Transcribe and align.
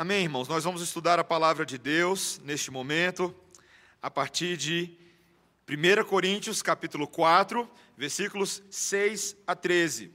Amém, 0.00 0.22
irmãos? 0.22 0.46
Nós 0.46 0.62
vamos 0.62 0.80
estudar 0.80 1.18
a 1.18 1.24
palavra 1.24 1.66
de 1.66 1.76
Deus 1.76 2.40
neste 2.44 2.70
momento, 2.70 3.34
a 4.00 4.08
partir 4.08 4.56
de 4.56 4.96
1 5.68 6.04
Coríntios, 6.04 6.62
capítulo 6.62 7.08
4, 7.08 7.68
versículos 7.96 8.62
6 8.70 9.34
a 9.44 9.56
13. 9.56 10.14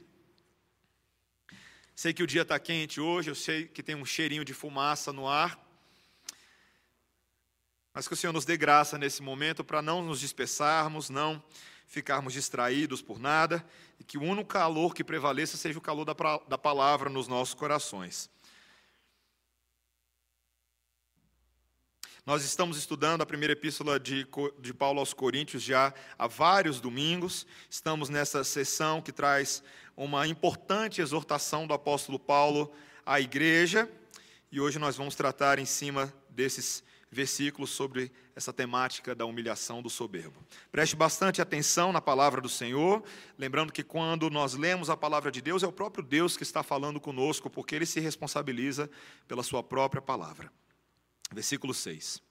Sei 1.94 2.14
que 2.14 2.22
o 2.22 2.26
dia 2.26 2.40
está 2.40 2.58
quente 2.58 2.98
hoje, 2.98 3.30
eu 3.30 3.34
sei 3.34 3.68
que 3.68 3.82
tem 3.82 3.94
um 3.94 4.06
cheirinho 4.06 4.42
de 4.42 4.54
fumaça 4.54 5.12
no 5.12 5.28
ar, 5.28 5.62
mas 7.92 8.08
que 8.08 8.14
o 8.14 8.16
Senhor 8.16 8.32
nos 8.32 8.46
dê 8.46 8.56
graça 8.56 8.96
nesse 8.96 9.22
momento 9.22 9.62
para 9.62 9.82
não 9.82 10.02
nos 10.02 10.18
dispersarmos, 10.18 11.10
não 11.10 11.44
ficarmos 11.86 12.32
distraídos 12.32 13.02
por 13.02 13.18
nada, 13.18 13.62
e 14.00 14.04
que 14.04 14.16
o 14.16 14.22
único 14.22 14.48
calor 14.48 14.94
que 14.94 15.04
prevaleça 15.04 15.58
seja 15.58 15.78
o 15.78 15.82
calor 15.82 16.06
da, 16.06 16.14
da 16.48 16.56
palavra 16.56 17.10
nos 17.10 17.28
nossos 17.28 17.52
corações. 17.52 18.30
Nós 22.26 22.42
estamos 22.42 22.78
estudando 22.78 23.20
a 23.20 23.26
primeira 23.26 23.52
epístola 23.52 24.00
de, 24.00 24.26
de 24.58 24.72
Paulo 24.72 24.98
aos 24.98 25.12
Coríntios 25.12 25.62
já 25.62 25.92
há 26.18 26.26
vários 26.26 26.80
domingos. 26.80 27.46
Estamos 27.68 28.08
nessa 28.08 28.42
sessão 28.42 29.02
que 29.02 29.12
traz 29.12 29.62
uma 29.94 30.26
importante 30.26 31.02
exortação 31.02 31.66
do 31.66 31.74
apóstolo 31.74 32.18
Paulo 32.18 32.72
à 33.04 33.20
igreja. 33.20 33.86
E 34.50 34.58
hoje 34.58 34.78
nós 34.78 34.96
vamos 34.96 35.14
tratar 35.14 35.58
em 35.58 35.66
cima 35.66 36.14
desses 36.30 36.82
versículos 37.10 37.68
sobre 37.68 38.10
essa 38.34 38.54
temática 38.54 39.14
da 39.14 39.26
humilhação 39.26 39.82
do 39.82 39.90
soberbo. 39.90 40.42
Preste 40.72 40.96
bastante 40.96 41.42
atenção 41.42 41.92
na 41.92 42.00
palavra 42.00 42.40
do 42.40 42.48
Senhor, 42.48 43.04
lembrando 43.36 43.70
que 43.70 43.82
quando 43.82 44.30
nós 44.30 44.54
lemos 44.54 44.88
a 44.88 44.96
palavra 44.96 45.30
de 45.30 45.42
Deus, 45.42 45.62
é 45.62 45.66
o 45.66 45.72
próprio 45.72 46.02
Deus 46.02 46.38
que 46.38 46.42
está 46.42 46.62
falando 46.62 46.98
conosco, 46.98 47.50
porque 47.50 47.74
ele 47.74 47.84
se 47.84 48.00
responsabiliza 48.00 48.88
pela 49.28 49.42
sua 49.42 49.62
própria 49.62 50.00
palavra. 50.00 50.50
Versículo 51.34 51.74
6. 51.74 52.22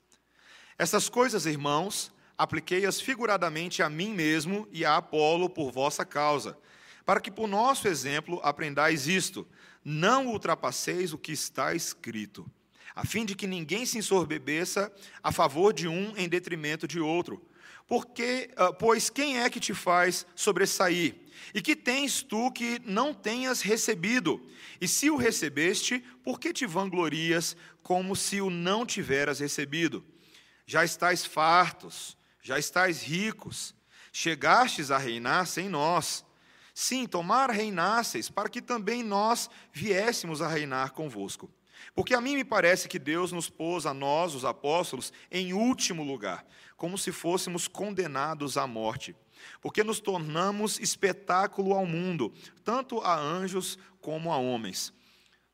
Essas 0.77 1.09
coisas, 1.09 1.45
irmãos, 1.45 2.11
apliquei-as 2.37 2.99
figuradamente 2.99 3.83
a 3.83 3.89
mim 3.89 4.09
mesmo 4.09 4.67
e 4.71 4.85
a 4.85 4.95
Apolo 4.95 5.49
por 5.49 5.71
vossa 5.71 6.05
causa, 6.05 6.57
para 7.05 7.19
que 7.19 7.29
por 7.29 7.47
nosso 7.47 7.87
exemplo 7.87 8.39
aprendais 8.41 9.07
isto: 9.07 9.45
não 9.83 10.27
ultrapasseis 10.27 11.13
o 11.13 11.17
que 11.17 11.33
está 11.33 11.75
escrito, 11.75 12.49
a 12.95 13.05
fim 13.05 13.25
de 13.25 13.35
que 13.35 13.45
ninguém 13.45 13.85
se 13.85 13.97
ensorbebeça 13.97 14.91
a 15.21 15.31
favor 15.31 15.73
de 15.73 15.87
um 15.87 16.15
em 16.15 16.29
detrimento 16.29 16.87
de 16.87 16.99
outro. 16.99 17.45
Porque, 17.87 18.49
ah, 18.55 18.71
pois 18.71 19.09
quem 19.09 19.39
é 19.39 19.49
que 19.49 19.59
te 19.59 19.73
faz 19.73 20.25
sobressair? 20.35 21.15
E 21.53 21.61
que 21.61 21.75
tens 21.75 22.23
tu 22.23 22.51
que 22.51 22.81
não 22.85 23.13
tenhas 23.13 23.61
recebido? 23.61 24.41
E 24.79 24.87
se 24.87 25.09
o 25.09 25.17
recebeste, 25.17 25.99
por 26.23 26.39
que 26.39 26.53
te 26.53 26.65
vanglorias 26.65 27.55
como 27.81 28.15
se 28.15 28.41
o 28.41 28.49
não 28.49 28.85
tiveras 28.85 29.39
recebido? 29.39 30.03
Já 30.65 30.83
estáis 30.83 31.25
fartos, 31.25 32.17
já 32.41 32.57
estáis 32.57 33.03
ricos, 33.03 33.75
chegastes 34.11 34.91
a 34.91 34.97
reinar 34.97 35.45
sem 35.47 35.67
nós. 35.67 36.25
Sim, 36.73 37.05
tomar 37.05 37.51
reinasseis, 37.51 38.29
para 38.29 38.49
que 38.49 38.61
também 38.61 39.03
nós 39.03 39.49
viéssemos 39.71 40.41
a 40.41 40.47
reinar 40.47 40.91
convosco. 40.91 41.51
Porque 41.93 42.13
a 42.13 42.21
mim 42.21 42.35
me 42.35 42.43
parece 42.43 42.87
que 42.87 42.97
Deus 42.97 43.31
nos 43.31 43.49
pôs 43.49 43.85
a 43.85 43.93
nós, 43.93 44.33
os 44.33 44.45
apóstolos, 44.45 45.11
em 45.29 45.53
último 45.53 46.03
lugar, 46.03 46.45
como 46.83 46.97
se 46.97 47.13
fôssemos 47.13 47.65
condenados 47.65 48.57
à 48.57 48.67
morte. 48.67 49.15
Porque 49.61 49.85
nos 49.85 50.01
tornamos 50.01 50.77
espetáculo 50.81 51.73
ao 51.73 51.85
mundo, 51.85 52.33
tanto 52.61 52.99
a 52.99 53.17
anjos 53.17 53.79
como 54.01 54.33
a 54.33 54.35
homens. 54.35 54.91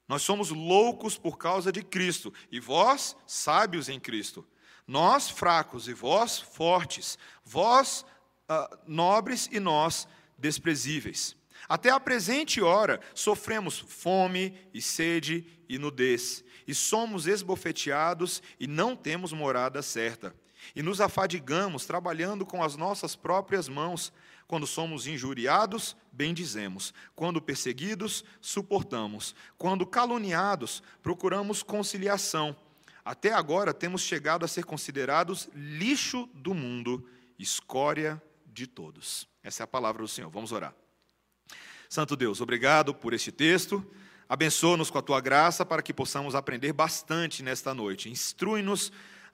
Nós 0.08 0.24
somos 0.24 0.50
loucos 0.50 1.20
por 1.20 1.38
causa 1.38 1.72
de 1.72 1.84
Cristo, 1.84 2.34
e 2.52 2.60
vós, 2.60 3.16
sábios 3.28 3.90
em 3.90 4.00
Cristo. 4.00 4.44
Nós, 4.88 5.30
fracos, 5.30 5.88
e 5.88 5.94
vós, 5.94 6.40
fortes. 6.40 7.16
Vós, 7.46 8.04
uh, 8.50 8.80
nobres, 8.88 9.48
e 9.52 9.60
nós, 9.60 10.08
desprezíveis. 10.36 11.36
Até 11.68 11.92
a 11.92 12.00
presente 12.00 12.60
hora 12.60 13.00
sofremos 13.14 13.78
fome 13.78 14.58
e 14.74 14.82
sede 14.82 15.46
e 15.70 15.78
nudez, 15.78 16.44
e 16.68 16.74
somos 16.74 17.28
esbofeteados 17.28 18.42
e 18.60 18.66
não 18.66 18.96
temos 18.96 19.32
morada 19.32 19.84
certa. 19.84 20.34
E 20.76 20.82
nos 20.82 21.02
afadigamos 21.02 21.86
trabalhando 21.86 22.46
com 22.46 22.64
as 22.64 22.76
nossas 22.76 23.16
próprias 23.16 23.68
mãos. 23.68 24.12
Quando 24.48 24.66
somos 24.66 25.08
injuriados, 25.08 25.96
bendizemos. 26.12 26.94
Quando 27.16 27.42
perseguidos, 27.42 28.24
suportamos. 28.42 29.36
Quando 29.58 29.86
caluniados, 29.86 30.82
procuramos 31.02 31.64
conciliação. 31.64 32.56
Até 33.04 33.34
agora 33.34 33.74
temos 33.74 34.02
chegado 34.02 34.46
a 34.46 34.48
ser 34.48 34.66
considerados 34.66 35.50
lixo 35.54 36.30
do 36.34 36.54
mundo, 36.54 37.08
escória 37.38 38.22
de 38.46 38.68
todos. 38.68 39.28
Essa 39.42 39.64
é 39.64 39.66
a 39.66 39.68
palavra 39.68 40.02
do 40.02 40.08
Senhor. 40.08 40.30
Vamos 40.30 40.52
orar. 40.52 40.76
Santo 41.88 42.16
Deus, 42.16 42.40
obrigado 42.42 42.94
por 42.94 43.14
este 43.14 43.32
texto. 43.32 43.84
Abençoa-nos 44.28 44.92
com 44.92 45.00
a 45.00 45.02
tua 45.02 45.20
graça 45.20 45.66
para 45.66 45.82
que 45.82 45.92
possamos 45.92 46.36
aprender 46.36 46.72
bastante 46.72 47.42
nesta 47.42 47.74
noite. 47.74 48.10
Instrui-nos 48.10 48.92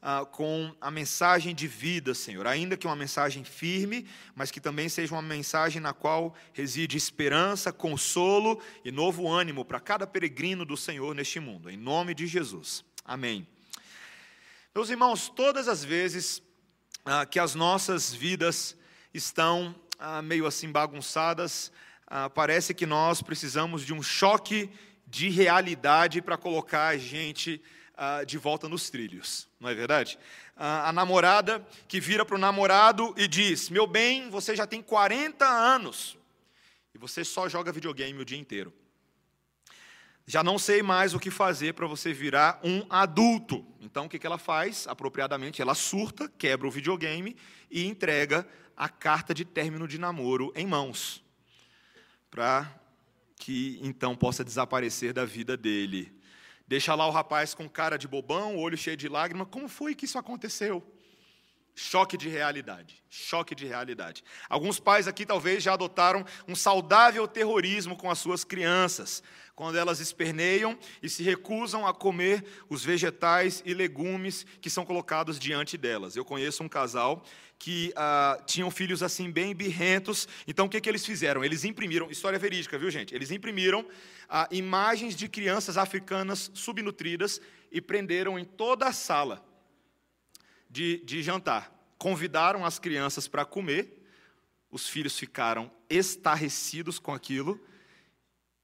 ah, 0.07 0.23
com 0.23 0.71
a 0.79 0.91
mensagem 0.91 1.55
de 1.55 1.67
vida, 1.67 2.13
Senhor, 2.13 2.45
ainda 2.45 2.77
que 2.77 2.85
uma 2.85 2.95
mensagem 2.95 3.43
firme, 3.43 4.07
mas 4.35 4.51
que 4.51 4.61
também 4.61 4.87
seja 4.87 5.15
uma 5.15 5.21
mensagem 5.23 5.81
na 5.81 5.93
qual 5.93 6.35
reside 6.53 6.95
esperança, 6.95 7.73
consolo 7.73 8.61
e 8.83 8.91
novo 8.91 9.27
ânimo 9.27 9.65
para 9.65 9.79
cada 9.79 10.05
peregrino 10.05 10.63
do 10.63 10.77
Senhor 10.77 11.15
neste 11.15 11.39
mundo. 11.39 11.71
Em 11.71 11.75
nome 11.75 12.13
de 12.13 12.27
Jesus. 12.27 12.85
Amém. 13.03 13.47
Meus 14.75 14.91
irmãos, 14.91 15.27
todas 15.27 15.67
as 15.67 15.83
vezes 15.83 16.39
ah, 17.03 17.25
que 17.25 17.39
as 17.39 17.55
nossas 17.55 18.13
vidas 18.13 18.77
estão 19.11 19.73
ah, 19.97 20.21
meio 20.21 20.45
assim 20.45 20.71
bagunçadas, 20.71 21.71
ah, 22.05 22.29
parece 22.29 22.75
que 22.75 22.85
nós 22.85 23.23
precisamos 23.23 23.83
de 23.83 23.91
um 23.91 24.03
choque 24.03 24.69
de 25.07 25.29
realidade 25.29 26.21
para 26.21 26.37
colocar 26.37 26.89
a 26.89 26.97
gente 26.97 27.59
ah, 27.97 28.23
de 28.23 28.37
volta 28.37 28.67
nos 28.67 28.89
trilhos, 28.89 29.47
não 29.59 29.69
é 29.69 29.73
verdade? 29.73 30.17
Ah, 30.55 30.89
a 30.89 30.93
namorada 30.93 31.65
que 31.87 31.99
vira 31.99 32.25
para 32.25 32.35
o 32.35 32.39
namorado 32.39 33.13
e 33.17 33.27
diz: 33.27 33.69
Meu 33.69 33.87
bem, 33.87 34.29
você 34.29 34.55
já 34.55 34.67
tem 34.67 34.81
40 34.81 35.45
anos 35.45 36.17
e 36.93 36.97
você 36.97 37.23
só 37.23 37.49
joga 37.49 37.71
videogame 37.71 38.19
o 38.21 38.25
dia 38.25 38.37
inteiro. 38.37 38.73
Já 40.27 40.43
não 40.43 40.57
sei 40.57 40.81
mais 40.81 41.13
o 41.13 41.19
que 41.19 41.29
fazer 41.29 41.73
para 41.73 41.85
você 41.85 42.11
virar 42.11 42.59
um 42.63 42.83
adulto. 42.89 43.63
Então, 43.79 44.05
o 44.05 44.09
que 44.09 44.25
ela 44.25 44.39
faz? 44.39 44.87
Apropriadamente, 44.87 45.61
ela 45.61 45.75
surta, 45.75 46.27
quebra 46.27 46.67
o 46.67 46.71
videogame 46.71 47.35
e 47.69 47.85
entrega 47.85 48.47
a 48.75 48.89
carta 48.89 49.35
de 49.35 49.45
término 49.45 49.87
de 49.87 49.99
namoro 49.99 50.51
em 50.55 50.65
mãos 50.65 51.23
para 52.35 52.69
que 53.37 53.79
então 53.81 54.13
possa 54.13 54.43
desaparecer 54.43 55.13
da 55.13 55.23
vida 55.23 55.55
dele. 55.55 56.11
Deixa 56.67 56.95
lá 56.95 57.07
o 57.07 57.11
rapaz 57.11 57.53
com 57.53 57.69
cara 57.69 57.97
de 57.97 58.07
bobão, 58.07 58.57
olho 58.57 58.77
cheio 58.77 58.97
de 58.97 59.07
lágrimas. 59.07 59.47
Como 59.51 59.67
foi 59.67 59.93
que 59.93 60.05
isso 60.05 60.17
aconteceu? 60.17 60.83
Choque 61.77 62.15
de 62.15 62.29
realidade. 62.29 63.03
Choque 63.09 63.53
de 63.53 63.65
realidade. 63.65 64.23
Alguns 64.47 64.79
pais 64.79 65.09
aqui 65.09 65.25
talvez 65.25 65.61
já 65.61 65.73
adotaram 65.73 66.25
um 66.47 66.55
saudável 66.55 67.27
terrorismo 67.27 67.97
com 67.97 68.09
as 68.09 68.17
suas 68.17 68.45
crianças, 68.45 69.21
quando 69.53 69.77
elas 69.77 69.99
esperneiam 69.99 70.79
e 71.03 71.09
se 71.09 71.21
recusam 71.21 71.85
a 71.85 71.93
comer 71.93 72.45
os 72.69 72.85
vegetais 72.85 73.61
e 73.65 73.73
legumes 73.73 74.45
que 74.61 74.69
são 74.69 74.85
colocados 74.85 75.37
diante 75.37 75.77
delas. 75.77 76.15
Eu 76.15 76.23
conheço 76.23 76.63
um 76.63 76.69
casal 76.69 77.25
que 77.59 77.91
ah, 77.97 78.41
tinham 78.45 78.71
filhos 78.71 79.03
assim 79.03 79.29
bem 79.29 79.53
birrentos. 79.53 80.29
Então 80.47 80.67
o 80.67 80.69
que, 80.69 80.79
que 80.79 80.87
eles 80.87 81.05
fizeram? 81.05 81.43
Eles 81.43 81.65
imprimiram, 81.65 82.09
história 82.09 82.39
verídica, 82.39 82.77
viu 82.77 82.89
gente? 82.89 83.13
Eles 83.13 83.31
imprimiram 83.31 83.85
ah, 84.29 84.47
imagens 84.49 85.13
de 85.13 85.27
crianças 85.27 85.77
africanas 85.77 86.49
subnutridas 86.53 87.41
e 87.69 87.81
prenderam 87.81 88.39
em 88.39 88.45
toda 88.45 88.87
a 88.87 88.93
sala 88.93 89.43
de, 90.75 90.97
de 91.05 91.23
jantar. 91.23 91.73
Convidaram 91.97 92.65
as 92.65 92.77
crianças 92.77 93.29
para 93.29 93.45
comer, 93.45 94.05
os 94.69 94.89
filhos 94.89 95.17
ficaram 95.17 95.71
estarrecidos 95.89 96.99
com 96.99 97.13
aquilo 97.13 97.65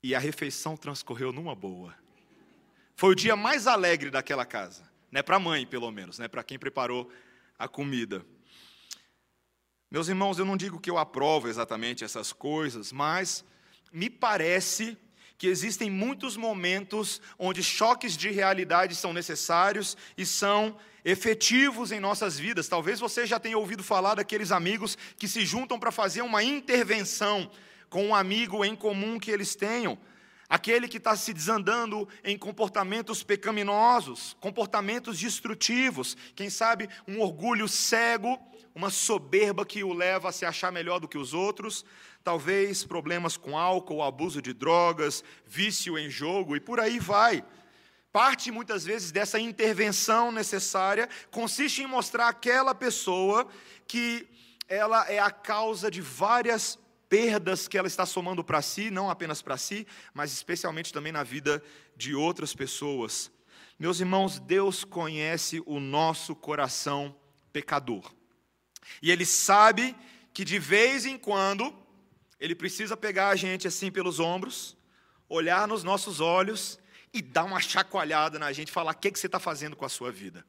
e 0.04 0.14
a 0.14 0.20
refeição 0.20 0.76
transcorreu 0.76 1.32
numa 1.32 1.56
boa. 1.56 1.96
Foi 2.98 3.12
o 3.12 3.16
dia 3.16 3.38
mais 3.38 3.66
alegre 3.66 4.12
daquela 4.12 4.46
casa, 4.46 4.84
né? 5.10 5.24
Para 5.24 5.38
a 5.38 5.40
mãe, 5.40 5.66
pelo 5.66 5.90
menos, 5.90 6.20
né? 6.20 6.28
Para 6.28 6.44
quem 6.44 6.60
preparou 6.60 7.10
a 7.58 7.70
comida. 7.70 8.26
Meus 9.90 10.10
irmãos, 10.10 10.38
eu 10.38 10.44
não 10.46 10.58
digo 10.58 10.82
que 10.82 10.90
eu 10.90 10.98
aprovo 10.98 11.48
exatamente 11.48 12.04
essas 12.04 12.34
coisas, 12.34 12.92
mas 12.92 13.46
me 13.90 14.10
parece 14.10 14.98
que 15.42 15.48
existem 15.48 15.90
muitos 15.90 16.38
momentos 16.38 17.20
onde 17.40 17.64
choques 17.64 18.16
de 18.16 18.30
realidade 18.30 18.94
são 18.94 19.12
necessários 19.12 19.98
e 20.16 20.24
são 20.24 20.78
efetivos 21.04 21.92
em 21.92 22.00
nossas 22.00 22.38
vidas. 22.38 22.68
Talvez 22.68 23.00
você 23.00 23.26
já 23.26 23.40
tenha 23.40 23.58
ouvido 23.58 23.84
falar 23.84 24.14
daqueles 24.14 24.52
amigos 24.52 24.96
que 25.18 25.28
se 25.28 25.44
juntam 25.44 25.80
para 25.80 25.90
fazer 25.90 26.22
uma 26.22 26.44
intervenção 26.44 27.50
com 27.90 28.06
um 28.06 28.14
amigo 28.14 28.64
em 28.64 28.76
comum 28.76 29.18
que 29.20 29.32
eles 29.32 29.56
tenham. 29.56 29.98
aquele 30.48 30.88
que 30.88 30.98
está 30.98 31.16
se 31.16 31.34
desandando 31.34 32.08
em 32.24 32.38
comportamentos 32.38 33.24
pecaminosos, 33.24 34.38
comportamentos 34.40 35.18
destrutivos, 35.18 36.16
quem 36.36 36.52
sabe 36.52 36.88
um 37.08 37.20
orgulho 37.20 37.68
cego, 37.68 38.38
uma 38.74 38.90
soberba 38.90 39.66
que 39.66 39.84
o 39.84 39.94
leva 39.94 40.30
a 40.30 40.32
se 40.32 40.46
achar 40.46 40.72
melhor 40.72 41.00
do 41.00 41.08
que 41.08 41.18
os 41.18 41.34
outros, 41.34 41.86
talvez 42.24 42.84
problemas 42.84 43.38
com 43.38 43.58
álcool, 43.58 44.04
abuso 44.04 44.42
de 44.42 44.54
drogas, 44.54 45.24
vício 45.46 45.98
em 45.98 46.10
jogo 46.10 46.56
e 46.56 46.60
por 46.60 46.80
aí 46.80 47.00
vai. 47.00 47.44
Parte 48.12 48.52
muitas 48.52 48.84
vezes 48.84 49.12
dessa 49.12 49.40
intervenção 49.40 50.32
necessária 50.32 51.08
consiste 51.30 51.82
em 51.82 51.88
mostrar 51.88 52.28
aquela 52.28 52.76
pessoa 52.76 53.48
que 53.88 54.28
ela 54.68 55.10
é 55.10 55.20
a 55.20 55.32
causa 55.32 55.90
de 55.90 56.02
várias 56.02 56.78
perdas 57.08 57.68
que 57.68 57.78
ela 57.78 57.88
está 57.88 58.06
somando 58.06 58.42
para 58.44 58.62
si, 58.62 58.90
não 58.90 59.10
apenas 59.10 59.42
para 59.42 59.58
si, 59.58 59.86
mas 60.14 60.32
especialmente 60.32 60.94
também 60.94 61.12
na 61.12 61.24
vida 61.24 61.62
de 61.96 62.16
outras 62.16 62.54
pessoas. 62.54 63.30
Meus 63.78 64.00
irmãos, 64.00 64.40
Deus 64.40 64.84
conhece 64.84 65.62
o 65.66 65.80
nosso 65.80 66.36
coração 66.36 67.14
pecador. 67.52 68.14
E 69.02 69.12
Ele 69.12 69.26
sabe 69.26 69.96
que 70.34 70.46
de 70.46 70.60
vez 70.60 71.06
em 71.06 71.18
quando 71.18 71.74
Ele 72.40 72.56
precisa 72.56 72.96
pegar 72.96 73.30
a 73.30 73.36
gente 73.36 73.68
assim 73.68 73.92
pelos 73.92 74.20
ombros, 74.20 74.78
olhar 75.28 75.68
nos 75.68 75.84
nossos 75.84 76.20
olhos 76.20 76.80
e 77.14 77.22
dar 77.22 77.44
uma 77.44 77.60
chacoalhada 77.60 78.40
na 78.40 78.52
gente, 78.52 78.72
falar: 78.72 78.92
o 78.92 78.98
que, 78.98 79.12
que 79.12 79.20
você 79.20 79.28
está 79.28 79.40
fazendo 79.40 79.76
com 79.76 79.86
a 79.86 79.90
sua 79.90 80.12
vida? 80.12 80.46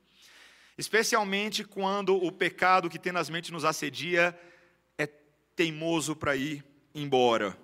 Especialmente 0.76 1.64
quando 1.64 2.16
o 2.16 2.32
pecado 2.32 2.88
que 2.88 2.98
tenazmente 2.98 3.52
nos 3.52 3.64
assedia 3.64 4.38
teimoso 5.54 6.16
para 6.16 6.34
ir 6.34 6.64
embora. 6.94 7.56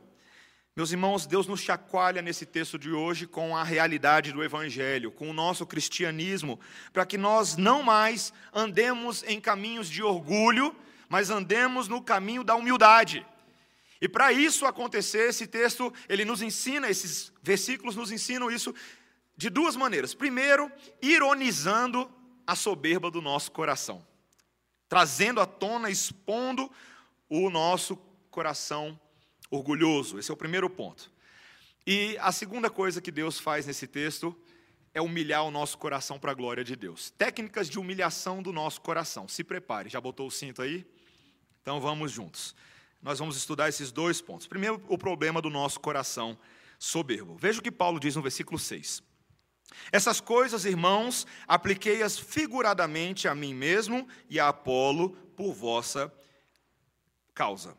Meus 0.78 0.92
irmãos, 0.92 1.26
Deus 1.26 1.48
nos 1.48 1.60
chacoalha 1.60 2.22
nesse 2.22 2.46
texto 2.46 2.78
de 2.78 2.92
hoje 2.92 3.26
com 3.26 3.56
a 3.56 3.64
realidade 3.64 4.30
do 4.30 4.44
Evangelho, 4.44 5.10
com 5.10 5.28
o 5.28 5.32
nosso 5.32 5.66
cristianismo, 5.66 6.60
para 6.92 7.04
que 7.04 7.18
nós 7.18 7.56
não 7.56 7.82
mais 7.82 8.32
andemos 8.54 9.24
em 9.24 9.40
caminhos 9.40 9.90
de 9.90 10.04
orgulho, 10.04 10.72
mas 11.08 11.30
andemos 11.30 11.88
no 11.88 12.00
caminho 12.00 12.44
da 12.44 12.54
humildade. 12.54 13.26
E 14.00 14.08
para 14.08 14.30
isso 14.30 14.66
acontecer, 14.66 15.30
esse 15.30 15.48
texto, 15.48 15.92
ele 16.08 16.24
nos 16.24 16.42
ensina, 16.42 16.88
esses 16.88 17.32
versículos 17.42 17.96
nos 17.96 18.12
ensinam 18.12 18.48
isso 18.48 18.72
de 19.36 19.50
duas 19.50 19.74
maneiras. 19.74 20.14
Primeiro, 20.14 20.70
ironizando 21.02 22.08
a 22.46 22.54
soberba 22.54 23.10
do 23.10 23.20
nosso 23.20 23.50
coração, 23.50 24.06
trazendo 24.88 25.40
à 25.40 25.44
tona, 25.44 25.90
expondo 25.90 26.70
o 27.28 27.50
nosso 27.50 27.96
coração 28.30 28.96
orgulhoso. 29.50 30.18
Esse 30.18 30.30
é 30.30 30.34
o 30.34 30.36
primeiro 30.36 30.68
ponto. 30.68 31.10
E 31.86 32.16
a 32.20 32.32
segunda 32.32 32.68
coisa 32.68 33.00
que 33.00 33.10
Deus 33.10 33.38
faz 33.38 33.66
nesse 33.66 33.86
texto 33.86 34.36
é 34.92 35.00
humilhar 35.00 35.44
o 35.44 35.50
nosso 35.50 35.78
coração 35.78 36.18
para 36.18 36.32
a 36.32 36.34
glória 36.34 36.64
de 36.64 36.76
Deus. 36.76 37.10
Técnicas 37.10 37.68
de 37.68 37.78
humilhação 37.78 38.42
do 38.42 38.52
nosso 38.52 38.80
coração. 38.80 39.28
Se 39.28 39.44
prepare. 39.44 39.88
Já 39.88 40.00
botou 40.00 40.26
o 40.26 40.30
cinto 40.30 40.60
aí? 40.60 40.86
Então 41.62 41.80
vamos 41.80 42.12
juntos. 42.12 42.54
Nós 43.00 43.18
vamos 43.18 43.36
estudar 43.36 43.68
esses 43.68 43.92
dois 43.92 44.20
pontos. 44.20 44.46
Primeiro, 44.46 44.82
o 44.88 44.98
problema 44.98 45.40
do 45.40 45.50
nosso 45.50 45.78
coração 45.80 46.38
soberbo. 46.78 47.36
Veja 47.36 47.60
o 47.60 47.62
que 47.62 47.70
Paulo 47.70 48.00
diz 48.00 48.16
no 48.16 48.22
versículo 48.22 48.58
6. 48.58 49.02
Essas 49.92 50.20
coisas, 50.20 50.64
irmãos, 50.64 51.26
apliquei-as 51.46 52.18
figuradamente 52.18 53.28
a 53.28 53.34
mim 53.34 53.54
mesmo 53.54 54.08
e 54.28 54.40
a 54.40 54.48
Apolo 54.48 55.10
por 55.36 55.52
vossa 55.52 56.12
causa. 57.34 57.76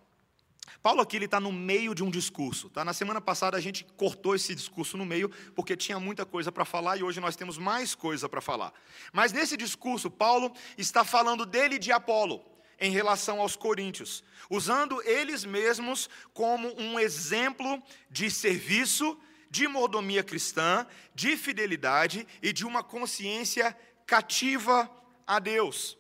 Paulo 0.82 1.02
aqui 1.02 1.18
está 1.18 1.40
no 1.40 1.52
meio 1.52 1.94
de 1.94 2.04
um 2.04 2.10
discurso. 2.10 2.70
Tá? 2.70 2.86
Na 2.86 2.94
semana 2.94 3.20
passada 3.20 3.58
a 3.58 3.62
gente 3.62 3.86
cortou 3.98 4.36
esse 4.36 4.56
discurso 4.56 4.98
no 4.98 5.06
meio 5.06 5.30
porque 5.56 5.76
tinha 5.76 6.00
muita 6.00 6.26
coisa 6.26 6.52
para 6.52 6.66
falar 6.66 6.98
e 6.98 7.04
hoje 7.04 7.20
nós 7.20 7.36
temos 7.36 7.58
mais 7.58 7.96
coisa 7.96 8.30
para 8.30 8.42
falar. 8.42 8.74
Mas 9.12 9.32
nesse 9.32 9.58
discurso, 9.58 10.10
Paulo 10.10 10.54
está 10.78 11.04
falando 11.04 11.46
dele 11.46 11.76
e 11.76 11.80
de 11.80 11.92
Apolo 11.92 12.44
em 12.80 12.92
relação 12.92 13.42
aos 13.42 13.56
coríntios, 13.56 14.24
usando 14.50 15.02
eles 15.04 15.44
mesmos 15.44 16.10
como 16.34 16.74
um 16.80 17.00
exemplo 17.00 17.82
de 18.10 18.32
serviço, 18.32 19.20
de 19.52 19.68
mordomia 19.68 20.24
cristã, 20.24 20.88
de 21.14 21.36
fidelidade 21.36 22.26
e 22.42 22.54
de 22.54 22.66
uma 22.66 22.84
consciência 22.84 23.76
cativa 24.06 24.90
a 25.28 25.40
Deus. 25.40 25.98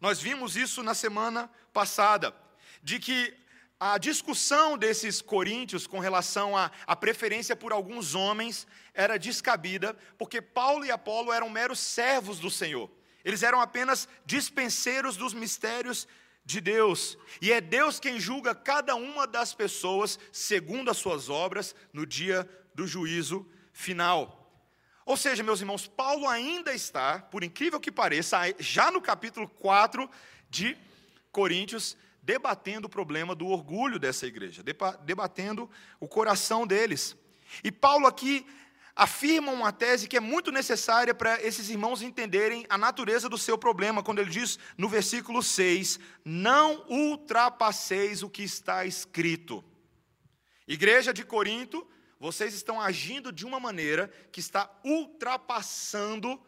Nós 0.00 0.20
vimos 0.20 0.56
isso 0.56 0.82
na 0.82 0.94
semana 0.94 1.50
passada 1.72 2.34
de 2.82 2.98
que 2.98 3.34
a 3.80 3.96
discussão 3.96 4.76
desses 4.76 5.22
coríntios 5.22 5.86
com 5.86 6.00
relação 6.00 6.56
à, 6.56 6.96
preferência 6.96 7.54
por 7.54 7.72
alguns 7.72 8.14
homens 8.14 8.66
era 8.92 9.16
descabida, 9.16 9.96
porque 10.16 10.42
Paulo 10.42 10.84
e 10.84 10.90
Apolo 10.90 11.32
eram 11.32 11.48
meros 11.48 11.78
servos 11.78 12.40
do 12.40 12.50
Senhor. 12.50 12.90
Eles 13.24 13.42
eram 13.42 13.60
apenas 13.60 14.08
dispenseiros 14.26 15.16
dos 15.16 15.32
mistérios 15.32 16.08
de 16.44 16.60
Deus. 16.60 17.16
E 17.40 17.52
é 17.52 17.60
Deus 17.60 18.00
quem 18.00 18.18
julga 18.18 18.54
cada 18.54 18.96
uma 18.96 19.26
das 19.26 19.54
pessoas 19.54 20.18
segundo 20.32 20.90
as 20.90 20.96
suas 20.96 21.28
obras 21.28 21.74
no 21.92 22.04
dia 22.04 22.48
do 22.74 22.86
juízo 22.86 23.46
final. 23.72 24.34
Ou 25.06 25.16
seja, 25.16 25.42
meus 25.42 25.60
irmãos, 25.60 25.86
Paulo 25.86 26.26
ainda 26.26 26.74
está, 26.74 27.20
por 27.20 27.44
incrível 27.44 27.78
que 27.78 27.92
pareça, 27.92 28.38
já 28.58 28.90
no 28.90 29.00
capítulo 29.00 29.48
4 29.48 30.10
de 30.50 30.76
Coríntios, 31.30 31.96
debatendo 32.28 32.88
o 32.88 32.90
problema 32.90 33.34
do 33.34 33.46
orgulho 33.46 33.98
dessa 33.98 34.26
igreja, 34.26 34.62
debatendo 35.02 35.70
o 35.98 36.06
coração 36.06 36.66
deles. 36.66 37.16
E 37.64 37.72
Paulo 37.72 38.06
aqui 38.06 38.44
afirma 38.94 39.50
uma 39.50 39.72
tese 39.72 40.06
que 40.06 40.18
é 40.18 40.20
muito 40.20 40.52
necessária 40.52 41.14
para 41.14 41.42
esses 41.42 41.70
irmãos 41.70 42.02
entenderem 42.02 42.66
a 42.68 42.76
natureza 42.76 43.30
do 43.30 43.38
seu 43.38 43.56
problema, 43.56 44.02
quando 44.02 44.18
ele 44.18 44.28
diz 44.28 44.58
no 44.76 44.90
versículo 44.90 45.42
6: 45.42 45.98
Não 46.22 46.84
ultrapasseis 46.86 48.22
o 48.22 48.28
que 48.28 48.42
está 48.42 48.84
escrito. 48.84 49.64
Igreja 50.66 51.14
de 51.14 51.24
Corinto, 51.24 51.86
vocês 52.20 52.52
estão 52.52 52.78
agindo 52.78 53.32
de 53.32 53.46
uma 53.46 53.58
maneira 53.58 54.12
que 54.30 54.40
está 54.40 54.70
ultrapassando 54.84 56.38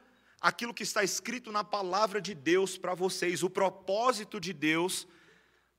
aquilo 0.42 0.74
que 0.74 0.82
está 0.82 1.02
escrito 1.02 1.50
na 1.50 1.64
palavra 1.64 2.20
de 2.20 2.34
Deus 2.34 2.76
para 2.76 2.94
vocês, 2.94 3.42
o 3.42 3.48
propósito 3.48 4.38
de 4.38 4.52
Deus 4.52 5.04
para 5.04 5.19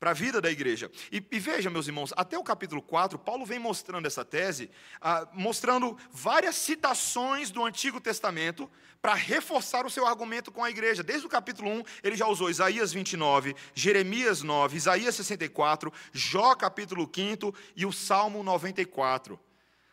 a 0.10 0.14
vida 0.14 0.42
da 0.42 0.50
igreja. 0.50 0.90
E, 1.12 1.24
e, 1.32 1.40
veja, 1.40 1.70
meus 1.70 1.88
irmãos, 1.88 2.12
até 2.18 2.36
o 2.36 2.44
capítulo 2.44 2.82
4, 2.82 3.20
Paulo 3.20 3.46
vem 3.46 3.60
mostrando 3.60 4.08
essa 4.08 4.26
tese, 4.26 4.72
ah, 5.00 5.28
mostrando 5.32 5.96
várias 6.12 6.56
citações 6.56 7.52
do 7.52 7.64
Antigo 7.64 8.02
Testamento 8.02 8.68
para 9.00 9.14
reforçar 9.14 9.86
o 9.86 9.90
seu 9.90 10.08
argumento 10.08 10.52
com 10.52 10.64
a 10.64 10.70
igreja. 10.70 11.04
Desde 11.04 11.26
o 11.26 11.30
capítulo 11.30 11.70
1, 11.70 11.84
ele 12.04 12.16
já 12.16 12.28
usou 12.28 12.50
Isaías 12.50 12.92
29, 12.92 13.56
Jeremias 13.76 14.42
9, 14.42 14.76
Isaías 14.76 15.16
64, 15.16 15.94
Jó 16.12 16.56
capítulo 16.56 17.10
5 17.14 17.54
e 17.76 17.86
o 17.86 17.92
Salmo 17.92 18.44
94. 18.44 19.40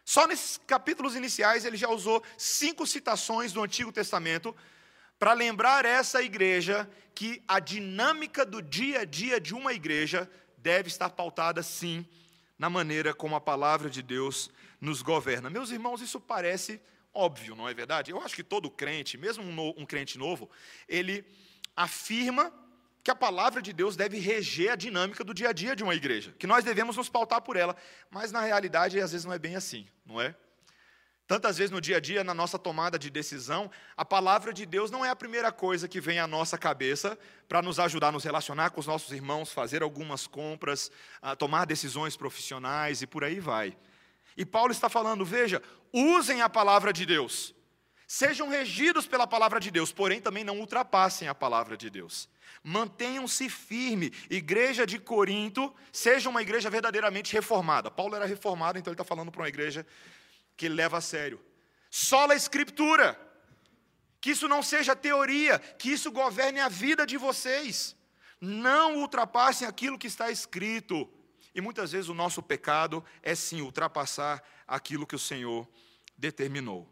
Só 0.04 0.26
nesses 0.26 0.58
capítulos 0.66 1.14
iniciais 1.14 1.66
ele 1.66 1.76
já 1.76 1.90
usou 1.90 2.22
cinco 2.38 2.86
citações 2.86 3.52
do 3.52 3.62
Antigo 3.62 3.92
Testamento 3.92 4.56
para 5.18 5.32
lembrar 5.32 5.84
essa 5.84 6.22
igreja 6.22 6.88
que 7.14 7.42
a 7.48 7.58
dinâmica 7.58 8.46
do 8.46 8.62
dia 8.62 9.00
a 9.00 9.04
dia 9.04 9.40
de 9.40 9.54
uma 9.54 9.72
igreja 9.72 10.30
deve 10.56 10.88
estar 10.88 11.10
pautada, 11.10 11.62
sim, 11.62 12.06
na 12.58 12.70
maneira 12.70 13.12
como 13.12 13.34
a 13.34 13.40
palavra 13.40 13.90
de 13.90 14.02
Deus 14.02 14.50
nos 14.80 15.02
governa. 15.02 15.50
Meus 15.50 15.70
irmãos, 15.70 16.00
isso 16.00 16.20
parece 16.20 16.80
óbvio, 17.12 17.56
não 17.56 17.68
é 17.68 17.74
verdade? 17.74 18.10
Eu 18.10 18.20
acho 18.20 18.36
que 18.36 18.44
todo 18.44 18.70
crente, 18.70 19.18
mesmo 19.18 19.42
um, 19.42 19.52
no, 19.52 19.74
um 19.76 19.84
crente 19.84 20.16
novo, 20.16 20.48
ele 20.88 21.24
afirma 21.74 22.52
que 23.02 23.10
a 23.10 23.14
palavra 23.14 23.62
de 23.62 23.72
Deus 23.72 23.96
deve 23.96 24.18
reger 24.18 24.72
a 24.72 24.76
dinâmica 24.76 25.24
do 25.24 25.32
dia 25.32 25.48
a 25.48 25.52
dia 25.52 25.74
de 25.74 25.82
uma 25.82 25.94
igreja, 25.94 26.34
que 26.38 26.46
nós 26.46 26.64
devemos 26.64 26.96
nos 26.96 27.08
pautar 27.08 27.40
por 27.40 27.56
ela, 27.56 27.76
mas 28.10 28.30
na 28.30 28.42
realidade 28.42 29.00
às 29.00 29.12
vezes 29.12 29.24
não 29.24 29.32
é 29.32 29.38
bem 29.38 29.56
assim, 29.56 29.86
não 30.04 30.20
é? 30.20 30.34
Tantas 31.28 31.58
vezes 31.58 31.70
no 31.70 31.78
dia 31.78 31.98
a 31.98 32.00
dia, 32.00 32.24
na 32.24 32.32
nossa 32.32 32.58
tomada 32.58 32.98
de 32.98 33.10
decisão, 33.10 33.70
a 33.94 34.02
palavra 34.02 34.50
de 34.50 34.64
Deus 34.64 34.90
não 34.90 35.04
é 35.04 35.10
a 35.10 35.14
primeira 35.14 35.52
coisa 35.52 35.86
que 35.86 36.00
vem 36.00 36.18
à 36.18 36.26
nossa 36.26 36.56
cabeça 36.56 37.18
para 37.46 37.60
nos 37.60 37.78
ajudar 37.78 38.08
a 38.08 38.12
nos 38.12 38.24
relacionar 38.24 38.70
com 38.70 38.80
os 38.80 38.86
nossos 38.86 39.12
irmãos, 39.12 39.52
fazer 39.52 39.82
algumas 39.82 40.26
compras, 40.26 40.90
tomar 41.38 41.66
decisões 41.66 42.16
profissionais 42.16 43.02
e 43.02 43.06
por 43.06 43.24
aí 43.24 43.40
vai. 43.40 43.76
E 44.38 44.46
Paulo 44.46 44.72
está 44.72 44.88
falando: 44.88 45.22
veja, 45.22 45.62
usem 45.92 46.40
a 46.40 46.48
palavra 46.48 46.94
de 46.94 47.04
Deus, 47.04 47.54
sejam 48.06 48.48
regidos 48.48 49.06
pela 49.06 49.26
palavra 49.26 49.60
de 49.60 49.70
Deus, 49.70 49.92
porém 49.92 50.22
também 50.22 50.44
não 50.44 50.58
ultrapassem 50.58 51.28
a 51.28 51.34
palavra 51.34 51.76
de 51.76 51.90
Deus. 51.90 52.26
Mantenham-se 52.64 53.50
firme. 53.50 54.14
Igreja 54.30 54.86
de 54.86 54.98
Corinto, 54.98 55.74
seja 55.92 56.30
uma 56.30 56.40
igreja 56.40 56.70
verdadeiramente 56.70 57.34
reformada. 57.34 57.90
Paulo 57.90 58.16
era 58.16 58.24
reformado, 58.24 58.78
então 58.78 58.90
ele 58.90 58.94
está 58.94 59.04
falando 59.04 59.30
para 59.30 59.42
uma 59.42 59.48
igreja 59.48 59.86
que 60.58 60.66
ele 60.66 60.74
leva 60.74 60.98
a 60.98 61.00
sério. 61.00 61.40
Sola 61.88 62.34
a 62.34 62.36
Escritura. 62.36 63.18
Que 64.20 64.32
isso 64.32 64.48
não 64.48 64.64
seja 64.64 64.96
teoria, 64.96 65.60
que 65.60 65.90
isso 65.92 66.10
governe 66.10 66.58
a 66.58 66.68
vida 66.68 67.06
de 67.06 67.16
vocês. 67.16 67.96
Não 68.40 68.96
ultrapassem 68.96 69.66
aquilo 69.66 69.96
que 69.96 70.08
está 70.08 70.28
escrito. 70.28 71.08
E 71.54 71.60
muitas 71.60 71.92
vezes 71.92 72.08
o 72.08 72.14
nosso 72.14 72.42
pecado 72.42 73.02
é 73.22 73.34
sim 73.36 73.60
ultrapassar 73.60 74.42
aquilo 74.66 75.06
que 75.06 75.14
o 75.14 75.20
Senhor 75.20 75.68
determinou. 76.16 76.88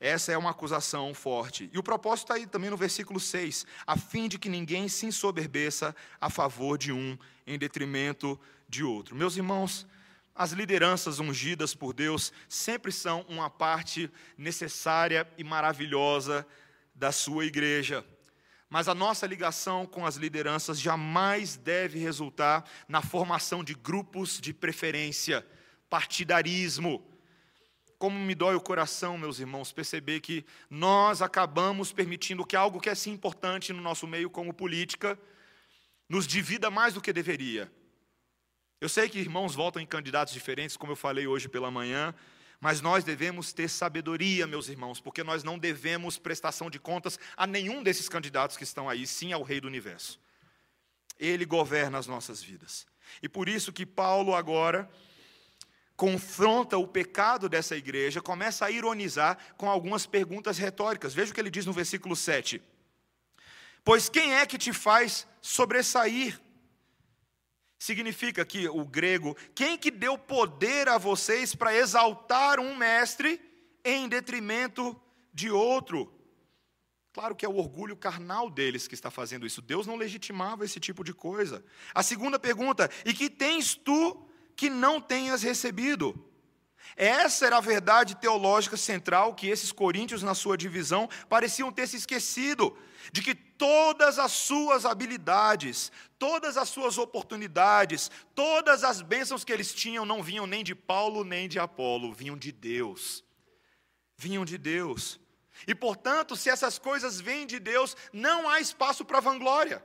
Essa 0.00 0.32
é 0.32 0.36
uma 0.36 0.50
acusação 0.50 1.14
forte. 1.14 1.70
E 1.72 1.78
o 1.78 1.82
propósito 1.82 2.24
está 2.24 2.34
aí 2.34 2.46
também 2.46 2.70
no 2.70 2.76
versículo 2.76 3.20
6, 3.20 3.64
a 3.86 3.96
fim 3.96 4.28
de 4.28 4.36
que 4.36 4.48
ninguém 4.48 4.88
se 4.88 5.06
ensoberbeça 5.06 5.94
a 6.20 6.28
favor 6.28 6.76
de 6.76 6.92
um 6.92 7.16
em 7.46 7.56
detrimento 7.56 8.38
de 8.68 8.82
outro. 8.82 9.14
Meus 9.14 9.36
irmãos, 9.36 9.86
as 10.34 10.50
lideranças 10.52 11.20
ungidas 11.20 11.74
por 11.74 11.92
Deus 11.92 12.32
sempre 12.48 12.90
são 12.90 13.24
uma 13.28 13.48
parte 13.48 14.10
necessária 14.36 15.30
e 15.38 15.44
maravilhosa 15.44 16.46
da 16.94 17.12
sua 17.12 17.44
igreja. 17.46 18.04
Mas 18.68 18.88
a 18.88 18.94
nossa 18.94 19.26
ligação 19.26 19.86
com 19.86 20.04
as 20.04 20.16
lideranças 20.16 20.80
jamais 20.80 21.56
deve 21.56 22.00
resultar 22.00 22.68
na 22.88 23.00
formação 23.00 23.62
de 23.62 23.74
grupos 23.74 24.40
de 24.40 24.52
preferência, 24.52 25.46
partidarismo. 25.88 27.06
Como 27.96 28.18
me 28.18 28.34
dói 28.34 28.56
o 28.56 28.60
coração, 28.60 29.16
meus 29.16 29.38
irmãos, 29.38 29.70
perceber 29.70 30.18
que 30.18 30.44
nós 30.68 31.22
acabamos 31.22 31.92
permitindo 31.92 32.44
que 32.44 32.56
algo 32.56 32.80
que 32.80 32.90
é 32.90 32.94
sim 32.96 33.12
importante 33.12 33.72
no 33.72 33.80
nosso 33.80 34.08
meio, 34.08 34.28
como 34.28 34.52
política, 34.52 35.16
nos 36.08 36.26
divida 36.26 36.68
mais 36.68 36.94
do 36.94 37.00
que 37.00 37.12
deveria. 37.12 37.70
Eu 38.80 38.88
sei 38.88 39.08
que 39.08 39.18
irmãos 39.18 39.54
votam 39.54 39.80
em 39.80 39.86
candidatos 39.86 40.34
diferentes, 40.34 40.76
como 40.76 40.92
eu 40.92 40.96
falei 40.96 41.26
hoje 41.26 41.48
pela 41.48 41.70
manhã, 41.70 42.14
mas 42.60 42.80
nós 42.80 43.04
devemos 43.04 43.52
ter 43.52 43.68
sabedoria, 43.68 44.46
meus 44.46 44.68
irmãos, 44.68 45.00
porque 45.00 45.22
nós 45.22 45.44
não 45.44 45.58
devemos 45.58 46.18
prestação 46.18 46.70
de 46.70 46.78
contas 46.78 47.18
a 47.36 47.46
nenhum 47.46 47.82
desses 47.82 48.08
candidatos 48.08 48.56
que 48.56 48.64
estão 48.64 48.88
aí, 48.88 49.06
sim 49.06 49.32
ao 49.32 49.42
Rei 49.42 49.60
do 49.60 49.66
Universo. 49.66 50.18
Ele 51.18 51.44
governa 51.44 51.98
as 51.98 52.06
nossas 52.06 52.42
vidas. 52.42 52.86
E 53.22 53.28
por 53.28 53.48
isso 53.48 53.72
que 53.72 53.86
Paulo 53.86 54.34
agora 54.34 54.90
confronta 55.96 56.76
o 56.76 56.88
pecado 56.88 57.48
dessa 57.48 57.76
igreja, 57.76 58.20
começa 58.20 58.66
a 58.66 58.70
ironizar 58.70 59.38
com 59.56 59.68
algumas 59.68 60.06
perguntas 60.06 60.58
retóricas. 60.58 61.14
Veja 61.14 61.30
o 61.30 61.34
que 61.34 61.40
ele 61.40 61.50
diz 61.50 61.66
no 61.66 61.72
versículo 61.72 62.16
7. 62.16 62.60
Pois 63.84 64.08
quem 64.08 64.34
é 64.34 64.46
que 64.46 64.58
te 64.58 64.72
faz 64.72 65.26
sobressair? 65.40 66.40
Significa 67.78 68.44
que 68.44 68.68
o 68.68 68.84
grego, 68.84 69.36
quem 69.54 69.76
que 69.76 69.90
deu 69.90 70.16
poder 70.16 70.88
a 70.88 70.98
vocês 70.98 71.54
para 71.54 71.74
exaltar 71.74 72.58
um 72.60 72.76
mestre 72.76 73.40
em 73.84 74.08
detrimento 74.08 75.00
de 75.32 75.50
outro? 75.50 76.12
Claro 77.12 77.36
que 77.36 77.46
é 77.46 77.48
o 77.48 77.56
orgulho 77.56 77.96
carnal 77.96 78.50
deles 78.50 78.88
que 78.88 78.94
está 78.94 79.10
fazendo 79.10 79.46
isso. 79.46 79.62
Deus 79.62 79.86
não 79.86 79.94
legitimava 79.94 80.64
esse 80.64 80.80
tipo 80.80 81.04
de 81.04 81.14
coisa. 81.14 81.64
A 81.94 82.02
segunda 82.02 82.38
pergunta: 82.40 82.90
e 83.04 83.14
que 83.14 83.30
tens 83.30 83.74
tu 83.74 84.26
que 84.56 84.68
não 84.68 85.00
tenhas 85.00 85.42
recebido? 85.42 86.33
Essa 86.96 87.46
era 87.46 87.56
a 87.56 87.60
verdade 87.60 88.14
teológica 88.16 88.76
central 88.76 89.34
que 89.34 89.48
esses 89.48 89.72
coríntios, 89.72 90.22
na 90.22 90.34
sua 90.34 90.56
divisão, 90.56 91.08
pareciam 91.28 91.72
ter 91.72 91.86
se 91.88 91.96
esquecido: 91.96 92.76
de 93.12 93.22
que 93.22 93.34
todas 93.34 94.18
as 94.18 94.32
suas 94.32 94.84
habilidades, 94.84 95.90
todas 96.18 96.56
as 96.56 96.68
suas 96.68 96.98
oportunidades, 96.98 98.10
todas 98.34 98.84
as 98.84 99.00
bênçãos 99.00 99.44
que 99.44 99.52
eles 99.52 99.74
tinham 99.74 100.04
não 100.04 100.22
vinham 100.22 100.46
nem 100.46 100.62
de 100.62 100.74
Paulo 100.74 101.24
nem 101.24 101.48
de 101.48 101.58
Apolo, 101.58 102.12
vinham 102.12 102.36
de 102.36 102.52
Deus. 102.52 103.24
Vinham 104.16 104.44
de 104.44 104.56
Deus. 104.56 105.20
E 105.66 105.74
portanto, 105.74 106.36
se 106.36 106.50
essas 106.50 106.78
coisas 106.78 107.20
vêm 107.20 107.46
de 107.46 107.58
Deus, 107.58 107.96
não 108.12 108.48
há 108.48 108.60
espaço 108.60 109.04
para 109.04 109.20
vanglória. 109.20 109.82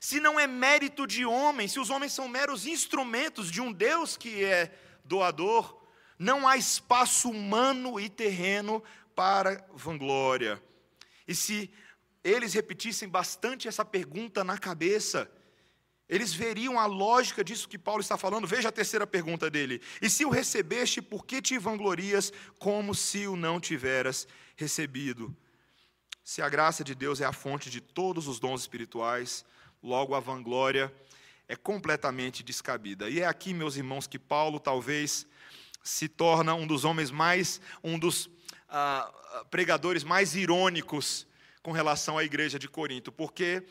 Se 0.00 0.20
não 0.20 0.38
é 0.38 0.46
mérito 0.46 1.06
de 1.06 1.24
homens, 1.24 1.72
se 1.72 1.80
os 1.80 1.90
homens 1.90 2.12
são 2.12 2.28
meros 2.28 2.66
instrumentos 2.66 3.50
de 3.50 3.60
um 3.60 3.72
Deus 3.72 4.16
que 4.16 4.44
é 4.44 4.72
doador, 5.04 5.83
não 6.18 6.46
há 6.46 6.56
espaço 6.56 7.30
humano 7.30 7.98
e 7.98 8.08
terreno 8.08 8.82
para 9.14 9.66
vanglória. 9.74 10.62
E 11.26 11.34
se 11.34 11.70
eles 12.22 12.54
repetissem 12.54 13.08
bastante 13.08 13.68
essa 13.68 13.84
pergunta 13.84 14.42
na 14.42 14.58
cabeça, 14.58 15.30
eles 16.08 16.34
veriam 16.34 16.78
a 16.78 16.86
lógica 16.86 17.42
disso 17.42 17.68
que 17.68 17.78
Paulo 17.78 18.00
está 18.00 18.16
falando. 18.16 18.46
Veja 18.46 18.68
a 18.68 18.72
terceira 18.72 19.06
pergunta 19.06 19.50
dele: 19.50 19.80
E 20.00 20.10
se 20.10 20.24
o 20.24 20.30
recebeste, 20.30 21.00
por 21.00 21.24
que 21.24 21.40
te 21.40 21.58
vanglorias 21.58 22.32
como 22.58 22.94
se 22.94 23.26
o 23.26 23.36
não 23.36 23.58
tiveras 23.58 24.28
recebido? 24.56 25.34
Se 26.22 26.40
a 26.40 26.48
graça 26.48 26.82
de 26.82 26.94
Deus 26.94 27.20
é 27.20 27.24
a 27.24 27.32
fonte 27.32 27.68
de 27.68 27.80
todos 27.80 28.28
os 28.28 28.38
dons 28.38 28.62
espirituais, 28.62 29.44
logo 29.82 30.14
a 30.14 30.20
vanglória 30.20 30.92
é 31.46 31.54
completamente 31.54 32.42
descabida. 32.42 33.10
E 33.10 33.20
é 33.20 33.26
aqui, 33.26 33.52
meus 33.52 33.76
irmãos, 33.76 34.06
que 34.06 34.18
Paulo 34.18 34.58
talvez 34.58 35.26
se 35.84 36.08
torna 36.08 36.54
um 36.54 36.66
dos 36.66 36.84
homens 36.84 37.10
mais, 37.10 37.60
um 37.82 37.98
dos 37.98 38.30
ah, 38.68 39.12
pregadores 39.50 40.02
mais 40.02 40.34
irônicos 40.34 41.26
com 41.62 41.70
relação 41.70 42.16
à 42.16 42.24
igreja 42.24 42.58
de 42.58 42.66
Corinto, 42.66 43.12
porque 43.12 43.62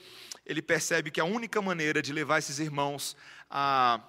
ele 0.45 0.61
percebe 0.61 1.09
que 1.09 1.19
a 1.19 1.25
única 1.25 1.61
maneira 1.61 2.01
de 2.01 2.13
levar 2.13 2.37
esses 2.37 2.59
irmãos 2.59 3.17
a 3.49 3.99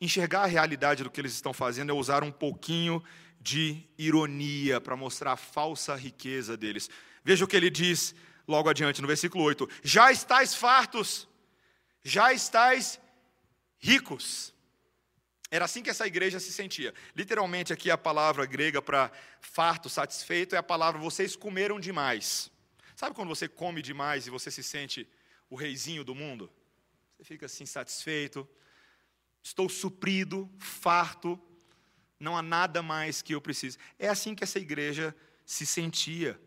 enxergar 0.00 0.42
a 0.42 0.46
realidade 0.46 1.02
do 1.02 1.10
que 1.10 1.20
eles 1.20 1.32
estão 1.32 1.52
fazendo 1.52 1.90
é 1.90 1.94
usar 1.94 2.22
um 2.22 2.32
pouquinho 2.32 3.02
de 3.40 3.82
ironia 3.98 4.80
para 4.80 4.96
mostrar 4.96 5.32
a 5.32 5.36
falsa 5.36 5.94
riqueza 5.96 6.56
deles. 6.56 6.88
Veja 7.24 7.44
o 7.44 7.48
que 7.48 7.56
ele 7.56 7.70
diz 7.70 8.14
logo 8.46 8.68
adiante, 8.68 9.02
no 9.02 9.08
versículo 9.08 9.42
8: 9.44 9.68
Já 9.82 10.12
estáis 10.12 10.54
fartos, 10.54 11.28
já 12.04 12.32
estáis 12.32 13.00
ricos. 13.78 14.53
Era 15.50 15.66
assim 15.66 15.82
que 15.82 15.90
essa 15.90 16.06
igreja 16.06 16.40
se 16.40 16.52
sentia. 16.52 16.92
Literalmente, 17.14 17.72
aqui 17.72 17.90
a 17.90 17.98
palavra 17.98 18.46
grega 18.46 18.80
para 18.80 19.10
farto, 19.40 19.88
satisfeito, 19.88 20.54
é 20.54 20.58
a 20.58 20.62
palavra 20.62 21.00
vocês 21.00 21.36
comeram 21.36 21.78
demais. 21.78 22.50
Sabe 22.96 23.14
quando 23.14 23.28
você 23.28 23.48
come 23.48 23.82
demais 23.82 24.26
e 24.26 24.30
você 24.30 24.50
se 24.50 24.62
sente 24.62 25.08
o 25.50 25.56
reizinho 25.56 26.04
do 26.04 26.14
mundo? 26.14 26.50
Você 27.16 27.24
fica 27.24 27.46
assim 27.46 27.66
satisfeito, 27.66 28.48
estou 29.42 29.68
suprido, 29.68 30.50
farto, 30.58 31.40
não 32.18 32.36
há 32.36 32.42
nada 32.42 32.82
mais 32.82 33.22
que 33.22 33.34
eu 33.34 33.40
preciso. 33.40 33.78
É 33.98 34.08
assim 34.08 34.34
que 34.34 34.42
essa 34.42 34.58
igreja 34.58 35.14
se 35.44 35.66
sentia. 35.66 36.40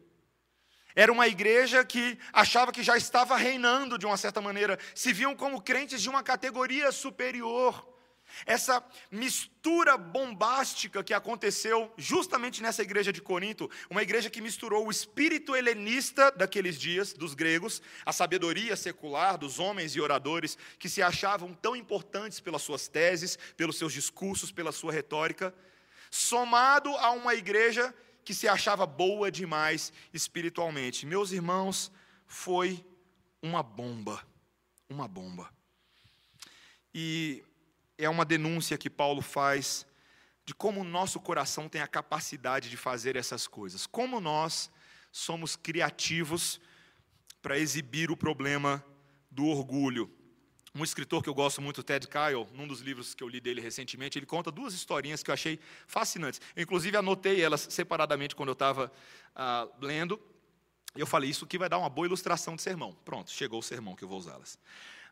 Era 0.95 1.11
uma 1.11 1.27
igreja 1.27 1.85
que 1.85 2.17
achava 2.33 2.71
que 2.71 2.81
já 2.81 2.97
estava 2.97 3.37
reinando 3.37 3.97
de 3.97 4.05
uma 4.05 4.17
certa 4.17 4.41
maneira, 4.41 4.79
se 4.95 5.13
viam 5.13 5.35
como 5.35 5.61
crentes 5.61 6.01
de 6.01 6.09
uma 6.09 6.23
categoria 6.23 6.91
superior. 6.91 7.96
Essa 8.45 8.83
mistura 9.11 9.97
bombástica 9.97 11.03
que 11.03 11.13
aconteceu 11.13 11.91
justamente 11.97 12.61
nessa 12.61 12.81
igreja 12.81 13.11
de 13.11 13.21
Corinto, 13.21 13.69
uma 13.89 14.03
igreja 14.03 14.29
que 14.29 14.41
misturou 14.41 14.85
o 14.85 14.91
espírito 14.91 15.55
helenista 15.55 16.31
daqueles 16.31 16.79
dias, 16.79 17.13
dos 17.13 17.33
gregos, 17.33 17.81
a 18.05 18.13
sabedoria 18.13 18.75
secular 18.75 19.37
dos 19.37 19.59
homens 19.59 19.95
e 19.95 20.01
oradores 20.01 20.57
que 20.77 20.89
se 20.89 21.01
achavam 21.01 21.53
tão 21.53 21.75
importantes 21.75 22.39
pelas 22.39 22.61
suas 22.61 22.87
teses, 22.87 23.37
pelos 23.55 23.77
seus 23.77 23.93
discursos, 23.93 24.51
pela 24.51 24.71
sua 24.71 24.91
retórica, 24.91 25.53
somado 26.11 26.89
a 26.97 27.11
uma 27.11 27.33
igreja 27.33 27.93
que 28.23 28.33
se 28.33 28.47
achava 28.47 28.85
boa 28.85 29.31
demais 29.31 29.93
espiritualmente. 30.13 31.05
Meus 31.05 31.31
irmãos, 31.31 31.91
foi 32.25 32.85
uma 33.41 33.63
bomba, 33.63 34.21
uma 34.89 35.07
bomba. 35.07 35.49
E 36.93 37.43
é 37.97 38.09
uma 38.09 38.25
denúncia 38.25 38.77
que 38.77 38.89
Paulo 38.89 39.21
faz 39.21 39.85
de 40.45 40.53
como 40.53 40.81
o 40.81 40.83
nosso 40.83 41.19
coração 41.19 41.67
tem 41.67 41.81
a 41.81 41.87
capacidade 41.87 42.69
de 42.69 42.77
fazer 42.77 43.15
essas 43.15 43.47
coisas. 43.47 43.85
Como 43.85 44.21
nós 44.21 44.71
somos 45.11 45.55
criativos 45.55 46.61
para 47.41 47.57
exibir 47.57 48.11
o 48.11 48.17
problema 48.17 48.83
do 49.29 49.45
orgulho. 49.45 50.11
Um 50.75 50.83
escritor 50.83 51.23
que 51.23 51.29
eu 51.29 51.33
gosto 51.33 51.61
muito, 51.61 51.81
Ted 51.81 52.07
Kyle, 52.07 52.45
num 52.53 52.67
dos 52.67 52.81
livros 52.81 53.15
que 53.15 53.23
eu 53.23 53.27
li 53.27 53.39
dele 53.39 53.59
recentemente, 53.59 54.19
ele 54.19 54.25
conta 54.25 54.51
duas 54.51 54.73
historinhas 54.73 55.23
que 55.23 55.31
eu 55.31 55.33
achei 55.33 55.59
fascinantes. 55.87 56.39
Eu, 56.55 56.63
inclusive, 56.63 56.95
anotei 56.95 57.41
elas 57.41 57.67
separadamente 57.69 58.35
quando 58.35 58.49
eu 58.49 58.53
estava 58.53 58.91
ah, 59.35 59.67
lendo. 59.81 60.19
E 60.95 60.99
eu 60.99 61.07
falei, 61.07 61.29
isso 61.29 61.45
aqui 61.45 61.57
vai 61.57 61.67
dar 61.67 61.77
uma 61.77 61.89
boa 61.89 62.05
ilustração 62.05 62.55
de 62.55 62.61
sermão. 62.61 62.93
Pronto, 63.03 63.31
chegou 63.31 63.59
o 63.59 63.63
sermão 63.63 63.95
que 63.95 64.03
eu 64.03 64.07
vou 64.07 64.19
usá-las. 64.19 64.59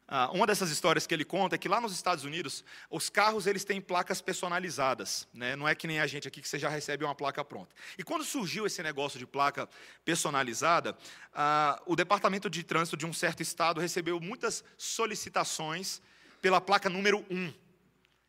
Ah, 0.07 0.29
uma 0.31 0.45
dessas 0.45 0.69
histórias 0.69 1.07
que 1.07 1.13
ele 1.13 1.25
conta 1.25 1.55
é 1.55 1.57
que 1.57 1.67
lá 1.67 1.81
nos 1.81 1.91
Estados 1.91 2.23
Unidos, 2.23 2.63
os 2.91 3.09
carros 3.09 3.47
eles 3.47 3.65
têm 3.65 3.81
placas 3.81 4.21
personalizadas. 4.21 5.27
Né? 5.33 5.55
Não 5.55 5.67
é 5.67 5.73
que 5.73 5.87
nem 5.87 5.99
a 5.99 6.05
gente 6.05 6.27
aqui 6.27 6.41
que 6.41 6.47
você 6.47 6.59
já 6.59 6.69
recebe 6.69 7.03
uma 7.03 7.15
placa 7.15 7.43
pronta. 7.43 7.75
E 7.97 8.03
quando 8.03 8.23
surgiu 8.23 8.67
esse 8.67 8.83
negócio 8.83 9.17
de 9.17 9.25
placa 9.25 9.67
personalizada, 10.03 10.95
ah, 11.33 11.81
o 11.87 11.95
Departamento 11.95 12.49
de 12.49 12.63
Trânsito 12.63 12.95
de 12.95 13.05
um 13.05 13.13
certo 13.13 13.41
estado 13.41 13.81
recebeu 13.81 14.19
muitas 14.19 14.63
solicitações 14.77 16.01
pela 16.39 16.61
placa 16.61 16.87
número 16.87 17.25
1. 17.31 17.51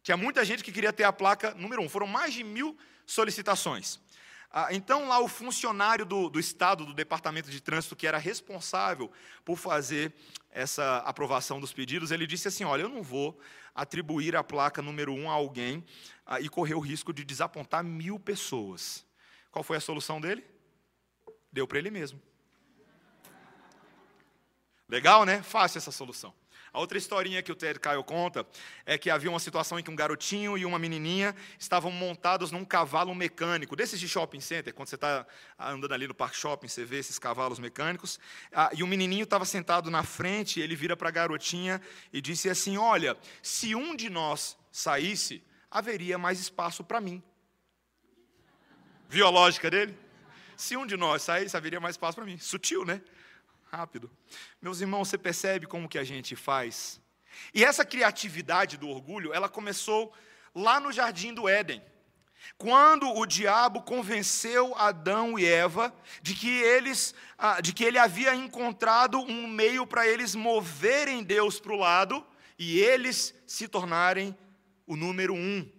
Tinha 0.03 0.17
muita 0.17 0.45
gente 0.45 0.65
que 0.65 0.73
queria 0.73 0.93
ter 0.93 1.05
a 1.05 1.13
placa 1.13 1.53
número 1.55 1.83
1. 1.83 1.89
Foram 1.91 2.07
mais 2.07 2.33
de 2.33 2.43
mil 2.43 2.79
solicitações. 3.05 4.01
Ah, 4.51 4.69
então, 4.71 5.09
lá 5.09 5.19
o 5.21 5.29
funcionário 5.29 6.05
do, 6.07 6.29
do 6.29 6.41
Estado, 6.41 6.87
do 6.87 6.95
Departamento 6.95 7.51
de 7.51 7.61
Trânsito, 7.61 7.97
que 7.97 8.07
era 8.07 8.19
responsável 8.19 9.11
por 9.45 9.57
fazer 9.57 10.15
essa 10.51 10.99
aprovação 10.99 11.61
dos 11.61 11.73
pedidos, 11.73 12.11
ele 12.11 12.27
disse 12.27 12.49
assim: 12.49 12.65
Olha, 12.65 12.83
eu 12.83 12.89
não 12.89 13.03
vou 13.03 13.39
atribuir 13.75 14.35
a 14.35 14.43
placa 14.43 14.81
número 14.81 15.13
um 15.13 15.31
a 15.31 15.35
alguém 15.35 15.85
ah, 16.25 16.41
e 16.41 16.49
correr 16.49 16.75
o 16.75 16.81
risco 16.81 17.13
de 17.13 17.25
desapontar 17.25 17.85
mil 17.85 18.19
pessoas. 18.19 19.05
Qual 19.51 19.63
foi 19.63 19.77
a 19.77 19.81
solução 19.81 20.21
dele? 20.21 20.45
Deu 21.53 21.67
para 21.67 21.79
ele 21.79 21.91
mesmo. 21.91 22.21
Legal, 24.89 25.25
né? 25.25 25.43
Fácil 25.43 25.79
essa 25.79 25.91
solução. 25.91 26.33
A 26.77 26.79
outra 26.79 26.99
historinha 26.99 27.43
que 27.43 27.51
o 27.51 27.55
Ted 27.55 27.81
Kyle 27.81 28.05
conta 28.05 28.47
é 28.85 28.99
que 28.99 29.09
havia 29.09 29.31
uma 29.31 29.41
situação 29.41 29.79
em 29.79 29.83
que 29.83 29.91
um 29.91 29.97
garotinho 29.97 30.59
e 30.59 30.67
uma 30.67 30.79
menininha 30.79 31.35
estavam 31.59 31.91
montados 31.91 32.53
num 32.53 32.67
cavalo 32.67 33.15
mecânico, 33.15 33.75
desses 33.75 33.99
de 33.99 34.07
shopping 34.07 34.41
center, 34.41 34.75
quando 34.75 34.87
você 34.87 34.97
está 34.97 35.27
andando 35.59 35.95
ali 35.95 36.07
no 36.07 36.15
parque 36.15 36.37
shopping, 36.37 36.69
você 36.69 36.85
vê 36.85 36.99
esses 36.99 37.19
cavalos 37.19 37.59
mecânicos, 37.59 38.21
e 38.75 38.83
o 38.83 38.87
menininho 38.87 39.25
estava 39.25 39.47
sentado 39.47 39.91
na 39.91 40.03
frente, 40.03 40.61
ele 40.61 40.77
vira 40.77 40.95
para 40.95 41.09
a 41.09 41.11
garotinha 41.11 41.81
e 42.13 42.21
disse 42.21 42.51
assim, 42.51 42.77
olha, 42.77 43.17
se 43.41 43.75
um 43.75 43.97
de 43.97 44.11
nós 44.11 44.55
saísse, 44.71 45.43
haveria 45.71 46.19
mais 46.19 46.39
espaço 46.39 46.85
para 46.85 47.01
mim. 47.01 47.23
Viu 49.09 49.27
a 49.27 49.31
lógica 49.31 49.71
dele? 49.71 49.97
Se 50.59 50.77
um 50.77 50.85
de 50.85 50.99
nós 50.99 51.23
saísse, 51.23 51.57
haveria 51.57 51.81
mais 51.81 51.95
espaço 51.95 52.17
para 52.17 52.27
mim. 52.27 52.37
Sutil, 52.37 52.85
né? 52.85 53.01
Rápido. 53.77 54.11
Meus 54.63 54.81
irmãos, 54.81 55.07
você 55.07 55.19
percebe 55.19 55.67
como 55.67 55.87
que 55.87 55.99
a 55.99 56.03
gente 56.03 56.35
faz? 56.35 56.99
E 57.53 57.63
essa 57.63 57.85
criatividade 57.85 58.79
do 58.79 58.89
orgulho, 58.89 59.35
ela 59.35 59.51
começou 59.51 60.15
lá 60.55 60.81
no 60.81 60.91
jardim 60.91 61.35
do 61.35 61.47
Éden. 61.47 61.83
Quando 62.57 63.07
o 63.07 63.27
diabo 63.27 63.83
convenceu 63.83 64.75
Adão 64.77 65.39
e 65.39 65.45
Eva 65.45 65.95
de 66.23 66.35
que 66.35 66.49
eles, 66.49 67.15
ah, 67.37 67.61
de 67.61 67.75
que 67.75 67.85
ele 67.85 67.99
havia 67.99 68.35
encontrado 68.35 69.19
um 69.21 69.47
meio 69.47 69.87
para 69.87 70.09
eles 70.09 70.35
moverem 70.35 71.23
Deus 71.23 71.61
para 71.61 71.75
o 71.75 71.77
lado 71.77 72.27
e 72.59 72.81
eles 72.81 73.35
se 73.47 73.69
tornarem 73.69 74.35
o 74.87 74.97
número 74.97 75.35
um. 75.35 75.71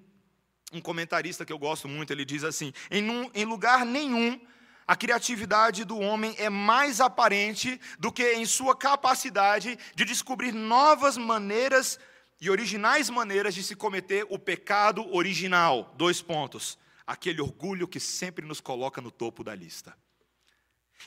Um 0.72 0.82
comentarista 0.82 1.44
que 1.44 1.52
eu 1.52 1.58
gosto 1.58 1.88
muito, 1.88 2.14
ele 2.14 2.26
diz 2.26 2.44
assim: 2.44 2.72
em, 2.92 3.32
em 3.34 3.46
lugar 3.46 3.84
nenhum 3.84 4.40
a 4.88 4.96
criatividade 4.96 5.84
do 5.84 6.00
homem 6.00 6.34
é 6.38 6.50
mais 6.50 7.02
aparente 7.02 7.80
do 8.00 8.10
que 8.10 8.34
em 8.36 8.46
sua 8.46 8.74
capacidade 8.74 9.78
de 9.94 10.06
descobrir 10.06 10.54
novas 10.54 11.18
maneiras 11.18 12.00
e 12.40 12.50
originais 12.50 13.10
maneiras 13.10 13.54
de 13.54 13.64
se 13.64 13.76
cometer 13.76 14.26
o 14.30 14.40
pecado 14.40 15.14
original. 15.14 15.94
Dois 15.98 16.22
pontos. 16.22 16.80
Aquele 17.06 17.42
orgulho 17.42 17.88
que 17.88 18.00
sempre 18.00 18.46
nos 18.46 18.62
coloca 18.62 19.02
no 19.02 19.12
topo 19.12 19.44
da 19.44 19.54
lista. 19.54 19.94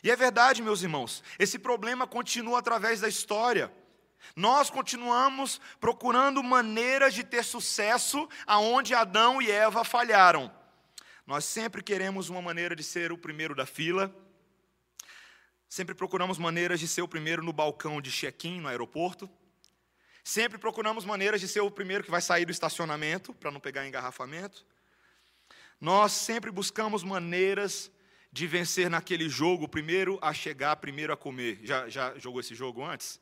E 0.05 0.11
é 0.11 0.17
verdade, 0.17 0.63
meus 0.63 0.83
irmãos, 0.83 1.23
esse 1.39 1.59
problema 1.59 2.07
continua 2.07 2.59
através 2.59 3.01
da 3.01 3.09
história. 3.09 3.73
Nós 4.37 4.69
continuamos 4.69 5.59
procurando 5.81 6.43
maneiras 6.43 7.15
de 7.15 7.25
ter 7.25 7.45
sucesso 7.45 8.29
aonde 8.47 8.95
Adão 8.95 9.41
e 9.41 9.51
Eva 9.51 9.85
falharam. 9.85 10.60
Nós 11.31 11.45
sempre 11.45 11.81
queremos 11.81 12.29
uma 12.29 12.43
maneira 12.43 12.75
de 12.75 12.83
ser 12.83 13.13
o 13.13 13.17
primeiro 13.17 13.55
da 13.55 13.65
fila, 13.65 14.13
sempre 15.69 15.95
procuramos 15.95 16.39
maneiras 16.39 16.81
de 16.81 16.89
ser 16.89 17.03
o 17.03 17.07
primeiro 17.07 17.41
no 17.41 17.53
balcão 17.53 18.01
de 18.01 18.11
check-in 18.11 18.61
no 18.61 18.67
aeroporto, 18.67 19.31
sempre 20.25 20.59
procuramos 20.59 21.05
maneiras 21.05 21.41
de 21.41 21.47
ser 21.47 21.61
o 21.61 21.71
primeiro 21.71 22.03
que 22.03 22.11
vai 22.11 22.21
sair 22.21 22.45
do 22.45 22.51
estacionamento 22.51 23.33
para 23.33 23.53
não 23.53 23.61
pegar 23.61 23.87
engarrafamento. 23.87 24.67
Nós 25.81 26.11
sempre 26.11 26.51
buscamos 26.51 27.05
maneiras 27.05 27.93
de 28.33 28.49
vencer 28.49 28.91
naquele 28.91 29.29
jogo, 29.29 29.69
primeiro 29.69 30.19
a 30.21 30.35
chegar, 30.35 30.75
primeiro 30.79 31.13
a 31.13 31.17
comer. 31.17 31.61
Já, 31.63 31.89
já 31.89 32.19
jogou 32.19 32.41
esse 32.41 32.57
jogo 32.57 32.85
antes? 32.85 33.21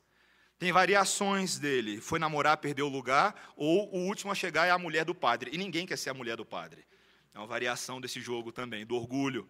Tem 0.58 0.72
variações 0.72 1.58
dele. 1.58 2.00
Foi 2.00 2.18
namorar, 2.18 2.56
perdeu 2.56 2.86
o 2.86 2.90
lugar, 2.90 3.52
ou 3.54 3.94
o 3.94 4.06
último 4.06 4.32
a 4.32 4.34
chegar 4.34 4.64
é 4.64 4.70
a 4.70 4.78
mulher 4.78 5.04
do 5.04 5.14
padre. 5.14 5.50
E 5.52 5.58
ninguém 5.58 5.84
quer 5.84 5.98
ser 5.98 6.08
a 6.08 6.14
mulher 6.14 6.38
do 6.38 6.46
padre. 6.46 6.88
É 7.35 7.38
uma 7.38 7.47
variação 7.47 8.00
desse 8.00 8.20
jogo 8.20 8.52
também, 8.52 8.85
do 8.85 8.97
orgulho. 8.97 9.49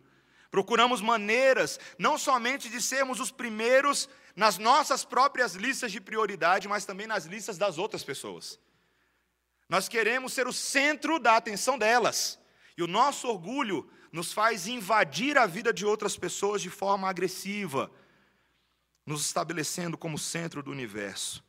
Procuramos 0.50 1.00
maneiras, 1.00 1.78
não 1.98 2.16
somente 2.16 2.68
de 2.70 2.80
sermos 2.80 3.20
os 3.20 3.30
primeiros 3.30 4.08
nas 4.34 4.56
nossas 4.56 5.04
próprias 5.04 5.54
listas 5.54 5.92
de 5.92 6.00
prioridade, 6.00 6.68
mas 6.68 6.84
também 6.84 7.06
nas 7.06 7.26
listas 7.26 7.58
das 7.58 7.76
outras 7.76 8.02
pessoas. 8.02 8.58
Nós 9.68 9.88
queremos 9.88 10.32
ser 10.32 10.46
o 10.46 10.52
centro 10.52 11.18
da 11.18 11.36
atenção 11.36 11.76
delas. 11.76 12.38
E 12.76 12.82
o 12.82 12.86
nosso 12.86 13.28
orgulho 13.28 13.90
nos 14.10 14.32
faz 14.32 14.66
invadir 14.66 15.36
a 15.36 15.46
vida 15.46 15.72
de 15.72 15.84
outras 15.84 16.16
pessoas 16.16 16.62
de 16.62 16.70
forma 16.70 17.08
agressiva, 17.08 17.90
nos 19.04 19.26
estabelecendo 19.26 19.98
como 19.98 20.18
centro 20.18 20.62
do 20.62 20.70
universo, 20.70 21.44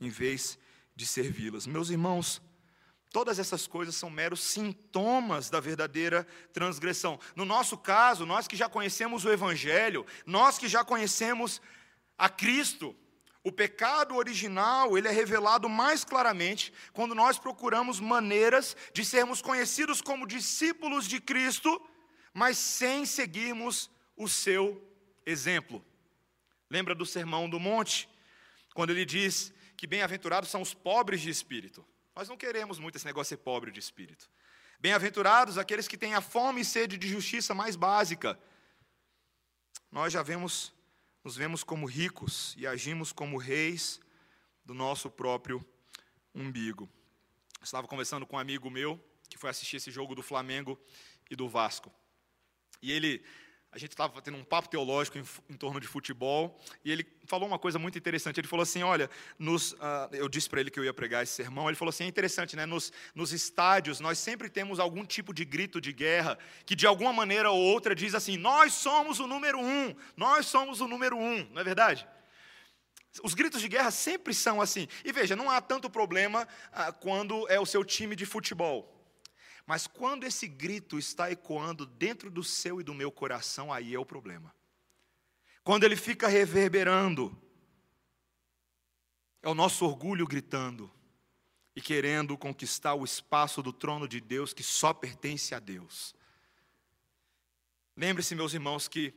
em 0.00 0.10
vez 0.10 0.58
de 0.94 1.06
servi-las. 1.06 1.66
Meus 1.66 1.88
irmãos, 1.88 2.42
Todas 3.12 3.38
essas 3.38 3.66
coisas 3.66 3.94
são 3.94 4.10
meros 4.10 4.40
sintomas 4.40 5.48
da 5.48 5.60
verdadeira 5.60 6.26
transgressão. 6.52 7.18
No 7.34 7.44
nosso 7.44 7.78
caso, 7.78 8.26
nós 8.26 8.46
que 8.46 8.56
já 8.56 8.68
conhecemos 8.68 9.24
o 9.24 9.32
Evangelho, 9.32 10.04
nós 10.26 10.58
que 10.58 10.68
já 10.68 10.84
conhecemos 10.84 11.62
a 12.18 12.28
Cristo, 12.28 12.94
o 13.46 13.52
pecado 13.52 14.16
original, 14.16 14.98
ele 14.98 15.06
é 15.06 15.10
revelado 15.12 15.68
mais 15.68 16.04
claramente 16.04 16.72
quando 16.92 17.14
nós 17.14 17.38
procuramos 17.38 18.00
maneiras 18.00 18.76
de 18.92 19.04
sermos 19.04 19.40
conhecidos 19.40 20.02
como 20.02 20.26
discípulos 20.26 21.06
de 21.06 21.20
Cristo, 21.20 21.80
mas 22.34 22.58
sem 22.58 23.06
seguirmos 23.06 23.88
o 24.16 24.28
seu 24.28 24.82
exemplo. 25.24 25.84
Lembra 26.68 26.92
do 26.92 27.06
Sermão 27.06 27.48
do 27.48 27.60
Monte, 27.60 28.08
quando 28.74 28.90
ele 28.90 29.04
diz 29.04 29.54
que 29.76 29.86
bem-aventurados 29.86 30.50
são 30.50 30.60
os 30.60 30.74
pobres 30.74 31.20
de 31.20 31.30
espírito. 31.30 31.86
Nós 32.16 32.30
não 32.30 32.36
queremos 32.38 32.78
muito 32.78 32.96
esse 32.96 33.04
negócio 33.04 33.36
de 33.36 33.40
ser 33.40 33.44
pobre 33.44 33.70
de 33.70 33.78
espírito. 33.78 34.30
Bem-aventurados 34.80 35.58
aqueles 35.58 35.86
que 35.86 35.98
têm 35.98 36.14
a 36.14 36.22
fome 36.22 36.62
e 36.62 36.64
sede 36.64 36.96
de 36.96 37.06
justiça 37.06 37.54
mais 37.54 37.76
básica. 37.76 38.40
Nós 39.92 40.14
já 40.14 40.22
vemos, 40.22 40.72
nos 41.22 41.36
vemos 41.36 41.62
como 41.62 41.84
ricos 41.84 42.54
e 42.56 42.66
agimos 42.66 43.12
como 43.12 43.36
reis 43.36 44.00
do 44.64 44.72
nosso 44.72 45.10
próprio 45.10 45.62
umbigo. 46.34 46.88
estava 47.62 47.86
conversando 47.86 48.26
com 48.26 48.36
um 48.36 48.38
amigo 48.38 48.70
meu 48.70 48.98
que 49.28 49.36
foi 49.36 49.50
assistir 49.50 49.76
esse 49.76 49.90
jogo 49.90 50.14
do 50.14 50.22
Flamengo 50.22 50.80
e 51.30 51.36
do 51.36 51.50
Vasco. 51.50 51.92
E 52.80 52.92
ele 52.92 53.22
a 53.76 53.78
gente 53.78 53.90
estava 53.90 54.22
tendo 54.22 54.38
um 54.38 54.42
papo 54.42 54.70
teológico 54.70 55.18
em, 55.18 55.24
em, 55.50 55.54
torno 55.54 55.78
de 55.78 55.86
futebol, 55.86 56.58
e 56.82 56.90
ele 56.90 57.06
falou 57.26 57.46
uma 57.46 57.58
coisa 57.58 57.78
muito 57.78 57.98
interessante. 57.98 58.40
Ele 58.40 58.48
falou 58.48 58.62
assim: 58.62 58.82
Olha, 58.82 59.10
nos, 59.38 59.72
uh, 59.72 60.08
eu 60.12 60.30
disse 60.30 60.48
para 60.48 60.60
ele 60.60 60.70
que 60.70 60.80
eu 60.80 60.84
ia 60.84 60.94
pregar 60.94 61.22
esse 61.22 61.34
sermão. 61.34 61.68
Ele 61.68 61.76
falou 61.76 61.90
assim: 61.90 62.04
É 62.04 62.06
interessante, 62.06 62.56
né? 62.56 62.64
Nos, 62.64 62.90
nos 63.14 63.32
estádios, 63.32 64.00
nós 64.00 64.18
sempre 64.18 64.48
temos 64.48 64.80
algum 64.80 65.04
tipo 65.04 65.34
de 65.34 65.44
grito 65.44 65.78
de 65.78 65.92
guerra 65.92 66.38
que, 66.64 66.74
de 66.74 66.86
alguma 66.86 67.12
maneira 67.12 67.50
ou 67.50 67.60
outra, 67.60 67.94
diz 67.94 68.14
assim: 68.14 68.38
Nós 68.38 68.72
somos 68.72 69.20
o 69.20 69.26
número 69.26 69.60
um, 69.60 69.94
nós 70.16 70.46
somos 70.46 70.80
o 70.80 70.88
número 70.88 71.14
um, 71.14 71.46
não 71.52 71.60
é 71.60 71.64
verdade? 71.64 72.08
Os 73.22 73.34
gritos 73.34 73.60
de 73.60 73.68
guerra 73.68 73.90
sempre 73.90 74.32
são 74.32 74.58
assim. 74.58 74.88
E 75.04 75.12
veja, 75.12 75.36
não 75.36 75.50
há 75.50 75.60
tanto 75.60 75.90
problema 75.90 76.48
uh, 76.72 76.92
quando 77.00 77.46
é 77.50 77.60
o 77.60 77.66
seu 77.66 77.84
time 77.84 78.16
de 78.16 78.24
futebol. 78.24 78.95
Mas 79.66 79.88
quando 79.88 80.24
esse 80.24 80.46
grito 80.46 80.96
está 80.96 81.30
ecoando 81.30 81.84
dentro 81.84 82.30
do 82.30 82.44
seu 82.44 82.80
e 82.80 82.84
do 82.84 82.94
meu 82.94 83.10
coração, 83.10 83.72
aí 83.72 83.94
é 83.94 83.98
o 83.98 84.06
problema. 84.06 84.54
Quando 85.64 85.82
ele 85.82 85.96
fica 85.96 86.28
reverberando, 86.28 87.36
é 89.42 89.48
o 89.48 89.54
nosso 89.54 89.84
orgulho 89.84 90.24
gritando 90.24 90.88
e 91.74 91.80
querendo 91.80 92.38
conquistar 92.38 92.94
o 92.94 93.04
espaço 93.04 93.60
do 93.60 93.72
trono 93.72 94.06
de 94.06 94.20
Deus 94.20 94.54
que 94.54 94.62
só 94.62 94.94
pertence 94.94 95.52
a 95.52 95.58
Deus. 95.58 96.14
Lembre-se, 97.96 98.36
meus 98.36 98.54
irmãos, 98.54 98.86
que 98.86 99.12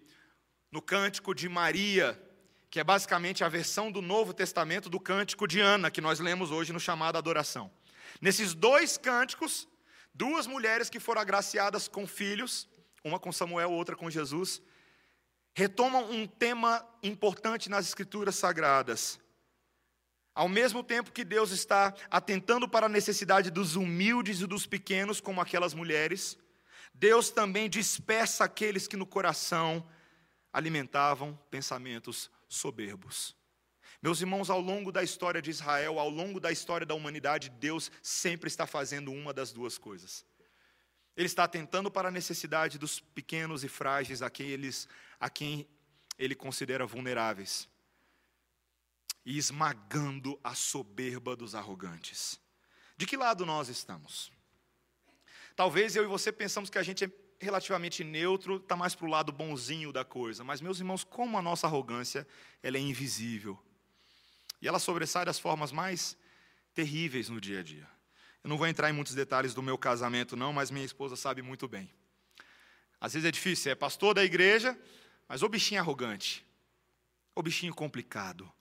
no 0.71 0.81
cântico 0.81 1.35
de 1.35 1.47
Maria, 1.47 2.19
que 2.71 2.79
é 2.79 2.83
basicamente 2.83 3.43
a 3.43 3.49
versão 3.49 3.91
do 3.91 4.01
Novo 4.01 4.33
Testamento 4.33 4.89
do 4.89 4.99
cântico 4.99 5.47
de 5.47 5.59
Ana, 5.59 5.91
que 5.91 6.01
nós 6.01 6.19
lemos 6.19 6.49
hoje 6.49 6.73
no 6.73 6.79
chamado 6.79 7.17
adoração. 7.17 7.71
Nesses 8.19 8.53
dois 8.53 8.97
cânticos, 8.97 9.67
Duas 10.13 10.47
mulheres 10.47 10.89
que 10.89 10.99
foram 10.99 11.21
agraciadas 11.21 11.87
com 11.87 12.05
filhos, 12.05 12.67
uma 13.03 13.19
com 13.19 13.31
Samuel, 13.31 13.71
outra 13.71 13.95
com 13.95 14.09
Jesus, 14.09 14.61
retomam 15.53 16.09
um 16.09 16.27
tema 16.27 16.85
importante 17.01 17.69
nas 17.69 17.85
Escrituras 17.85 18.35
Sagradas. 18.35 19.19
Ao 20.33 20.47
mesmo 20.47 20.83
tempo 20.83 21.11
que 21.11 21.25
Deus 21.25 21.51
está 21.51 21.93
atentando 22.09 22.67
para 22.67 22.85
a 22.85 22.89
necessidade 22.89 23.49
dos 23.51 23.75
humildes 23.75 24.41
e 24.41 24.47
dos 24.47 24.65
pequenos, 24.65 25.19
como 25.19 25.41
aquelas 25.41 25.73
mulheres, 25.73 26.37
Deus 26.93 27.29
também 27.29 27.69
dispersa 27.69 28.45
aqueles 28.45 28.87
que 28.87 28.97
no 28.97 29.05
coração 29.05 29.85
alimentavam 30.51 31.37
pensamentos 31.49 32.29
soberbos. 32.47 33.38
Meus 34.01 34.21
irmãos, 34.21 34.49
ao 34.49 34.61
longo 34.61 34.91
da 34.91 35.03
história 35.03 35.41
de 35.41 35.49
Israel, 35.49 35.99
ao 35.99 36.09
longo 36.09 36.39
da 36.39 36.51
história 36.51 36.85
da 36.85 36.95
humanidade, 36.95 37.49
Deus 37.49 37.91
sempre 38.01 38.47
está 38.47 38.65
fazendo 38.65 39.11
uma 39.11 39.33
das 39.33 39.51
duas 39.51 39.77
coisas. 39.77 40.25
Ele 41.17 41.25
está 41.25 41.43
atentando 41.43 41.91
para 41.91 42.07
a 42.07 42.11
necessidade 42.11 42.77
dos 42.77 43.01
pequenos 43.01 43.63
e 43.65 43.67
frágeis, 43.67 44.21
aqueles 44.21 44.87
a 45.19 45.29
quem 45.29 45.67
ele 46.17 46.33
considera 46.33 46.85
vulneráveis, 46.85 47.67
e 49.25 49.37
esmagando 49.37 50.39
a 50.41 50.55
soberba 50.55 51.35
dos 51.35 51.53
arrogantes. 51.53 52.39
De 52.95 53.05
que 53.05 53.17
lado 53.17 53.45
nós 53.45 53.67
estamos? 53.67 54.31
Talvez 55.57 55.97
eu 55.97 56.05
e 56.05 56.07
você 56.07 56.31
pensamos 56.31 56.69
que 56.69 56.77
a 56.77 56.83
gente 56.83 57.03
é 57.03 57.11
relativamente 57.41 58.01
neutro, 58.01 58.57
está 58.57 58.77
mais 58.77 58.95
para 58.95 59.05
o 59.05 59.09
lado 59.09 59.31
bonzinho 59.31 59.91
da 59.91 60.05
coisa. 60.05 60.41
Mas, 60.41 60.61
meus 60.61 60.79
irmãos, 60.79 61.03
como 61.03 61.37
a 61.37 61.41
nossa 61.41 61.67
arrogância 61.67 62.25
ela 62.63 62.77
é 62.77 62.79
invisível. 62.79 63.61
E 64.61 64.67
ela 64.67 64.79
sobressai 64.79 65.25
das 65.25 65.39
formas 65.39 65.71
mais 65.71 66.17
terríveis 66.73 67.29
no 67.29 67.39
dia 67.39 67.59
a 67.59 67.63
dia. 67.63 67.87
Eu 68.43 68.49
não 68.49 68.57
vou 68.57 68.67
entrar 68.67 68.89
em 68.89 68.93
muitos 68.93 69.13
detalhes 69.13 69.53
do 69.53 69.61
meu 69.61 69.77
casamento, 69.77 70.35
não, 70.35 70.53
mas 70.53 70.71
minha 70.71 70.85
esposa 70.85 71.15
sabe 71.15 71.41
muito 71.41 71.67
bem. 71.67 71.89
Às 72.99 73.13
vezes 73.13 73.27
é 73.27 73.31
difícil, 73.31 73.71
é 73.71 73.75
pastor 73.75 74.13
da 74.13 74.23
igreja, 74.23 74.77
mas 75.27 75.43
o 75.43 75.49
bichinho 75.49 75.81
arrogante, 75.81 76.45
o 77.35 77.41
bichinho 77.41 77.73
complicado. 77.73 78.51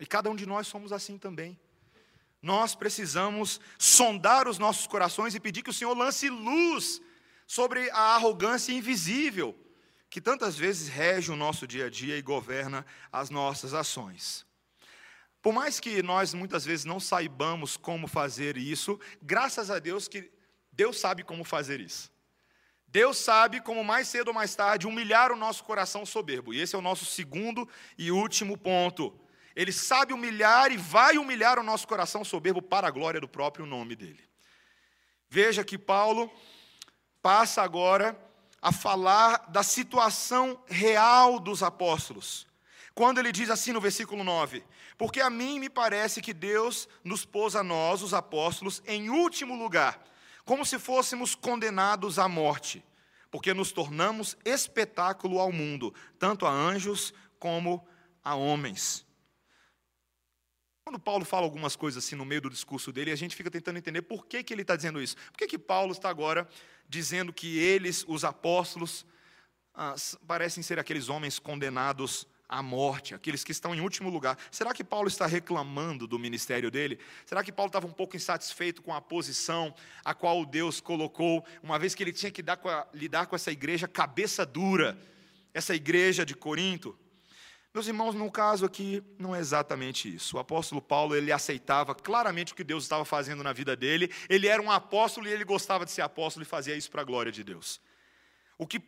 E 0.00 0.06
cada 0.06 0.30
um 0.30 0.36
de 0.36 0.46
nós 0.46 0.66
somos 0.66 0.92
assim 0.92 1.18
também. 1.18 1.58
Nós 2.40 2.74
precisamos 2.74 3.60
sondar 3.78 4.46
os 4.46 4.58
nossos 4.58 4.86
corações 4.86 5.34
e 5.34 5.40
pedir 5.40 5.62
que 5.62 5.70
o 5.70 5.74
Senhor 5.74 5.96
lance 5.96 6.28
luz 6.28 7.00
sobre 7.46 7.90
a 7.90 8.14
arrogância 8.14 8.72
invisível 8.72 9.58
que 10.08 10.20
tantas 10.20 10.56
vezes 10.56 10.88
rege 10.88 11.30
o 11.30 11.36
nosso 11.36 11.66
dia 11.66 11.86
a 11.86 11.90
dia 11.90 12.16
e 12.16 12.22
governa 12.22 12.86
as 13.12 13.30
nossas 13.30 13.74
ações. 13.74 14.46
Por 15.46 15.52
mais 15.52 15.78
que 15.78 16.02
nós 16.02 16.34
muitas 16.34 16.64
vezes 16.64 16.84
não 16.84 16.98
saibamos 16.98 17.76
como 17.76 18.08
fazer 18.08 18.56
isso, 18.56 18.98
graças 19.22 19.70
a 19.70 19.78
Deus 19.78 20.08
que 20.08 20.28
Deus 20.72 20.98
sabe 20.98 21.22
como 21.22 21.44
fazer 21.44 21.78
isso. 21.78 22.10
Deus 22.88 23.16
sabe 23.16 23.60
como 23.60 23.84
mais 23.84 24.08
cedo 24.08 24.26
ou 24.26 24.34
mais 24.34 24.56
tarde 24.56 24.88
humilhar 24.88 25.30
o 25.30 25.36
nosso 25.36 25.62
coração 25.62 26.04
soberbo. 26.04 26.52
E 26.52 26.60
esse 26.60 26.74
é 26.74 26.78
o 26.78 26.82
nosso 26.82 27.04
segundo 27.04 27.68
e 27.96 28.10
último 28.10 28.58
ponto. 28.58 29.16
Ele 29.54 29.70
sabe 29.70 30.12
humilhar 30.12 30.72
e 30.72 30.76
vai 30.76 31.16
humilhar 31.16 31.60
o 31.60 31.62
nosso 31.62 31.86
coração 31.86 32.24
soberbo 32.24 32.60
para 32.60 32.88
a 32.88 32.90
glória 32.90 33.20
do 33.20 33.28
próprio 33.28 33.66
nome 33.66 33.94
dele. 33.94 34.28
Veja 35.30 35.62
que 35.62 35.78
Paulo 35.78 36.28
passa 37.22 37.62
agora 37.62 38.20
a 38.60 38.72
falar 38.72 39.48
da 39.48 39.62
situação 39.62 40.60
real 40.66 41.38
dos 41.38 41.62
apóstolos. 41.62 42.48
Quando 42.96 43.18
ele 43.18 43.30
diz 43.30 43.50
assim 43.50 43.72
no 43.72 43.80
versículo 43.80 44.24
9: 44.24 44.64
Porque 44.96 45.20
a 45.20 45.28
mim 45.28 45.60
me 45.60 45.68
parece 45.68 46.22
que 46.22 46.32
Deus 46.32 46.88
nos 47.04 47.26
pôs 47.26 47.54
a 47.54 47.62
nós, 47.62 48.00
os 48.00 48.14
apóstolos, 48.14 48.82
em 48.86 49.10
último 49.10 49.54
lugar, 49.54 50.02
como 50.46 50.64
se 50.64 50.78
fôssemos 50.78 51.34
condenados 51.34 52.18
à 52.18 52.26
morte, 52.26 52.82
porque 53.30 53.52
nos 53.52 53.70
tornamos 53.70 54.34
espetáculo 54.46 55.38
ao 55.38 55.52
mundo, 55.52 55.94
tanto 56.18 56.46
a 56.46 56.50
anjos 56.50 57.12
como 57.38 57.86
a 58.24 58.34
homens. 58.34 59.04
Quando 60.82 60.98
Paulo 60.98 61.26
fala 61.26 61.44
algumas 61.44 61.76
coisas 61.76 62.02
assim 62.02 62.16
no 62.16 62.24
meio 62.24 62.40
do 62.40 62.48
discurso 62.48 62.90
dele, 62.90 63.12
a 63.12 63.16
gente 63.16 63.36
fica 63.36 63.50
tentando 63.50 63.78
entender 63.78 64.00
por 64.00 64.24
que, 64.24 64.42
que 64.42 64.54
ele 64.54 64.62
está 64.62 64.74
dizendo 64.74 65.02
isso. 65.02 65.16
Por 65.32 65.36
que, 65.36 65.46
que 65.46 65.58
Paulo 65.58 65.92
está 65.92 66.08
agora 66.08 66.48
dizendo 66.88 67.30
que 67.30 67.58
eles, 67.58 68.06
os 68.08 68.24
apóstolos, 68.24 69.04
ah, 69.74 69.94
parecem 70.26 70.62
ser 70.62 70.78
aqueles 70.78 71.10
homens 71.10 71.38
condenados 71.38 72.26
à 72.48 72.62
morte, 72.62 73.14
aqueles 73.14 73.42
que 73.42 73.52
estão 73.52 73.74
em 73.74 73.80
último 73.80 74.08
lugar. 74.08 74.38
Será 74.50 74.72
que 74.72 74.84
Paulo 74.84 75.08
está 75.08 75.26
reclamando 75.26 76.06
do 76.06 76.18
ministério 76.18 76.70
dele? 76.70 76.98
Será 77.24 77.42
que 77.42 77.52
Paulo 77.52 77.68
estava 77.68 77.86
um 77.86 77.92
pouco 77.92 78.16
insatisfeito 78.16 78.82
com 78.82 78.94
a 78.94 79.00
posição 79.00 79.74
a 80.04 80.14
qual 80.14 80.44
Deus 80.44 80.80
colocou, 80.80 81.44
uma 81.62 81.78
vez 81.78 81.94
que 81.94 82.02
ele 82.02 82.12
tinha 82.12 82.30
que 82.30 82.42
com 82.42 82.68
a, 82.68 82.86
lidar 82.94 83.26
com 83.26 83.34
essa 83.34 83.50
igreja 83.50 83.88
cabeça 83.88 84.46
dura, 84.46 84.96
essa 85.52 85.74
igreja 85.74 86.24
de 86.24 86.34
Corinto? 86.34 86.96
Meus 87.76 87.88
irmãos, 87.88 88.14
no 88.14 88.30
caso 88.30 88.64
aqui, 88.64 89.02
não 89.18 89.36
é 89.36 89.38
exatamente 89.38 90.14
isso. 90.14 90.38
O 90.38 90.40
apóstolo 90.40 90.80
Paulo, 90.80 91.14
ele 91.14 91.30
aceitava 91.30 91.94
claramente 91.94 92.54
o 92.54 92.56
que 92.56 92.64
Deus 92.64 92.84
estava 92.84 93.04
fazendo 93.04 93.42
na 93.42 93.52
vida 93.52 93.76
dele. 93.76 94.10
Ele 94.30 94.46
era 94.46 94.62
um 94.62 94.70
apóstolo 94.70 95.28
e 95.28 95.30
ele 95.30 95.44
gostava 95.44 95.84
de 95.84 95.90
ser 95.90 96.00
apóstolo 96.00 96.42
e 96.42 96.48
fazia 96.48 96.74
isso 96.74 96.90
para 96.90 97.02
a 97.02 97.04
glória 97.04 97.30
de 97.30 97.44
Deus. 97.44 97.78
O 98.56 98.66
que 98.66 98.80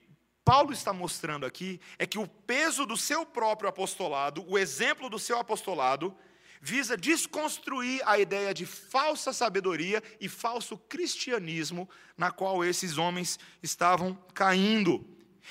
Paulo 0.48 0.72
está 0.72 0.94
mostrando 0.94 1.44
aqui 1.44 1.78
é 1.98 2.06
que 2.06 2.18
o 2.18 2.26
peso 2.26 2.86
do 2.86 2.96
seu 2.96 3.26
próprio 3.26 3.68
apostolado, 3.68 4.42
o 4.48 4.58
exemplo 4.58 5.10
do 5.10 5.18
seu 5.18 5.38
apostolado, 5.38 6.16
visa 6.58 6.96
desconstruir 6.96 8.00
a 8.06 8.18
ideia 8.18 8.54
de 8.54 8.64
falsa 8.64 9.30
sabedoria 9.30 10.02
e 10.18 10.26
falso 10.26 10.78
cristianismo 10.78 11.86
na 12.16 12.30
qual 12.30 12.64
esses 12.64 12.96
homens 12.96 13.38
estavam 13.62 14.14
caindo. 14.32 15.06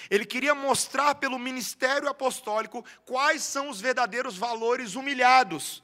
Ele 0.09 0.25
queria 0.25 0.55
mostrar 0.55 1.13
pelo 1.13 1.37
ministério 1.37 2.09
apostólico 2.09 2.83
quais 3.05 3.43
são 3.43 3.69
os 3.69 3.79
verdadeiros 3.79 4.35
valores 4.35 4.95
humilhados 4.95 5.83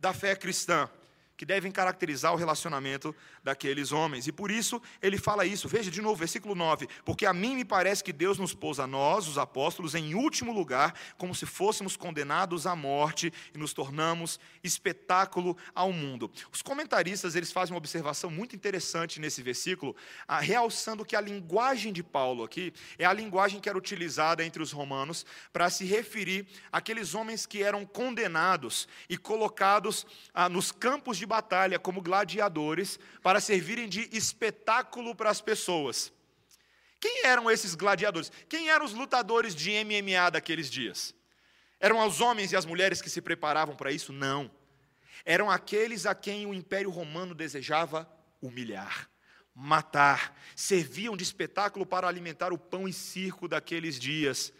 da 0.00 0.14
fé 0.14 0.34
cristã 0.34 0.88
que 1.36 1.44
devem 1.44 1.72
caracterizar 1.72 2.32
o 2.32 2.36
relacionamento 2.36 3.14
daqueles 3.42 3.92
homens. 3.92 4.26
E 4.26 4.32
por 4.32 4.50
isso 4.50 4.80
ele 5.02 5.18
fala 5.18 5.44
isso. 5.44 5.68
Veja 5.68 5.90
de 5.90 6.00
novo, 6.00 6.16
versículo 6.16 6.54
9. 6.54 6.88
Porque 7.04 7.26
a 7.26 7.32
mim 7.32 7.56
me 7.56 7.64
parece 7.64 8.04
que 8.04 8.12
Deus 8.12 8.38
nos 8.38 8.54
pôs 8.54 8.78
a 8.78 8.86
nós, 8.86 9.26
os 9.26 9.38
apóstolos, 9.38 9.94
em 9.94 10.14
último 10.14 10.52
lugar, 10.52 10.94
como 11.18 11.34
se 11.34 11.46
fôssemos 11.46 11.96
condenados 11.96 12.66
à 12.66 12.76
morte 12.76 13.32
e 13.54 13.58
nos 13.58 13.72
tornamos 13.72 14.38
espetáculo 14.62 15.56
ao 15.74 15.92
mundo. 15.92 16.30
Os 16.52 16.62
comentaristas 16.62 17.34
eles 17.34 17.52
fazem 17.52 17.74
uma 17.74 17.78
observação 17.78 18.30
muito 18.30 18.54
interessante 18.54 19.20
nesse 19.20 19.42
versículo, 19.42 19.96
realçando 20.40 21.04
que 21.04 21.16
a 21.16 21.20
linguagem 21.20 21.92
de 21.92 22.02
Paulo 22.02 22.44
aqui 22.44 22.72
é 22.98 23.04
a 23.04 23.12
linguagem 23.12 23.60
que 23.60 23.68
era 23.68 23.76
utilizada 23.76 24.44
entre 24.44 24.62
os 24.62 24.72
romanos 24.72 25.26
para 25.52 25.68
se 25.68 25.84
referir 25.84 26.46
àqueles 26.70 27.14
homens 27.14 27.46
que 27.46 27.62
eram 27.62 27.84
condenados 27.84 28.88
e 29.08 29.16
colocados 29.18 30.06
nos 30.50 30.70
campos 30.70 31.16
de 31.16 31.23
de 31.24 31.26
batalha 31.26 31.78
como 31.78 32.02
gladiadores 32.02 32.98
para 33.22 33.40
servirem 33.40 33.88
de 33.88 34.08
espetáculo 34.12 35.14
para 35.14 35.30
as 35.30 35.40
pessoas. 35.40 36.12
Quem 37.00 37.24
eram 37.24 37.50
esses 37.50 37.74
gladiadores? 37.74 38.30
Quem 38.48 38.68
eram 38.68 38.84
os 38.84 38.92
lutadores 38.92 39.54
de 39.54 39.72
MMA 39.84 40.30
daqueles 40.30 40.70
dias? 40.70 41.14
Eram 41.80 42.06
os 42.06 42.20
homens 42.20 42.52
e 42.52 42.56
as 42.56 42.66
mulheres 42.66 43.00
que 43.00 43.10
se 43.10 43.20
preparavam 43.22 43.74
para 43.74 43.90
isso? 43.90 44.12
Não. 44.12 44.50
Eram 45.24 45.50
aqueles 45.50 46.04
a 46.04 46.14
quem 46.14 46.46
o 46.46 46.54
Império 46.54 46.90
Romano 46.90 47.34
desejava 47.34 48.08
humilhar, 48.40 49.08
matar, 49.54 50.36
serviam 50.54 51.16
de 51.16 51.22
espetáculo 51.22 51.86
para 51.86 52.06
alimentar 52.06 52.52
o 52.52 52.58
pão 52.58 52.86
e 52.86 52.92
circo 52.92 53.48
daqueles 53.48 53.98
dias. 53.98 54.52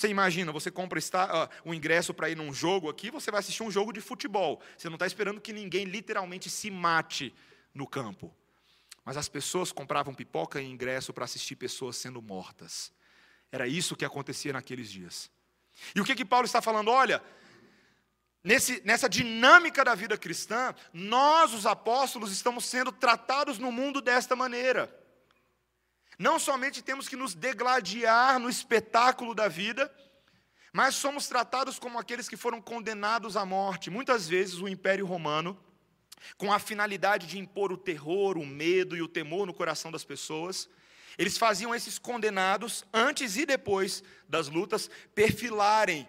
Você 0.00 0.08
imagina, 0.08 0.50
você 0.50 0.70
compra 0.70 0.98
uh, 0.98 1.68
um 1.68 1.74
ingresso 1.74 2.14
para 2.14 2.30
ir 2.30 2.34
num 2.34 2.54
jogo 2.54 2.88
aqui, 2.88 3.10
você 3.10 3.30
vai 3.30 3.40
assistir 3.40 3.62
um 3.62 3.70
jogo 3.70 3.92
de 3.92 4.00
futebol. 4.00 4.58
Você 4.78 4.88
não 4.88 4.94
está 4.94 5.06
esperando 5.06 5.42
que 5.42 5.52
ninguém 5.52 5.84
literalmente 5.84 6.48
se 6.48 6.70
mate 6.70 7.34
no 7.74 7.86
campo. 7.86 8.34
Mas 9.04 9.18
as 9.18 9.28
pessoas 9.28 9.72
compravam 9.72 10.14
pipoca 10.14 10.58
e 10.58 10.64
ingresso 10.64 11.12
para 11.12 11.26
assistir 11.26 11.54
pessoas 11.54 11.96
sendo 11.96 12.22
mortas. 12.22 12.90
Era 13.52 13.68
isso 13.68 13.94
que 13.94 14.02
acontecia 14.02 14.54
naqueles 14.54 14.90
dias. 14.90 15.30
E 15.94 16.00
o 16.00 16.04
que, 16.04 16.14
que 16.14 16.24
Paulo 16.24 16.46
está 16.46 16.62
falando? 16.62 16.90
Olha, 16.90 17.22
nesse, 18.42 18.80
nessa 18.86 19.06
dinâmica 19.06 19.84
da 19.84 19.94
vida 19.94 20.16
cristã, 20.16 20.74
nós, 20.94 21.52
os 21.52 21.66
apóstolos, 21.66 22.32
estamos 22.32 22.64
sendo 22.64 22.90
tratados 22.90 23.58
no 23.58 23.70
mundo 23.70 24.00
desta 24.00 24.34
maneira. 24.34 24.98
Não 26.20 26.38
somente 26.38 26.82
temos 26.82 27.08
que 27.08 27.16
nos 27.16 27.34
degladiar 27.34 28.38
no 28.38 28.50
espetáculo 28.50 29.34
da 29.34 29.48
vida, 29.48 29.90
mas 30.70 30.94
somos 30.94 31.26
tratados 31.26 31.78
como 31.78 31.98
aqueles 31.98 32.28
que 32.28 32.36
foram 32.36 32.60
condenados 32.60 33.38
à 33.38 33.46
morte. 33.46 33.88
Muitas 33.88 34.28
vezes 34.28 34.56
o 34.56 34.68
Império 34.68 35.06
Romano, 35.06 35.58
com 36.36 36.52
a 36.52 36.58
finalidade 36.58 37.26
de 37.26 37.38
impor 37.38 37.72
o 37.72 37.78
terror, 37.78 38.36
o 38.36 38.44
medo 38.44 38.94
e 38.94 39.00
o 39.00 39.08
temor 39.08 39.46
no 39.46 39.54
coração 39.54 39.90
das 39.90 40.04
pessoas, 40.04 40.68
eles 41.16 41.38
faziam 41.38 41.74
esses 41.74 41.98
condenados, 41.98 42.84
antes 42.92 43.38
e 43.38 43.46
depois 43.46 44.04
das 44.28 44.46
lutas, 44.46 44.90
perfilarem 45.14 46.06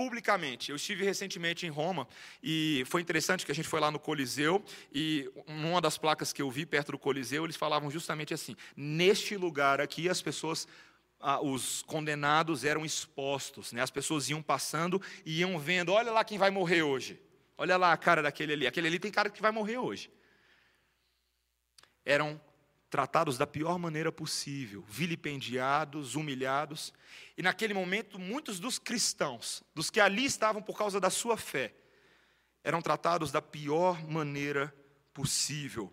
publicamente. 0.00 0.70
Eu 0.70 0.76
estive 0.76 1.04
recentemente 1.04 1.66
em 1.66 1.68
Roma 1.68 2.08
e 2.42 2.84
foi 2.86 3.02
interessante 3.02 3.44
que 3.44 3.52
a 3.52 3.54
gente 3.54 3.68
foi 3.68 3.78
lá 3.80 3.90
no 3.90 3.98
Coliseu 3.98 4.64
e 4.90 5.30
uma 5.46 5.78
das 5.78 5.98
placas 5.98 6.32
que 6.32 6.40
eu 6.40 6.50
vi 6.50 6.64
perto 6.64 6.92
do 6.92 6.98
Coliseu, 6.98 7.44
eles 7.44 7.54
falavam 7.54 7.90
justamente 7.90 8.32
assim: 8.32 8.56
neste 8.74 9.36
lugar 9.36 9.78
aqui 9.78 10.08
as 10.08 10.22
pessoas 10.22 10.66
ah, 11.20 11.38
os 11.44 11.82
condenados 11.82 12.64
eram 12.64 12.82
expostos, 12.82 13.74
né? 13.74 13.82
as 13.82 13.90
pessoas 13.90 14.30
iam 14.30 14.40
passando 14.40 15.02
e 15.22 15.40
iam 15.40 15.58
vendo, 15.58 15.92
olha 15.92 16.10
lá 16.10 16.24
quem 16.24 16.38
vai 16.38 16.50
morrer 16.50 16.82
hoje. 16.82 17.20
Olha 17.58 17.76
lá 17.76 17.92
a 17.92 17.96
cara 17.98 18.22
daquele 18.22 18.54
ali. 18.54 18.66
Aquele 18.66 18.86
ali 18.86 18.98
tem 18.98 19.12
cara 19.12 19.28
que 19.28 19.42
vai 19.42 19.52
morrer 19.52 19.76
hoje. 19.76 20.10
Eram 22.06 22.40
tratados 22.90 23.38
da 23.38 23.46
pior 23.46 23.78
maneira 23.78 24.10
possível, 24.10 24.84
vilipendiados, 24.88 26.16
humilhados. 26.16 26.92
E 27.38 27.42
naquele 27.42 27.72
momento, 27.72 28.18
muitos 28.18 28.58
dos 28.58 28.78
cristãos, 28.78 29.62
dos 29.74 29.88
que 29.88 30.00
ali 30.00 30.24
estavam 30.24 30.60
por 30.60 30.76
causa 30.76 31.00
da 31.00 31.08
sua 31.08 31.36
fé, 31.36 31.72
eram 32.64 32.82
tratados 32.82 33.30
da 33.30 33.40
pior 33.40 34.06
maneira 34.06 34.74
possível. 35.14 35.92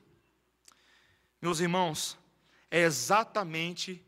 Meus 1.39 1.59
irmãos, 1.59 2.17
é 2.71 2.81
exatamente 2.81 4.03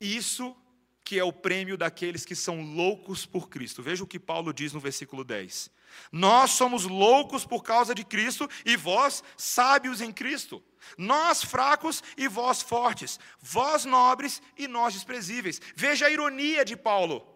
isso 0.00 0.56
que 1.04 1.18
é 1.18 1.24
o 1.24 1.32
prêmio 1.32 1.76
daqueles 1.76 2.24
que 2.24 2.34
são 2.34 2.62
loucos 2.62 3.26
por 3.26 3.48
Cristo. 3.48 3.82
Veja 3.82 4.04
o 4.04 4.06
que 4.06 4.18
Paulo 4.18 4.52
diz 4.52 4.72
no 4.72 4.80
versículo 4.80 5.24
10. 5.24 5.70
Nós 6.12 6.52
somos 6.52 6.84
loucos 6.84 7.44
por 7.44 7.62
causa 7.62 7.94
de 7.94 8.04
Cristo 8.04 8.48
e 8.64 8.76
vós 8.76 9.22
sábios 9.36 10.00
em 10.00 10.12
Cristo. 10.12 10.62
Nós 10.96 11.42
fracos 11.42 12.02
e 12.16 12.28
vós 12.28 12.62
fortes. 12.62 13.18
Vós 13.40 13.84
nobres 13.84 14.40
e 14.56 14.68
nós 14.68 14.94
desprezíveis. 14.94 15.60
Veja 15.74 16.06
a 16.06 16.10
ironia 16.10 16.64
de 16.64 16.76
Paulo. 16.76 17.26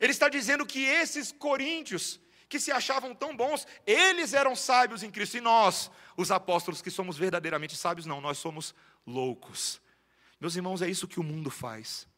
Ele 0.00 0.12
está 0.12 0.28
dizendo 0.28 0.66
que 0.66 0.84
esses 0.84 1.30
coríntios 1.30 2.20
que 2.48 2.58
se 2.58 2.72
achavam 2.72 3.14
tão 3.14 3.36
bons, 3.36 3.64
eles 3.86 4.34
eram 4.34 4.56
sábios 4.56 5.04
em 5.04 5.10
Cristo 5.10 5.36
e 5.36 5.40
nós, 5.40 5.88
os 6.16 6.32
apóstolos 6.32 6.82
que 6.82 6.90
somos 6.90 7.16
verdadeiramente 7.16 7.76
sábios, 7.76 8.06
não, 8.06 8.20
nós 8.20 8.38
somos 8.38 8.74
loucos. 9.06 9.80
Meus 10.40 10.56
irmãos, 10.56 10.82
é 10.82 10.90
isso 10.90 11.06
que 11.06 11.20
o 11.20 11.22
mundo 11.22 11.48
faz. 11.48 12.08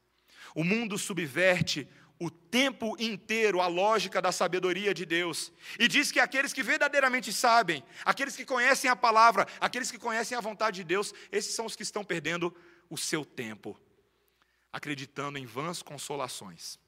O 0.55 0.65
mundo 0.65 0.97
subverte 0.97 1.87
o 2.25 2.31
tempo 2.31 2.95
inteiro 3.01 3.61
a 3.61 3.67
lógica 3.67 4.23
da 4.23 4.31
sabedoria 4.31 4.95
de 4.95 5.05
Deus 5.05 5.53
e 5.77 5.89
diz 5.89 6.13
que 6.13 6.21
aqueles 6.21 6.53
que 6.53 6.63
verdadeiramente 6.63 7.33
sabem, 7.33 7.83
aqueles 8.05 8.37
que 8.37 8.45
conhecem 8.45 8.89
a 8.89 8.95
palavra, 8.95 9.45
aqueles 9.61 9.91
que 9.91 9.99
conhecem 9.99 10.39
a 10.39 10.41
vontade 10.41 10.77
de 10.77 10.85
Deus, 10.85 11.13
esses 11.33 11.53
são 11.53 11.67
os 11.67 11.75
que 11.75 11.83
estão 11.83 12.05
perdendo 12.05 12.55
o 12.89 12.97
seu 12.97 13.25
tempo, 13.25 13.77
acreditando 14.73 15.37
em 15.37 15.45
vãs 15.45 15.83
consolações. 15.83 16.79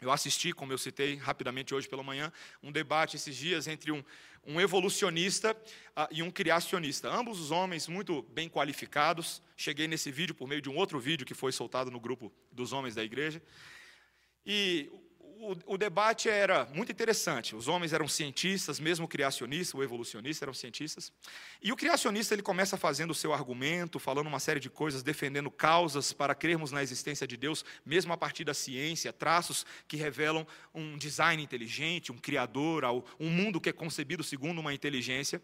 Eu 0.00 0.12
assisti, 0.12 0.52
como 0.52 0.72
eu 0.72 0.78
citei 0.78 1.16
rapidamente 1.16 1.74
hoje 1.74 1.88
pela 1.88 2.04
manhã, 2.04 2.32
um 2.62 2.70
debate 2.70 3.16
esses 3.16 3.34
dias 3.34 3.66
entre 3.66 3.90
um, 3.90 4.04
um 4.46 4.60
evolucionista 4.60 5.56
uh, 5.96 6.06
e 6.12 6.22
um 6.22 6.30
criacionista. 6.30 7.08
Ambos 7.08 7.40
os 7.40 7.50
homens 7.50 7.88
muito 7.88 8.22
bem 8.22 8.48
qualificados. 8.48 9.42
Cheguei 9.56 9.88
nesse 9.88 10.12
vídeo 10.12 10.36
por 10.36 10.46
meio 10.46 10.62
de 10.62 10.70
um 10.70 10.76
outro 10.76 11.00
vídeo 11.00 11.26
que 11.26 11.34
foi 11.34 11.50
soltado 11.50 11.90
no 11.90 11.98
grupo 11.98 12.32
dos 12.52 12.72
homens 12.72 12.94
da 12.94 13.02
igreja. 13.02 13.42
E 14.50 14.90
o, 15.40 15.74
o, 15.74 15.76
debate 15.76 16.26
era 16.26 16.64
muito 16.72 16.90
interessante. 16.90 17.54
Os 17.54 17.68
homens 17.68 17.92
eram 17.92 18.08
cientistas, 18.08 18.80
mesmo 18.80 19.04
o 19.04 19.08
criacionista, 19.08 19.76
o 19.76 19.82
evolucionista 19.82 20.46
eram 20.46 20.54
cientistas. 20.54 21.12
E 21.62 21.70
o 21.70 21.76
criacionista 21.76 22.34
ele 22.34 22.40
começa 22.40 22.78
fazendo 22.78 23.10
o 23.10 23.14
seu 23.14 23.34
argumento, 23.34 23.98
falando 23.98 24.26
uma 24.26 24.40
série 24.40 24.58
de 24.58 24.70
coisas, 24.70 25.02
defendendo 25.02 25.50
causas 25.50 26.14
para 26.14 26.34
crermos 26.34 26.72
na 26.72 26.82
existência 26.82 27.26
de 27.26 27.36
Deus, 27.36 27.62
mesmo 27.84 28.10
a 28.10 28.16
partir 28.16 28.42
da 28.42 28.54
ciência, 28.54 29.12
traços 29.12 29.66
que 29.86 29.98
revelam 29.98 30.46
um 30.74 30.96
design 30.96 31.42
inteligente, 31.42 32.10
um 32.10 32.16
criador, 32.16 32.84
um 33.20 33.28
mundo 33.28 33.60
que 33.60 33.68
é 33.68 33.72
concebido 33.72 34.24
segundo 34.24 34.60
uma 34.60 34.72
inteligência. 34.72 35.42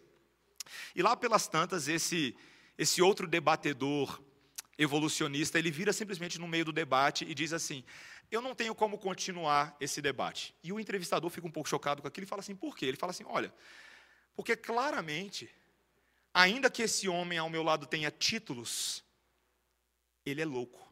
E 0.95 1.03
lá 1.03 1.15
pelas 1.15 1.47
tantas, 1.47 1.87
esse, 1.87 2.35
esse 2.75 3.03
outro 3.03 3.27
debatedor 3.27 4.19
evolucionista, 4.77 5.57
ele 5.57 5.71
vira 5.71 5.93
simplesmente 5.93 6.39
no 6.39 6.47
meio 6.47 6.65
do 6.65 6.71
debate 6.71 7.25
e 7.27 7.33
diz 7.33 7.53
assim: 7.53 7.83
eu 8.31 8.41
não 8.41 8.55
tenho 8.55 8.73
como 8.73 8.97
continuar 8.97 9.75
esse 9.79 10.01
debate. 10.01 10.55
E 10.63 10.73
o 10.73 10.79
entrevistador 10.79 11.29
fica 11.29 11.47
um 11.47 11.51
pouco 11.51 11.69
chocado 11.69 12.01
com 12.01 12.07
aquilo 12.07 12.25
e 12.25 12.27
fala 12.27 12.41
assim: 12.41 12.55
por 12.55 12.75
quê? 12.75 12.85
Ele 12.85 12.97
fala 12.97 13.11
assim: 13.11 13.25
olha, 13.25 13.53
porque 14.35 14.55
claramente, 14.55 15.49
ainda 16.33 16.69
que 16.69 16.81
esse 16.81 17.07
homem 17.07 17.37
ao 17.37 17.49
meu 17.49 17.63
lado 17.63 17.85
tenha 17.85 18.11
títulos, 18.11 19.03
ele 20.25 20.41
é 20.41 20.45
louco. 20.45 20.85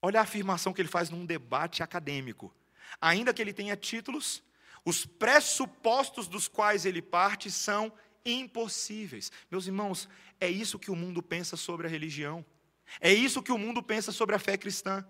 Olha 0.00 0.20
a 0.20 0.22
afirmação 0.22 0.72
que 0.72 0.80
ele 0.80 0.88
faz 0.88 1.10
num 1.10 1.26
debate 1.26 1.82
acadêmico. 1.82 2.54
Ainda 3.00 3.34
que 3.34 3.42
ele 3.42 3.52
tenha 3.52 3.76
títulos, 3.76 4.42
os 4.84 5.04
pressupostos 5.04 6.28
dos 6.28 6.46
quais 6.46 6.86
ele 6.86 7.02
parte 7.02 7.50
são 7.50 7.92
impossíveis. 8.24 9.32
Meus 9.50 9.66
irmãos, 9.66 10.08
é 10.40 10.48
isso 10.48 10.78
que 10.78 10.90
o 10.90 10.96
mundo 10.96 11.22
pensa 11.22 11.56
sobre 11.56 11.86
a 11.86 11.90
religião. 11.90 12.44
É 13.00 13.12
isso 13.12 13.42
que 13.42 13.52
o 13.52 13.58
mundo 13.58 13.82
pensa 13.82 14.12
sobre 14.12 14.34
a 14.34 14.38
fé 14.38 14.56
cristã. 14.56 15.06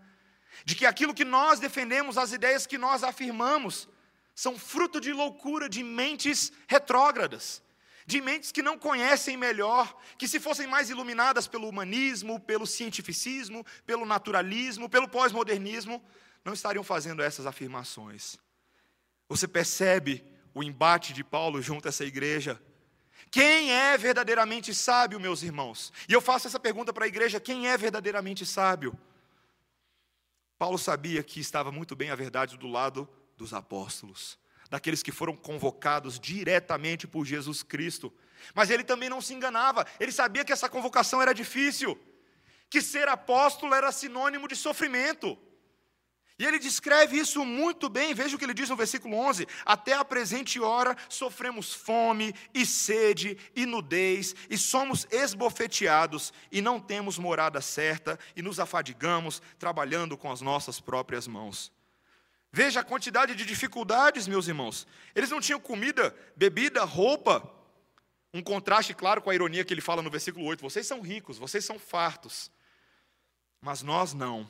De 0.65 0.75
que 0.75 0.87
aquilo 0.87 1.15
que 1.15 1.25
nós 1.25 1.61
defendemos, 1.61 2.17
as 2.17 2.33
ideias 2.33 2.67
que 2.67 2.79
nós 2.79 3.03
afirmamos, 3.03 3.89
são 4.35 4.59
fruto 4.59 5.01
de 5.01 5.13
loucura, 5.13 5.69
de 5.69 5.83
mentes 5.83 6.53
retrógradas, 6.69 7.63
de 8.07 8.21
mentes 8.21 8.53
que 8.53 8.63
não 8.63 8.79
conhecem 8.79 9.37
melhor, 9.37 9.99
que 10.19 10.29
se 10.29 10.39
fossem 10.39 10.67
mais 10.67 10.91
iluminadas 10.91 11.49
pelo 11.49 11.69
humanismo, 11.69 12.39
pelo 12.39 12.67
cientificismo, 12.67 13.65
pelo 13.85 14.07
naturalismo, 14.07 14.89
pelo 14.89 15.09
pós-modernismo, 15.09 16.03
não 16.45 16.53
estariam 16.53 16.85
fazendo 16.85 17.23
essas 17.23 17.47
afirmações. 17.47 18.39
Você 19.29 19.49
percebe 19.49 20.25
o 20.55 20.63
embate 20.63 21.13
de 21.13 21.25
Paulo 21.25 21.61
junto 21.61 21.87
a 21.87 21.89
essa 21.89 22.05
igreja? 22.05 22.61
Quem 23.31 23.73
é 23.73 23.97
verdadeiramente 23.99 24.75
sábio, 24.75 25.21
meus 25.21 25.43
irmãos? 25.43 25.93
E 26.09 26.13
eu 26.13 26.21
faço 26.21 26.47
essa 26.47 26.61
pergunta 26.61 26.93
para 26.93 27.05
a 27.05 27.09
igreja: 27.09 27.41
quem 27.41 27.69
é 27.69 27.77
verdadeiramente 27.77 28.47
sábio? 28.47 28.99
Paulo 30.59 30.79
sabia 30.79 31.23
que 31.23 31.39
estava 31.39 31.71
muito 31.71 31.95
bem 31.95 32.11
a 32.11 32.15
verdade 32.15 32.57
do 32.57 32.67
lado 32.67 33.09
dos 33.37 33.53
apóstolos, 33.53 34.39
daqueles 34.71 35.03
que 35.03 35.13
foram 35.13 35.37
convocados 35.37 36.19
diretamente 36.19 37.07
por 37.07 37.27
Jesus 37.27 37.63
Cristo. 37.63 38.13
Mas 38.55 38.71
ele 38.71 38.85
também 38.85 39.09
não 39.09 39.21
se 39.21 39.35
enganava, 39.35 39.87
ele 40.01 40.13
sabia 40.13 40.45
que 40.45 40.53
essa 40.53 40.69
convocação 40.69 41.21
era 41.21 41.35
difícil, 41.35 41.99
que 42.71 42.81
ser 42.81 43.09
apóstolo 43.09 43.75
era 43.75 43.93
sinônimo 43.93 44.49
de 44.49 44.57
sofrimento. 44.57 45.39
E 46.39 46.45
ele 46.45 46.59
descreve 46.59 47.19
isso 47.19 47.45
muito 47.47 47.89
bem, 47.89 48.13
veja 48.13 48.37
o 48.37 48.39
que 48.39 48.45
ele 48.45 48.53
diz 48.53 48.69
no 48.69 48.77
versículo 48.77 49.17
11: 49.17 49.47
Até 49.65 49.95
a 49.95 50.05
presente 50.05 50.61
hora 50.61 50.95
sofremos 51.09 51.73
fome 51.73 52.35
e 52.53 52.67
sede 52.67 53.39
e 53.55 53.65
nudez, 53.65 54.35
e 54.51 54.59
somos 54.59 55.07
esbofeteados, 55.11 56.35
e 56.53 56.61
não 56.61 56.79
temos 56.79 57.19
morada 57.19 57.63
certa, 57.63 58.19
e 58.35 58.43
nos 58.43 58.61
afadigamos 58.61 59.41
trabalhando 59.59 60.17
com 60.17 60.31
as 60.31 60.43
nossas 60.43 60.79
próprias 60.79 61.27
mãos. 61.27 61.73
Veja 62.53 62.81
a 62.81 62.85
quantidade 62.85 63.35
de 63.35 63.45
dificuldades, 63.47 64.29
meus 64.29 64.47
irmãos. 64.47 64.87
Eles 65.15 65.31
não 65.31 65.41
tinham 65.41 65.61
comida, 65.61 66.15
bebida, 66.37 66.85
roupa. 66.85 67.51
Um 68.33 68.43
contraste 68.43 68.93
claro 68.93 69.23
com 69.23 69.31
a 69.31 69.35
ironia 69.35 69.65
que 69.65 69.73
ele 69.73 69.81
fala 69.81 70.03
no 70.03 70.11
versículo 70.11 70.45
8: 70.45 70.61
Vocês 70.61 70.87
são 70.87 71.01
ricos, 71.01 71.39
vocês 71.39 71.65
são 71.65 71.79
fartos, 71.79 72.51
mas 73.59 73.83
nós 73.83 74.13
não. 74.13 74.47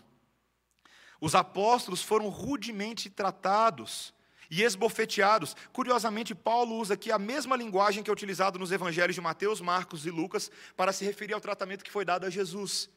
Os 1.21 1.35
apóstolos 1.35 2.03
foram 2.03 2.29
rudemente 2.29 3.09
tratados 3.09 4.15
e 4.51 4.63
esbofeteados. 4.63 5.57
Curiosamente, 5.73 6.35
Paulo 6.35 6.77
usa 6.77 6.95
aqui 6.95 7.11
a 7.11 7.19
mesma 7.19 7.57
linguagem 7.57 8.03
que 8.03 8.11
é 8.11 8.13
utilizada 8.13 8.59
nos 8.59 8.73
evangelhos 8.73 9.15
de 9.15 9.21
Mateus, 9.21 9.61
Marcos 9.61 10.07
e 10.07 10.11
Lucas 10.11 10.51
para 10.77 10.93
se 10.93 11.05
referir 11.05 11.35
ao 11.35 11.41
tratamento 11.41 11.85
que 11.85 11.91
foi 11.91 12.05
dado 12.05 12.27
a 12.27 12.31
Jesus. 12.31 12.89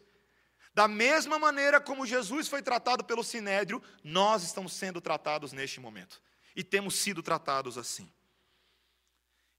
Da 0.73 0.88
mesma 0.88 1.39
maneira 1.39 1.79
como 1.79 2.05
Jesus 2.05 2.47
foi 2.47 2.62
tratado 2.62 3.03
pelo 3.03 3.23
sinédrio, 3.23 3.82
nós 4.03 4.43
estamos 4.43 4.73
sendo 4.73 5.01
tratados 5.01 5.51
neste 5.51 5.79
momento. 5.79 6.21
E 6.55 6.63
temos 6.63 6.95
sido 6.95 7.23
tratados 7.23 7.77
assim. 7.77 8.12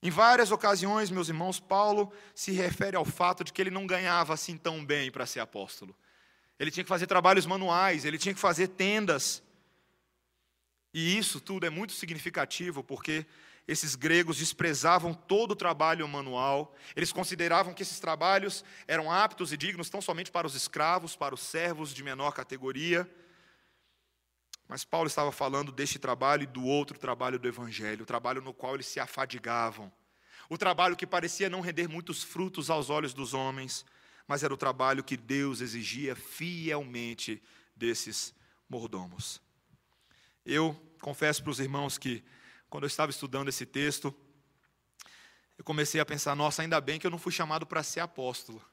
Em 0.03 0.09
várias 0.09 0.51
ocasiões, 0.51 1.11
meus 1.11 1.27
irmãos, 1.27 1.59
Paulo 1.59 2.11
se 2.33 2.51
refere 2.51 2.95
ao 2.95 3.05
fato 3.05 3.43
de 3.43 3.53
que 3.53 3.61
ele 3.61 3.69
não 3.69 3.85
ganhava 3.85 4.33
assim 4.33 4.57
tão 4.57 4.83
bem 4.83 5.11
para 5.11 5.25
ser 5.25 5.41
apóstolo 5.41 5.95
ele 6.61 6.69
tinha 6.69 6.83
que 6.83 6.89
fazer 6.89 7.07
trabalhos 7.07 7.47
manuais, 7.47 8.05
ele 8.05 8.19
tinha 8.19 8.35
que 8.35 8.39
fazer 8.39 8.67
tendas. 8.67 9.41
E 10.93 11.17
isso 11.17 11.41
tudo 11.41 11.65
é 11.65 11.71
muito 11.71 11.91
significativo, 11.91 12.83
porque 12.83 13.25
esses 13.67 13.95
gregos 13.95 14.37
desprezavam 14.37 15.11
todo 15.11 15.51
o 15.51 15.55
trabalho 15.55 16.07
manual, 16.07 16.75
eles 16.95 17.11
consideravam 17.11 17.73
que 17.73 17.81
esses 17.81 17.99
trabalhos 17.99 18.63
eram 18.87 19.11
aptos 19.11 19.51
e 19.51 19.57
dignos 19.57 19.89
tão 19.89 20.01
somente 20.01 20.29
para 20.29 20.45
os 20.45 20.53
escravos, 20.53 21.15
para 21.15 21.33
os 21.33 21.41
servos 21.41 21.95
de 21.95 22.03
menor 22.03 22.31
categoria. 22.31 23.09
Mas 24.67 24.85
Paulo 24.85 25.07
estava 25.07 25.31
falando 25.31 25.71
deste 25.71 25.97
trabalho 25.97 26.43
e 26.43 26.45
do 26.45 26.63
outro 26.63 26.99
trabalho 26.99 27.39
do 27.39 27.47
Evangelho, 27.47 28.03
o 28.03 28.05
trabalho 28.05 28.39
no 28.39 28.53
qual 28.53 28.75
eles 28.75 28.85
se 28.85 28.99
afadigavam, 28.99 29.91
o 30.47 30.59
trabalho 30.59 30.95
que 30.95 31.07
parecia 31.07 31.49
não 31.49 31.59
render 31.59 31.87
muitos 31.87 32.21
frutos 32.21 32.69
aos 32.69 32.91
olhos 32.91 33.15
dos 33.15 33.33
homens, 33.33 33.83
mas 34.27 34.43
era 34.43 34.53
o 34.53 34.57
trabalho 34.57 35.03
que 35.03 35.17
Deus 35.17 35.61
exigia 35.61 36.15
fielmente 36.15 37.41
desses 37.75 38.33
mordomos. 38.69 39.41
Eu 40.45 40.73
confesso 41.01 41.43
para 41.43 41.51
os 41.51 41.59
irmãos 41.59 41.97
que, 41.97 42.23
quando 42.69 42.83
eu 42.83 42.87
estava 42.87 43.11
estudando 43.11 43.49
esse 43.49 43.65
texto, 43.65 44.15
eu 45.57 45.63
comecei 45.63 45.99
a 46.01 46.05
pensar: 46.05 46.35
nossa, 46.35 46.61
ainda 46.61 46.79
bem 46.81 46.99
que 46.99 47.05
eu 47.05 47.11
não 47.11 47.19
fui 47.19 47.31
chamado 47.31 47.65
para 47.65 47.83
ser 47.83 47.99
apóstolo. 47.99 48.63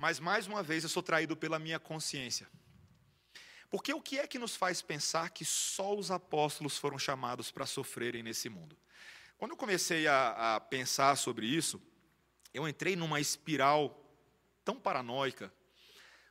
Mas, 0.00 0.20
mais 0.20 0.46
uma 0.46 0.62
vez, 0.62 0.84
eu 0.84 0.88
sou 0.88 1.02
traído 1.02 1.36
pela 1.36 1.58
minha 1.58 1.78
consciência. 1.78 2.48
Porque 3.68 3.92
o 3.92 4.00
que 4.00 4.18
é 4.18 4.26
que 4.26 4.38
nos 4.38 4.56
faz 4.56 4.80
pensar 4.80 5.30
que 5.30 5.44
só 5.44 5.94
os 5.94 6.10
apóstolos 6.10 6.78
foram 6.78 6.98
chamados 6.98 7.50
para 7.50 7.66
sofrerem 7.66 8.22
nesse 8.22 8.48
mundo? 8.48 8.78
Quando 9.36 9.50
eu 9.50 9.56
comecei 9.56 10.06
a, 10.06 10.56
a 10.56 10.60
pensar 10.60 11.16
sobre 11.16 11.46
isso, 11.46 11.82
eu 12.52 12.68
entrei 12.68 12.96
numa 12.96 13.20
espiral 13.20 14.04
tão 14.64 14.78
paranoica, 14.78 15.52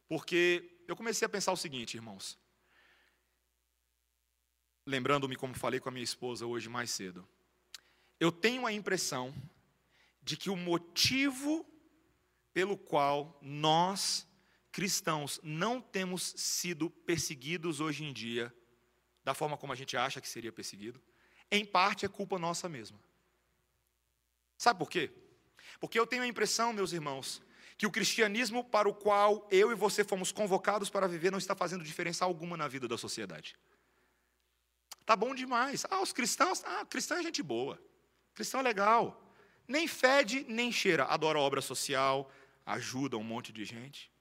porque 0.08 0.84
eu 0.88 0.96
comecei 0.96 1.26
a 1.26 1.30
pensar 1.30 1.52
o 1.52 1.58
seguinte, 1.58 1.96
irmãos. 1.96 2.38
Lembrando-me 4.86 5.36
como 5.36 5.54
falei 5.54 5.80
com 5.80 5.90
a 5.90 5.92
minha 5.92 6.04
esposa 6.04 6.46
hoje 6.46 6.70
mais 6.70 6.92
cedo. 6.92 7.28
Eu 8.20 8.32
tenho 8.32 8.66
a 8.66 8.72
impressão 8.72 9.34
de 10.22 10.38
que 10.38 10.50
o 10.50 10.56
motivo 10.56 11.66
pelo 12.54 12.78
qual 12.78 13.38
nós, 13.42 14.28
cristãos, 14.72 15.40
não 15.44 15.80
temos 15.80 16.34
sido 16.36 16.90
perseguidos 16.90 17.80
hoje 17.80 18.04
em 18.04 18.12
dia, 18.12 18.52
da 19.24 19.34
forma 19.34 19.58
como 19.58 19.74
a 19.74 19.76
gente 19.76 19.96
acha 19.96 20.20
que 20.20 20.28
seria 20.28 20.52
perseguido, 20.52 21.02
em 21.52 21.64
parte 21.64 22.06
é 22.06 22.10
culpa 22.10 22.40
nossa 22.40 22.68
mesma. 22.68 23.00
Sabe 24.58 24.80
por 24.80 24.90
quê? 24.90 25.12
Porque 25.80 26.00
eu 26.00 26.08
tenho 26.08 26.24
a 26.24 26.28
impressão, 26.28 26.74
meus 26.74 26.92
irmãos, 26.92 27.42
que 27.78 27.86
o 27.86 27.92
cristianismo 27.92 28.64
para 28.64 28.90
o 28.90 28.94
qual 28.94 29.48
eu 29.52 29.72
e 29.72 29.76
você 29.76 30.04
fomos 30.04 30.32
convocados 30.32 30.90
para 30.90 31.08
viver 31.08 31.32
não 31.32 31.38
está 31.38 31.56
fazendo 31.56 31.84
diferença 31.84 32.26
alguma 32.26 32.58
na 32.58 32.68
vida 32.68 32.88
da 32.88 32.98
sociedade. 32.98 33.56
Tá 35.06 35.16
bom 35.16 35.34
demais. 35.34 35.86
Ah, 35.90 36.02
os 36.02 36.12
cristãos, 36.12 36.64
ah, 36.66 36.86
cristão 36.86 37.18
é 37.18 37.24
gente 37.24 37.42
boa. 37.44 37.80
Cristão 38.34 38.60
é 38.60 38.64
legal. 38.64 39.24
Nem 39.68 39.88
fede, 39.88 40.46
nem 40.50 40.72
cheira. 40.72 41.06
Adora 41.06 41.40
obra 41.40 41.62
social, 41.62 42.32
ajuda 42.66 43.18
um 43.18 43.24
monte 43.24 43.54
de 43.54 43.64
gente. 43.64 44.12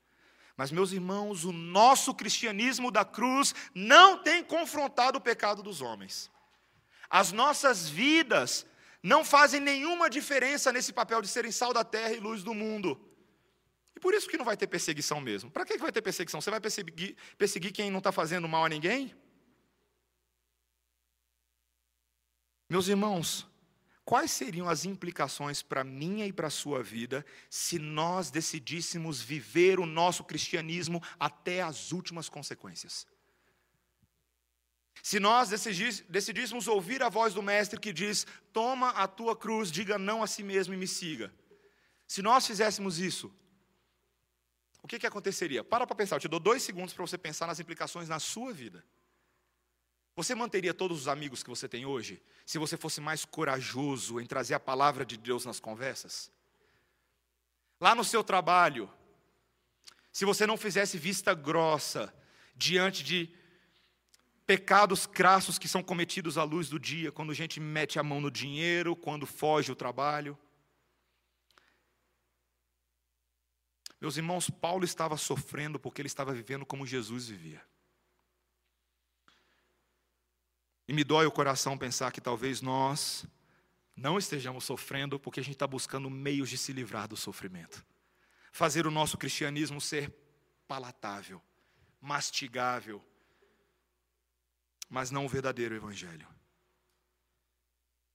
Mas, 0.57 0.71
meus 0.71 0.93
irmãos, 0.93 1.45
o 1.45 1.53
nosso 1.53 2.15
cristianismo 2.15 2.91
da 2.91 3.05
cruz 3.05 3.55
não 3.75 4.23
tem 4.23 4.43
confrontado 4.45 5.19
o 5.19 5.21
pecado 5.21 5.63
dos 5.63 5.83
homens. 5.83 6.31
As 7.11 7.33
nossas 7.33 7.89
vidas 7.89 8.67
não 9.07 9.25
fazem 9.25 9.61
nenhuma 9.61 10.11
diferença 10.11 10.73
nesse 10.73 10.93
papel 10.93 11.23
de 11.23 11.29
serem 11.29 11.53
sal 11.53 11.73
da 11.73 11.85
terra 11.85 12.13
e 12.13 12.19
luz 12.19 12.43
do 12.43 12.53
mundo. 12.53 13.01
E 13.95 14.01
por 14.01 14.13
isso 14.13 14.29
que 14.29 14.37
não 14.37 14.45
vai 14.45 14.57
ter 14.57 14.67
perseguição 14.67 15.21
mesmo. 15.21 15.49
Para 15.49 15.65
que 15.65 15.79
vai 15.79 15.93
ter 15.93 16.03
perseguição? 16.03 16.41
Você 16.41 16.51
vai 16.51 16.61
perseguir, 16.61 17.17
perseguir 17.39 17.73
quem 17.73 17.89
não 17.89 17.99
está 17.99 18.11
fazendo 18.11 18.49
mal 18.49 18.65
a 18.65 18.69
ninguém? 18.69 19.15
Meus 22.69 22.89
irmãos, 22.89 23.47
quais 24.05 24.33
seriam 24.33 24.69
as 24.69 24.85
implicações 24.85 25.63
para 25.63 25.83
a 25.83 25.85
minha 25.85 26.27
e 26.27 26.33
para 26.33 26.49
a 26.49 26.51
sua 26.51 26.83
vida 26.83 27.25
se 27.49 27.79
nós 27.79 28.29
decidíssemos 28.29 29.23
viver 29.23 29.79
o 29.79 29.87
nosso 29.87 30.25
cristianismo 30.25 31.01
até 31.17 31.63
as 31.63 31.93
últimas 31.93 32.29
consequências? 32.29 33.07
Se 35.03 35.21
nós 35.21 35.51
decidíssemos 35.51 36.67
ouvir 36.67 37.03
a 37.03 37.09
voz 37.09 37.33
do 37.33 37.43
Mestre 37.43 37.79
que 37.79 37.93
diz: 37.93 38.27
Toma 38.53 38.91
a 38.91 39.07
tua 39.07 39.37
cruz, 39.37 39.71
diga 39.71 39.99
não 39.99 40.23
a 40.23 40.27
si 40.27 40.43
mesmo 40.43 40.75
e 40.75 40.77
me 40.77 40.87
siga. 40.87 41.33
Se 42.07 42.23
nós 42.23 42.47
fizéssemos 42.47 42.99
isso, 42.99 43.33
o 44.83 44.89
que, 44.89 44.99
que 44.99 45.07
aconteceria? 45.07 45.65
Para 45.65 45.87
para 45.87 45.97
pensar, 45.97 46.17
eu 46.17 46.21
te 46.21 46.29
dou 46.29 46.39
dois 46.39 46.63
segundos 46.63 46.95
para 46.95 47.05
você 47.05 47.19
pensar 47.19 47.47
nas 47.47 47.59
implicações 47.59 48.09
na 48.09 48.21
sua 48.21 48.53
vida. 48.53 48.85
Você 50.15 50.35
manteria 50.35 50.73
todos 50.73 51.01
os 51.01 51.09
amigos 51.09 51.43
que 51.43 51.51
você 51.51 51.69
tem 51.69 51.85
hoje 51.85 52.23
se 52.47 52.57
você 52.57 52.77
fosse 52.77 53.01
mais 53.01 53.25
corajoso 53.25 54.21
em 54.21 54.25
trazer 54.25 54.55
a 54.55 54.61
palavra 54.61 55.05
de 55.05 55.17
Deus 55.17 55.45
nas 55.45 55.61
conversas? 55.61 56.31
Lá 57.79 57.95
no 57.95 58.03
seu 58.03 58.25
trabalho, 58.25 58.91
se 60.11 60.25
você 60.25 60.47
não 60.47 60.57
fizesse 60.57 60.97
vista 60.97 61.35
grossa 61.35 62.15
diante 62.55 63.05
de 63.05 63.29
pecados 64.47 65.07
crassos 65.07 65.59
que 65.59 65.67
são 65.67 65.83
cometidos 65.83 66.39
à 66.39 66.45
luz 66.45 66.69
do 66.69 66.79
dia, 66.79 67.11
quando 67.11 67.33
a 67.33 67.35
gente 67.35 67.59
mete 67.59 67.99
a 67.99 68.03
mão 68.03 68.21
no 68.21 68.31
dinheiro, 68.31 68.95
quando 68.95 69.27
foge 69.27 69.73
o 69.73 69.77
trabalho. 69.77 70.39
Meus 74.01 74.17
irmãos, 74.17 74.49
Paulo 74.49 74.85
estava 74.85 75.17
sofrendo 75.17 75.81
porque 75.81 76.01
ele 76.01 76.07
estava 76.07 76.33
vivendo 76.33 76.65
como 76.65 76.87
Jesus 76.87 77.29
vivia. 77.29 77.63
E 80.87 80.93
me 80.93 81.03
dói 81.03 81.27
o 81.27 81.33
coração 81.33 81.77
pensar 81.77 82.13
que 82.13 82.21
talvez 82.21 82.61
nós 82.61 83.27
não 83.97 84.19
estejamos 84.19 84.63
sofrendo 84.63 85.19
porque 85.19 85.41
a 85.41 85.43
gente 85.43 85.55
está 85.55 85.67
buscando 85.67 86.09
meios 86.09 86.49
de 86.49 86.57
se 86.57 86.73
livrar 86.73 87.09
do 87.09 87.17
sofrimento. 87.17 87.85
Fazer 88.53 88.87
o 88.87 88.91
nosso 88.91 89.19
cristianismo 89.19 89.81
ser 89.81 90.15
palatável, 90.69 91.43
mastigável, 92.01 93.05
mas 94.89 95.11
não 95.11 95.27
o 95.27 95.29
verdadeiro 95.29 95.75
evangelho. 95.75 96.27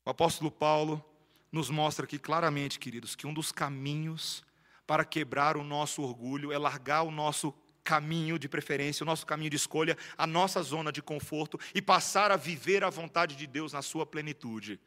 O 0.05 0.09
apóstolo 0.09 0.49
Paulo 0.49 1.03
nos 1.51 1.69
mostra 1.69 2.05
aqui 2.05 2.17
claramente, 2.17 2.79
queridos, 2.79 3.15
que 3.15 3.27
um 3.27 3.33
dos 3.33 3.51
caminhos 3.51 4.43
para 4.87 5.05
quebrar 5.05 5.57
o 5.57 5.63
nosso 5.63 6.01
orgulho 6.01 6.51
é 6.51 6.57
largar 6.57 7.03
o 7.03 7.11
nosso 7.11 7.53
caminho 7.83 8.39
de 8.39 8.47
preferência, 8.47 9.03
o 9.03 9.05
nosso 9.05 9.25
caminho 9.25 9.49
de 9.49 9.55
escolha, 9.55 9.97
a 10.17 10.25
nossa 10.25 10.61
zona 10.61 10.91
de 10.91 11.01
conforto 11.01 11.59
e 11.73 11.81
passar 11.81 12.31
a 12.31 12.35
viver 12.37 12.83
a 12.83 12.89
vontade 12.89 13.35
de 13.35 13.45
Deus 13.47 13.73
na 13.73 13.81
sua 13.81 14.05
plenitude. 14.05 14.79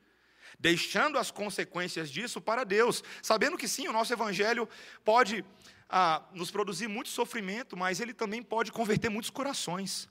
Deixando 0.58 1.18
as 1.18 1.30
consequências 1.30 2.10
disso 2.10 2.40
para 2.40 2.64
Deus, 2.64 3.02
sabendo 3.22 3.58
que 3.58 3.68
sim, 3.68 3.88
o 3.88 3.92
nosso 3.92 4.12
evangelho 4.12 4.68
pode 5.04 5.44
ah, 5.88 6.22
nos 6.32 6.50
produzir 6.50 6.88
muito 6.88 7.08
sofrimento, 7.08 7.76
mas 7.76 8.00
ele 8.00 8.14
também 8.14 8.42
pode 8.42 8.70
converter 8.72 9.08
muitos 9.08 9.30
corações. 9.30 10.08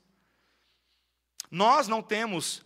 Nós 1.50 1.88
não 1.88 2.02
temos 2.02 2.64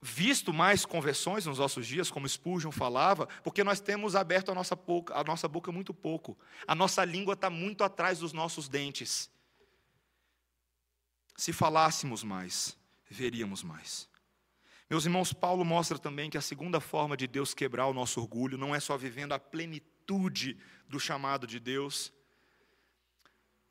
visto 0.00 0.52
mais 0.52 0.86
conversões 0.86 1.46
nos 1.46 1.58
nossos 1.58 1.86
dias, 1.86 2.10
como 2.10 2.28
Spurgeon 2.28 2.70
falava, 2.70 3.26
porque 3.42 3.64
nós 3.64 3.80
temos 3.80 4.14
aberto 4.14 4.50
a 4.50 4.54
nossa, 4.54 4.76
boca, 4.76 5.14
a 5.14 5.24
nossa 5.24 5.48
boca 5.48 5.72
muito 5.72 5.92
pouco. 5.92 6.38
A 6.66 6.74
nossa 6.74 7.04
língua 7.04 7.34
está 7.34 7.50
muito 7.50 7.82
atrás 7.82 8.20
dos 8.20 8.32
nossos 8.32 8.68
dentes. 8.68 9.30
Se 11.36 11.52
falássemos 11.52 12.22
mais, 12.22 12.76
veríamos 13.08 13.62
mais. 13.62 14.08
Meus 14.88 15.04
irmãos, 15.04 15.32
Paulo 15.32 15.64
mostra 15.64 15.98
também 15.98 16.30
que 16.30 16.38
a 16.38 16.42
segunda 16.42 16.80
forma 16.80 17.16
de 17.16 17.26
Deus 17.26 17.52
quebrar 17.52 17.86
o 17.86 17.94
nosso 17.94 18.20
orgulho 18.20 18.56
não 18.56 18.74
é 18.74 18.80
só 18.80 18.96
vivendo 18.96 19.32
a 19.32 19.38
plenitude 19.38 20.58
do 20.88 20.98
chamado 20.98 21.46
de 21.46 21.60
Deus, 21.60 22.12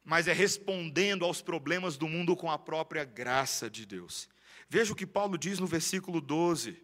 mas 0.08 0.26
é 0.26 0.32
respondendo 0.32 1.26
aos 1.26 1.42
problemas 1.42 1.98
do 1.98 2.08
mundo 2.08 2.34
com 2.34 2.50
a 2.50 2.58
própria 2.58 3.04
graça 3.04 3.70
de 3.70 3.86
Deus. 3.86 4.30
Veja 4.70 4.94
o 4.94 4.96
que 4.96 5.06
Paulo 5.06 5.38
diz 5.38 5.60
no 5.60 5.68
versículo 5.68 6.22
12. 6.22 6.82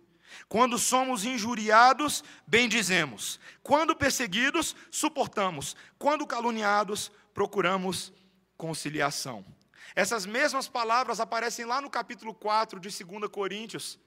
Quando 0.49 0.77
somos 0.77 1.23
injuriados, 1.23 2.21
bendizemos. 2.45 3.39
Quando 3.61 3.95
perseguidos, 3.95 4.75
suportamos. 4.91 5.73
Quando 5.97 6.27
caluniados, 6.27 7.13
procuramos 7.33 8.11
conciliação. 8.57 9.45
Essas 9.95 10.25
mesmas 10.25 10.67
palavras 10.67 11.21
aparecem 11.21 11.63
lá 11.63 11.79
no 11.79 11.89
capítulo 11.89 12.33
4 12.33 12.77
de 12.77 12.89
2 12.89 13.31
Coríntios. 13.31 13.97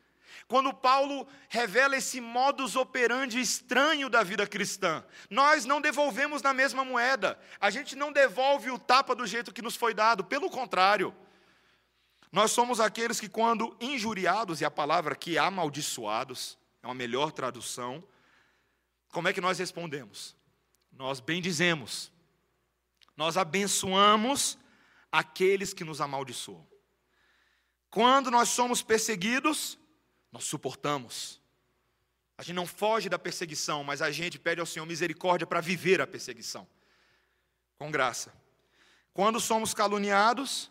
Quando 0.49 0.73
Paulo 0.73 1.27
revela 1.49 1.97
esse 1.97 2.21
modus 2.21 2.77
operandi 2.77 3.41
estranho 3.41 4.09
da 4.09 4.23
vida 4.23 4.47
cristã, 4.47 5.05
nós 5.29 5.65
não 5.65 5.81
devolvemos 5.81 6.43
na 6.43 6.55
mesma 6.55 6.85
moeda, 6.85 7.39
a 7.61 7.71
gente 7.71 7.97
não 7.97 8.13
devolve 8.13 8.71
o 8.71 8.79
tapa 8.79 9.15
do 9.15 9.27
jeito 9.27 9.53
que 9.53 9.63
nos 9.63 9.77
foi 9.77 9.95
dado, 9.95 10.25
pelo 10.25 10.51
contrário, 10.51 11.15
nós 12.31 12.51
somos 12.51 12.81
aqueles 12.81 13.19
que, 13.19 13.29
quando 13.29 13.77
injuriados, 13.81 14.61
e 14.61 14.65
a 14.65 14.71
palavra 14.71 15.17
que 15.17 15.39
amaldiçoados, 15.39 16.59
é 16.83 16.87
uma 16.87 16.95
melhor 16.95 17.33
tradução, 17.33 18.05
como 19.09 19.29
é 19.29 19.33
que 19.33 19.41
nós 19.41 19.59
respondemos? 19.59 20.37
Nós 20.93 21.21
bendizemos, 21.21 22.13
nós 23.17 23.37
abençoamos 23.37 24.59
aqueles 25.11 25.73
que 25.73 25.85
nos 25.85 26.01
amaldiçoam. 26.01 26.67
Quando 27.89 28.31
nós 28.31 28.51
somos 28.51 28.83
perseguidos, 28.83 29.79
nós 30.37 30.45
suportamos. 30.45 31.41
A 32.37 32.43
gente 32.43 32.57
não 32.57 32.67
foge 32.67 33.09
da 33.09 33.19
perseguição, 33.19 33.83
mas 33.83 34.03
a 34.03 34.11
gente 34.11 34.39
pede 34.39 34.61
ao 34.61 34.67
Senhor 34.67 34.85
misericórdia 34.85 35.47
para 35.47 35.63
viver 35.63 35.99
a 35.99 36.07
perseguição, 36.07 36.69
com 37.79 37.91
graça. 37.91 38.35
Quando 39.15 39.41
somos 39.41 39.73
caluniados, 39.73 40.71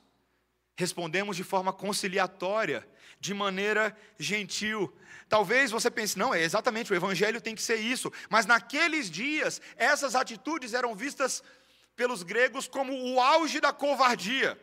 respondemos 0.78 1.36
de 1.36 1.43
forma 1.43 1.73
conciliatória, 1.73 2.88
de 3.19 3.34
maneira 3.34 3.97
gentil. 4.19 4.95
Talvez 5.28 5.71
você 5.71 5.89
pense, 5.89 6.15
não, 6.15 6.32
é 6.32 6.43
exatamente, 6.43 6.93
o 6.93 6.95
evangelho 6.95 7.41
tem 7.41 7.56
que 7.56 7.63
ser 7.63 7.78
isso, 7.78 8.13
mas 8.30 8.45
naqueles 8.45 9.10
dias, 9.10 9.60
essas 9.78 10.13
atitudes 10.13 10.75
eram 10.75 10.93
vistas 10.93 11.43
pelos 11.95 12.21
gregos 12.21 12.67
como 12.67 12.93
o 12.93 13.19
auge 13.19 13.60
da 13.60 13.73
covardia. 13.73 14.62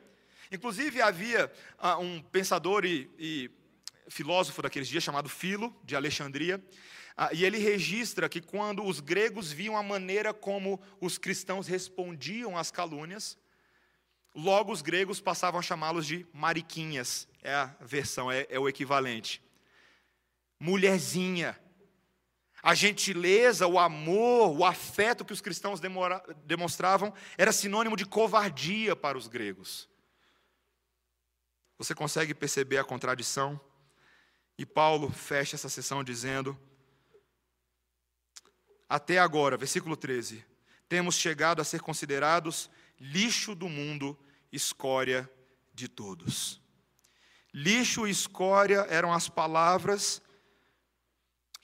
Inclusive, 0.53 1.03
havia 1.03 1.51
ah, 1.77 1.99
um 1.99 2.23
pensador 2.23 2.85
e, 2.85 3.11
e 3.19 3.51
filósofo 4.13 4.61
daqueles 4.63 4.89
dias 4.89 5.03
chamado 5.03 5.29
Filo, 5.29 5.75
de 5.83 5.97
Alexandria, 5.97 6.63
ah, 7.17 7.31
e 7.33 7.45
ele 7.45 7.59
registra 7.59 8.29
que 8.29 8.41
quando 8.41 8.85
os 8.85 9.01
gregos 9.01 9.51
viam 9.51 9.77
a 9.77 9.83
maneira 9.83 10.33
como 10.33 10.81
os 11.01 11.19
cristãos 11.19 11.67
respondiam 11.67 12.57
às 12.57 12.71
calúnias, 12.71 13.39
logo 14.35 14.71
os 14.71 14.83
gregos 14.83 15.21
passavam 15.21 15.61
a 15.61 15.63
chamá-los 15.63 16.07
de 16.07 16.27
mariquinhas, 16.33 17.27
é 17.43 17.55
a 17.55 17.75
versão, 17.81 18.31
é, 18.31 18.47
é 18.49 18.59
o 18.59 18.69
equivalente. 18.69 19.43
Mulherzinha. 20.61 21.59
A 22.63 22.75
gentileza, 22.75 23.67
o 23.67 23.77
amor, 23.77 24.57
o 24.57 24.65
afeto 24.65 25.25
que 25.25 25.33
os 25.33 25.41
cristãos 25.41 25.81
demora, 25.81 26.23
demonstravam 26.45 27.13
era 27.37 27.51
sinônimo 27.51 27.97
de 27.97 28.07
covardia 28.07 28.95
para 28.95 29.19
os 29.19 29.27
gregos. 29.27 29.89
Você 31.77 31.93
consegue 31.93 32.33
perceber 32.33 32.79
a 32.79 32.85
contradição? 32.85 33.61
E 34.63 34.65
Paulo 34.65 35.11
fecha 35.11 35.57
essa 35.57 35.69
sessão 35.69 36.05
dizendo: 36.05 36.57
até 38.89 39.19
agora, 39.19 39.57
versículo 39.57 39.97
13, 39.97 40.45
temos 40.89 41.17
chegado 41.17 41.61
a 41.61 41.65
ser 41.65 41.81
considerados 41.81 42.71
lixo 42.97 43.57
do 43.57 43.69
mundo, 43.69 44.17
escória 44.53 45.29
de 45.75 45.89
todos. 45.89 46.63
Lixo 47.53 48.07
e 48.07 48.13
escória 48.13 48.87
eram 48.89 49.13
as 49.13 49.29
palavras 49.29 50.23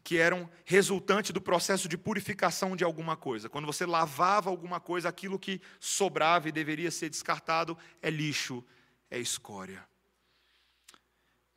que 0.02 0.18
eram 0.18 0.50
resultante 0.64 1.32
do 1.32 1.40
processo 1.40 1.88
de 1.88 1.96
purificação 1.96 2.74
de 2.74 2.82
alguma 2.82 3.16
coisa. 3.16 3.48
Quando 3.48 3.66
você 3.66 3.86
lavava 3.86 4.50
alguma 4.50 4.80
coisa, 4.80 5.08
aquilo 5.08 5.38
que 5.38 5.60
sobrava 5.78 6.48
e 6.48 6.52
deveria 6.52 6.90
ser 6.90 7.08
descartado 7.08 7.78
é 8.02 8.10
lixo, 8.10 8.64
é 9.08 9.20
escória. 9.20 9.86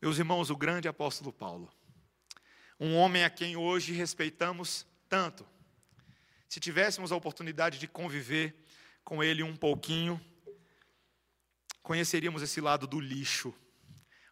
Meus 0.01 0.17
irmãos, 0.17 0.49
o 0.49 0.57
grande 0.57 0.87
apóstolo 0.87 1.31
Paulo, 1.31 1.71
um 2.79 2.95
homem 2.95 3.23
a 3.23 3.29
quem 3.29 3.55
hoje 3.55 3.93
respeitamos 3.93 4.83
tanto. 5.07 5.47
Se 6.49 6.59
tivéssemos 6.59 7.11
a 7.11 7.15
oportunidade 7.15 7.77
de 7.77 7.87
conviver 7.87 8.55
com 9.03 9.23
ele 9.23 9.43
um 9.43 9.55
pouquinho, 9.55 10.19
conheceríamos 11.83 12.41
esse 12.41 12.59
lado 12.59 12.87
do 12.87 12.99
lixo, 12.99 13.53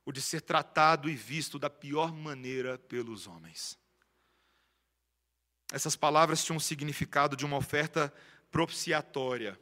o 0.03 0.11
de 0.11 0.23
ser 0.23 0.41
tratado 0.41 1.07
e 1.07 1.15
visto 1.15 1.59
da 1.59 1.69
pior 1.69 2.11
maneira 2.11 2.79
pelos 2.79 3.27
homens. 3.27 3.77
Essas 5.71 5.95
palavras 5.95 6.43
tinham 6.43 6.57
um 6.57 6.59
significado 6.59 7.35
de 7.35 7.45
uma 7.45 7.57
oferta 7.57 8.11
propiciatória. 8.49 9.59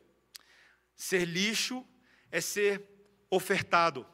Ser 0.96 1.26
lixo 1.26 1.86
é 2.32 2.40
ser 2.40 2.82
ofertado, 3.30 4.08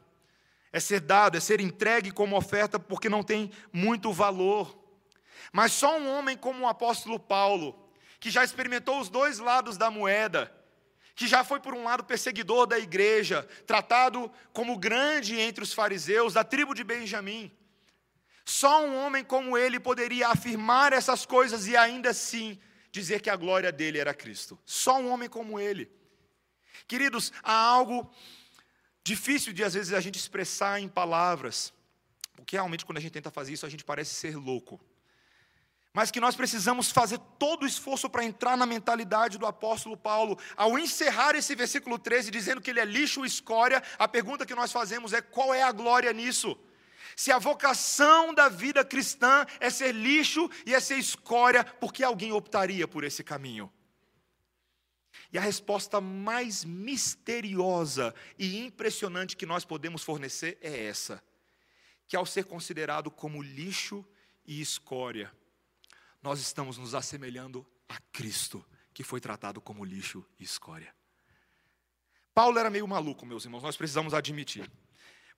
é 0.73 0.79
ser 0.79 0.99
dado, 0.99 1.37
é 1.37 1.39
ser 1.39 1.61
entregue 1.61 2.11
como 2.11 2.35
oferta 2.35 2.79
porque 2.79 3.07
não 3.07 3.21
tem 3.23 3.51
muito 3.71 4.11
valor. 4.11 4.77
Mas 5.51 5.71
só 5.71 5.97
um 5.99 6.09
homem 6.09 6.35
como 6.35 6.65
o 6.65 6.67
apóstolo 6.67 7.19
Paulo, 7.19 7.87
que 8.19 8.31
já 8.31 8.43
experimentou 8.43 8.99
os 8.99 9.07
dois 9.07 9.37
lados 9.37 9.77
da 9.77 9.91
moeda, 9.91 10.51
que 11.15 11.27
já 11.27 11.43
foi 11.43 11.59
por 11.59 11.75
um 11.75 11.83
lado 11.83 12.03
perseguidor 12.03 12.65
da 12.65 12.79
igreja, 12.79 13.47
tratado 13.67 14.31
como 14.51 14.79
grande 14.79 15.39
entre 15.39 15.63
os 15.63 15.71
fariseus, 15.71 16.33
da 16.33 16.43
tribo 16.43 16.73
de 16.73 16.83
Benjamim, 16.83 17.51
só 18.45 18.83
um 18.83 18.97
homem 18.97 19.23
como 19.23 19.57
ele 19.57 19.79
poderia 19.79 20.27
afirmar 20.27 20.91
essas 20.91 21.25
coisas 21.25 21.67
e 21.67 21.77
ainda 21.77 22.09
assim 22.09 22.59
dizer 22.91 23.21
que 23.21 23.29
a 23.29 23.35
glória 23.35 23.71
dele 23.71 23.99
era 23.99 24.13
Cristo. 24.13 24.59
Só 24.65 24.99
um 24.99 25.09
homem 25.11 25.29
como 25.29 25.59
ele. 25.59 25.89
Queridos, 26.87 27.31
há 27.41 27.53
algo 27.53 28.11
difícil 29.03 29.53
de 29.53 29.63
às 29.63 29.73
vezes 29.73 29.93
a 29.93 29.99
gente 29.99 30.17
expressar 30.17 30.79
em 30.79 30.87
palavras, 30.87 31.73
porque 32.35 32.55
realmente 32.55 32.85
quando 32.85 32.97
a 32.97 33.01
gente 33.01 33.11
tenta 33.11 33.29
fazer 33.29 33.53
isso 33.53 33.65
a 33.65 33.69
gente 33.69 33.83
parece 33.83 34.13
ser 34.13 34.35
louco. 34.37 34.79
Mas 35.93 36.09
que 36.09 36.19
nós 36.19 36.35
precisamos 36.35 36.89
fazer 36.89 37.19
todo 37.37 37.63
o 37.63 37.67
esforço 37.67 38.09
para 38.09 38.23
entrar 38.23 38.57
na 38.57 38.65
mentalidade 38.65 39.37
do 39.37 39.45
apóstolo 39.45 39.95
Paulo. 39.95 40.39
Ao 40.57 40.79
encerrar 40.79 41.35
esse 41.35 41.53
versículo 41.53 41.99
13 41.99 42.31
dizendo 42.31 42.59
que 42.59 42.71
ele 42.71 42.79
é 42.79 42.85
lixo 42.85 43.23
e 43.23 43.27
escória, 43.27 43.83
a 43.99 44.07
pergunta 44.07 44.43
que 44.43 44.55
nós 44.55 44.71
fazemos 44.71 45.13
é: 45.13 45.21
qual 45.21 45.53
é 45.53 45.61
a 45.61 45.71
glória 45.71 46.11
nisso? 46.11 46.57
Se 47.15 47.31
a 47.31 47.37
vocação 47.37 48.33
da 48.33 48.49
vida 48.49 48.83
cristã 48.83 49.45
é 49.59 49.69
ser 49.69 49.91
lixo 49.91 50.49
e 50.65 50.73
é 50.73 50.79
ser 50.79 50.97
escória, 50.97 51.63
por 51.63 51.93
que 51.93 52.03
alguém 52.03 52.31
optaria 52.31 52.87
por 52.87 53.03
esse 53.03 53.23
caminho? 53.23 53.71
E 55.33 55.37
a 55.39 55.41
resposta 55.41 55.99
mais 55.99 56.63
misteriosa 56.63 58.13
e 58.37 58.59
impressionante 58.63 59.35
que 59.35 59.47
nós 59.47 59.65
podemos 59.65 60.03
fornecer 60.03 60.59
é 60.61 60.85
essa: 60.85 61.23
que 62.07 62.15
ao 62.15 62.23
ser 62.23 62.45
considerado 62.45 63.09
como 63.09 63.41
lixo 63.41 64.05
e 64.45 64.61
escória, 64.61 65.33
nós 66.21 66.39
estamos 66.39 66.77
nos 66.77 66.93
assemelhando 66.93 67.65
a 67.89 67.97
Cristo, 68.11 68.63
que 68.93 69.03
foi 69.03 69.19
tratado 69.19 69.59
como 69.59 69.83
lixo 69.83 70.23
e 70.39 70.43
escória. 70.43 70.93
Paulo 72.31 72.59
era 72.59 72.69
meio 72.69 72.87
maluco, 72.87 73.25
meus 73.25 73.43
irmãos, 73.43 73.63
nós 73.63 73.75
precisamos 73.75 74.13
admitir. 74.13 74.69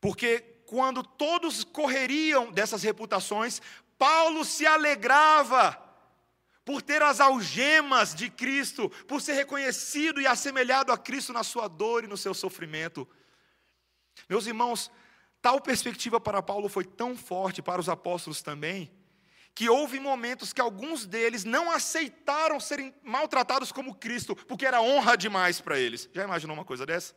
Porque 0.01 0.41
quando 0.65 1.03
todos 1.03 1.63
correriam 1.63 2.51
dessas 2.51 2.83
reputações, 2.83 3.61
Paulo 3.97 4.43
se 4.43 4.65
alegrava 4.65 5.84
por 6.65 6.81
ter 6.81 7.01
as 7.03 7.19
algemas 7.19 8.15
de 8.15 8.27
Cristo, 8.27 8.89
por 9.07 9.21
ser 9.21 9.33
reconhecido 9.33 10.19
e 10.19 10.25
assemelhado 10.25 10.91
a 10.91 10.97
Cristo 10.97 11.31
na 11.31 11.43
sua 11.43 11.67
dor 11.67 12.03
e 12.03 12.07
no 12.07 12.17
seu 12.17 12.33
sofrimento. 12.33 13.07
Meus 14.27 14.47
irmãos, 14.47 14.91
tal 15.39 15.61
perspectiva 15.61 16.19
para 16.19 16.41
Paulo 16.41 16.67
foi 16.67 16.83
tão 16.83 17.15
forte 17.15 17.61
para 17.61 17.79
os 17.79 17.87
apóstolos 17.87 18.41
também, 18.41 18.91
que 19.53 19.69
houve 19.69 19.99
momentos 19.99 20.51
que 20.51 20.59
alguns 20.59 21.05
deles 21.05 21.45
não 21.45 21.71
aceitaram 21.71 22.59
serem 22.59 22.93
maltratados 23.03 23.71
como 23.71 23.95
Cristo, 23.95 24.35
porque 24.35 24.65
era 24.65 24.81
honra 24.81 25.15
demais 25.15 25.61
para 25.61 25.79
eles. 25.79 26.09
Já 26.11 26.23
imaginou 26.23 26.55
uma 26.55 26.65
coisa 26.65 26.83
dessa? 26.83 27.15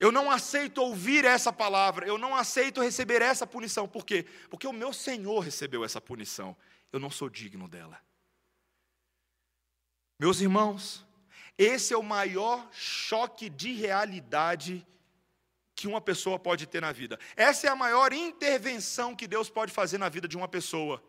Eu 0.00 0.10
não 0.10 0.30
aceito 0.30 0.78
ouvir 0.78 1.26
essa 1.26 1.52
palavra, 1.52 2.06
eu 2.06 2.16
não 2.16 2.34
aceito 2.34 2.80
receber 2.80 3.20
essa 3.20 3.46
punição. 3.46 3.86
Por 3.86 4.06
quê? 4.06 4.24
Porque 4.48 4.66
o 4.66 4.72
meu 4.72 4.94
Senhor 4.94 5.40
recebeu 5.40 5.84
essa 5.84 6.00
punição. 6.00 6.56
Eu 6.92 7.00
não 7.00 7.10
sou 7.10 7.28
digno 7.28 7.68
dela. 7.68 8.00
Meus 10.18 10.40
irmãos, 10.40 11.06
esse 11.56 11.94
é 11.94 11.96
o 11.96 12.02
maior 12.02 12.68
choque 12.72 13.48
de 13.48 13.72
realidade 13.72 14.86
que 15.74 15.86
uma 15.86 16.00
pessoa 16.00 16.38
pode 16.38 16.66
ter 16.66 16.80
na 16.80 16.92
vida. 16.92 17.18
Essa 17.34 17.66
é 17.66 17.70
a 17.70 17.76
maior 17.76 18.12
intervenção 18.12 19.16
que 19.16 19.26
Deus 19.26 19.48
pode 19.48 19.72
fazer 19.72 19.96
na 19.96 20.08
vida 20.08 20.28
de 20.28 20.36
uma 20.36 20.48
pessoa. 20.48 21.02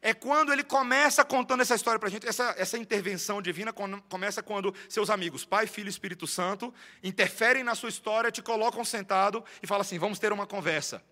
É 0.00 0.14
quando 0.14 0.52
ele 0.52 0.62
começa 0.62 1.24
contando 1.24 1.60
essa 1.60 1.74
história 1.74 1.98
para 1.98 2.08
a 2.08 2.10
gente, 2.10 2.26
essa, 2.26 2.54
essa 2.56 2.78
intervenção 2.78 3.42
divina 3.42 3.72
começa 3.72 4.42
quando 4.42 4.74
seus 4.88 5.10
amigos, 5.10 5.44
Pai, 5.44 5.66
Filho 5.66 5.88
e 5.88 5.90
Espírito 5.90 6.26
Santo, 6.26 6.72
interferem 7.02 7.64
na 7.64 7.74
sua 7.74 7.88
história, 7.88 8.30
te 8.30 8.42
colocam 8.42 8.84
sentado 8.84 9.44
e 9.62 9.66
falam 9.66 9.82
assim: 9.82 9.98
vamos 9.98 10.18
ter 10.18 10.32
uma 10.32 10.46
conversa. 10.46 11.02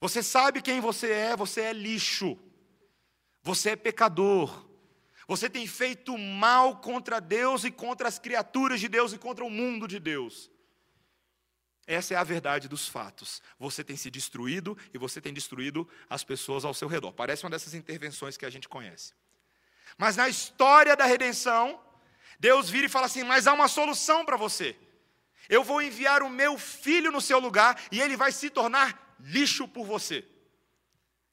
Você 0.00 0.22
sabe 0.22 0.62
quem 0.62 0.80
você 0.80 1.10
é, 1.10 1.36
você 1.36 1.62
é 1.62 1.72
lixo, 1.72 2.38
você 3.46 3.70
é 3.70 3.76
pecador, 3.76 4.66
você 5.28 5.48
tem 5.48 5.68
feito 5.68 6.18
mal 6.18 6.78
contra 6.78 7.20
Deus 7.20 7.62
e 7.62 7.70
contra 7.70 8.08
as 8.08 8.18
criaturas 8.18 8.80
de 8.80 8.88
Deus 8.88 9.12
e 9.12 9.18
contra 9.18 9.44
o 9.44 9.50
mundo 9.50 9.86
de 9.86 10.00
Deus. 10.00 10.50
Essa 11.86 12.14
é 12.14 12.16
a 12.16 12.24
verdade 12.24 12.66
dos 12.66 12.88
fatos. 12.88 13.40
Você 13.56 13.84
tem 13.84 13.96
se 13.96 14.10
destruído 14.10 14.76
e 14.92 14.98
você 14.98 15.20
tem 15.20 15.32
destruído 15.32 15.88
as 16.10 16.24
pessoas 16.24 16.64
ao 16.64 16.74
seu 16.74 16.88
redor. 16.88 17.12
Parece 17.12 17.44
uma 17.44 17.50
dessas 17.50 17.72
intervenções 17.72 18.36
que 18.36 18.44
a 18.44 18.50
gente 18.50 18.68
conhece. 18.68 19.14
Mas 19.96 20.16
na 20.16 20.28
história 20.28 20.96
da 20.96 21.04
redenção, 21.04 21.80
Deus 22.40 22.68
vira 22.68 22.86
e 22.86 22.90
fala 22.90 23.06
assim: 23.06 23.22
Mas 23.22 23.46
há 23.46 23.52
uma 23.52 23.68
solução 23.68 24.24
para 24.24 24.36
você. 24.36 24.76
Eu 25.48 25.62
vou 25.62 25.80
enviar 25.80 26.20
o 26.20 26.28
meu 26.28 26.58
filho 26.58 27.12
no 27.12 27.20
seu 27.20 27.38
lugar 27.38 27.80
e 27.92 28.00
ele 28.00 28.16
vai 28.16 28.32
se 28.32 28.50
tornar 28.50 29.16
lixo 29.20 29.68
por 29.68 29.86
você. 29.86 30.26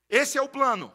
Esse 0.08 0.38
é 0.38 0.42
o 0.44 0.48
plano. 0.48 0.94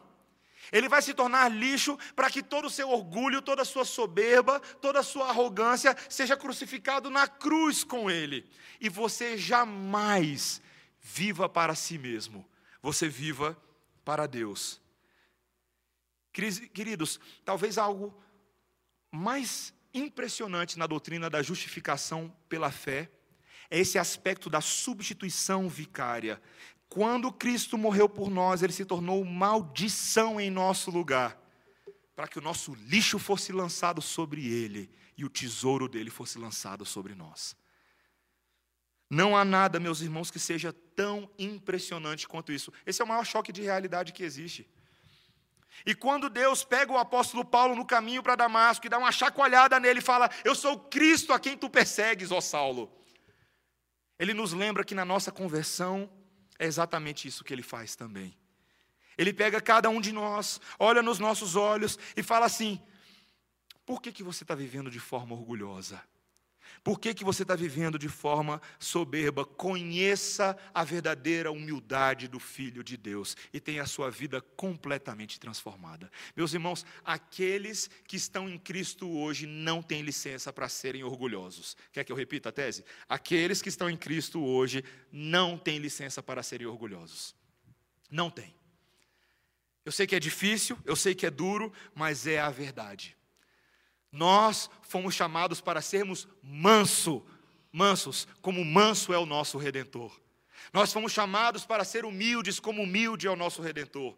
Ele 0.71 0.89
vai 0.89 1.01
se 1.01 1.13
tornar 1.13 1.49
lixo 1.49 1.97
para 2.15 2.29
que 2.29 2.43
todo 2.43 2.65
o 2.65 2.69
seu 2.69 2.89
orgulho, 2.89 3.41
toda 3.41 3.61
a 3.61 3.65
sua 3.65 3.85
soberba, 3.85 4.59
toda 4.59 4.99
a 4.99 5.03
sua 5.03 5.29
arrogância 5.29 5.95
seja 6.07 6.37
crucificado 6.37 7.09
na 7.09 7.27
cruz 7.27 7.83
com 7.83 8.09
ele. 8.09 8.49
E 8.79 8.89
você 8.89 9.37
jamais 9.37 10.61
viva 11.01 11.49
para 11.49 11.75
si 11.75 11.97
mesmo, 11.97 12.45
você 12.81 13.07
viva 13.07 13.57
para 14.05 14.27
Deus. 14.27 14.81
Queridos, 16.31 17.19
talvez 17.43 17.77
algo 17.77 18.17
mais 19.11 19.73
impressionante 19.93 20.77
na 20.77 20.85
doutrina 20.85 21.29
da 21.29 21.41
justificação 21.41 22.33
pela 22.47 22.71
fé 22.71 23.09
é 23.71 23.79
esse 23.79 23.97
aspecto 23.99 24.49
da 24.49 24.61
substituição 24.61 25.67
vicária. 25.69 26.41
Quando 26.89 27.31
Cristo 27.31 27.77
morreu 27.77 28.09
por 28.09 28.31
nós, 28.31 28.63
ele 28.63 28.73
se 28.73 28.83
tornou 28.83 29.23
maldição 29.23 30.41
em 30.41 30.49
nosso 30.49 30.89
lugar, 30.89 31.39
para 32.15 32.27
que 32.27 32.39
o 32.39 32.41
nosso 32.41 32.73
lixo 32.73 33.19
fosse 33.19 33.51
lançado 33.51 34.01
sobre 34.01 34.47
ele 34.47 34.89
e 35.15 35.23
o 35.23 35.29
tesouro 35.29 35.87
dele 35.87 36.09
fosse 36.09 36.39
lançado 36.39 36.83
sobre 36.85 37.13
nós. 37.13 37.55
Não 39.07 39.37
há 39.37 39.45
nada, 39.45 39.79
meus 39.79 40.01
irmãos, 40.01 40.31
que 40.31 40.39
seja 40.39 40.73
tão 40.95 41.29
impressionante 41.37 42.27
quanto 42.27 42.51
isso. 42.51 42.73
Esse 42.85 43.01
é 43.01 43.05
o 43.05 43.07
maior 43.07 43.25
choque 43.25 43.51
de 43.51 43.61
realidade 43.61 44.11
que 44.11 44.23
existe. 44.23 44.67
E 45.85 45.95
quando 45.95 46.29
Deus 46.29 46.63
pega 46.63 46.91
o 46.91 46.97
apóstolo 46.97 47.45
Paulo 47.45 47.75
no 47.75 47.85
caminho 47.85 48.21
para 48.21 48.35
Damasco 48.35 48.85
e 48.85 48.89
dá 48.89 48.97
uma 48.97 49.11
chacoalhada 49.11 49.79
nele 49.79 49.99
e 49.99 50.03
fala: 50.03 50.29
Eu 50.43 50.55
sou 50.55 50.77
Cristo 50.77 51.33
a 51.33 51.39
quem 51.39 51.55
tu 51.55 51.69
persegues, 51.69 52.31
ó 52.31 52.41
Saulo. 52.41 52.91
Ele 54.17 54.33
nos 54.33 54.53
lembra 54.53 54.83
que 54.83 54.93
na 54.93 55.05
nossa 55.05 55.31
conversão 55.31 56.09
é 56.59 56.65
exatamente 56.65 57.27
isso 57.27 57.43
que 57.43 57.53
ele 57.53 57.63
faz 57.63 57.95
também. 57.95 58.37
Ele 59.17 59.33
pega 59.33 59.59
cada 59.59 59.89
um 59.89 59.99
de 59.99 60.11
nós, 60.11 60.61
olha 60.77 61.01
nos 61.01 61.17
nossos 61.17 61.55
olhos 61.55 61.97
e 62.15 62.21
fala 62.21 62.45
assim: 62.45 62.79
por 63.85 64.01
que, 64.01 64.11
que 64.11 64.21
você 64.21 64.43
está 64.43 64.53
vivendo 64.53 64.91
de 64.91 64.99
forma 64.99 65.33
orgulhosa? 65.33 66.01
Por 66.83 66.99
que, 66.99 67.13
que 67.13 67.23
você 67.23 67.43
está 67.43 67.55
vivendo 67.55 67.99
de 67.99 68.07
forma 68.07 68.61
soberba? 68.79 69.45
Conheça 69.45 70.57
a 70.73 70.83
verdadeira 70.83 71.51
humildade 71.51 72.27
do 72.27 72.39
Filho 72.39 72.83
de 72.83 72.95
Deus 72.95 73.35
e 73.53 73.59
tenha 73.59 73.83
a 73.83 73.87
sua 73.87 74.09
vida 74.09 74.41
completamente 74.41 75.39
transformada. 75.39 76.11
Meus 76.35 76.53
irmãos, 76.53 76.85
aqueles 77.03 77.89
que 78.07 78.15
estão 78.15 78.49
em 78.49 78.57
Cristo 78.57 79.09
hoje 79.09 79.45
não 79.45 79.81
têm 79.81 80.01
licença 80.01 80.53
para 80.53 80.69
serem 80.69 81.03
orgulhosos. 81.03 81.75
Quer 81.91 82.03
que 82.03 82.11
eu 82.11 82.15
repita 82.15 82.49
a 82.49 82.51
tese? 82.51 82.85
Aqueles 83.07 83.61
que 83.61 83.69
estão 83.69 83.89
em 83.89 83.97
Cristo 83.97 84.41
hoje 84.43 84.83
não 85.11 85.57
têm 85.57 85.79
licença 85.79 86.23
para 86.23 86.41
serem 86.41 86.67
orgulhosos. 86.67 87.35
Não 88.09 88.29
tem. 88.29 88.55
Eu 89.85 89.91
sei 89.91 90.05
que 90.07 90.15
é 90.15 90.19
difícil, 90.19 90.77
eu 90.85 90.95
sei 90.95 91.15
que 91.15 91.25
é 91.25 91.31
duro, 91.31 91.73
mas 91.95 92.27
é 92.27 92.39
a 92.39 92.49
verdade. 92.49 93.17
Nós 94.11 94.69
fomos 94.81 95.13
chamados 95.13 95.61
para 95.61 95.81
sermos 95.81 96.27
manso, 96.41 97.25
mansos, 97.71 98.27
como 98.41 98.63
manso 98.65 99.13
é 99.13 99.17
o 99.17 99.25
nosso 99.25 99.57
redentor. 99.57 100.19
Nós 100.73 100.91
fomos 100.91 101.11
chamados 101.11 101.65
para 101.65 101.83
ser 101.83 102.05
humildes, 102.05 102.59
como 102.59 102.83
humilde 102.83 103.27
é 103.27 103.31
o 103.31 103.35
nosso 103.35 103.61
redentor. 103.61 104.17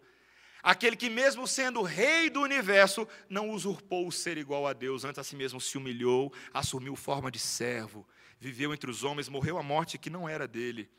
Aquele 0.64 0.96
que, 0.96 1.10
mesmo 1.10 1.48
sendo 1.48 1.82
rei 1.82 2.30
do 2.30 2.42
universo, 2.42 3.08
não 3.28 3.50
usurpou 3.50 4.08
o 4.08 4.12
ser 4.12 4.38
igual 4.38 4.68
a 4.68 4.74
Deus, 4.74 5.04
antes 5.04 5.18
a 5.18 5.24
si 5.24 5.36
mesmo 5.36 5.60
se 5.60 5.78
humilhou, 5.78 6.32
assumiu 6.54 6.96
forma 6.96 7.32
de 7.32 7.40
servo, 7.40 8.08
viveu 8.40 8.74
entre 8.74 8.90
os 8.90 9.04
homens, 9.04 9.28
morreu 9.28 9.58
a 9.58 9.64
morte 9.64 9.98
que 9.98 10.10
não 10.10 10.30
era 10.30 10.48
dele, 10.48 10.90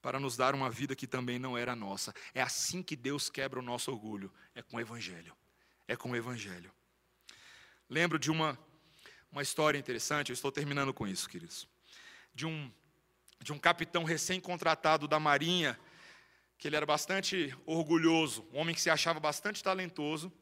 para 0.00 0.18
nos 0.18 0.36
dar 0.36 0.54
uma 0.54 0.70
vida 0.70 0.96
que 0.96 1.06
também 1.06 1.38
não 1.38 1.58
era 1.58 1.76
nossa. 1.76 2.14
É 2.32 2.40
assim 2.40 2.82
que 2.82 2.96
Deus 2.96 3.28
quebra 3.28 3.58
o 3.58 3.62
nosso 3.62 3.90
orgulho, 3.90 4.32
é 4.54 4.62
com 4.62 4.78
o 4.78 4.80
Evangelho. 4.80 5.36
É 5.86 5.94
com 5.94 6.12
o 6.12 6.16
Evangelho. 6.16 6.72
Lembro 7.88 8.18
de 8.18 8.32
uma, 8.32 8.58
uma 9.30 9.42
história 9.42 9.78
interessante, 9.78 10.30
eu 10.30 10.34
estou 10.34 10.50
terminando 10.50 10.92
com 10.92 11.06
isso, 11.06 11.28
queridos. 11.28 11.68
De 12.34 12.44
um, 12.44 12.68
de 13.40 13.52
um 13.52 13.58
capitão 13.60 14.02
recém-contratado 14.02 15.06
da 15.06 15.20
Marinha, 15.20 15.78
que 16.58 16.66
ele 16.66 16.74
era 16.74 16.84
bastante 16.84 17.56
orgulhoso, 17.64 18.44
um 18.52 18.58
homem 18.58 18.74
que 18.74 18.80
se 18.80 18.90
achava 18.90 19.20
bastante 19.20 19.62
talentoso, 19.62 20.32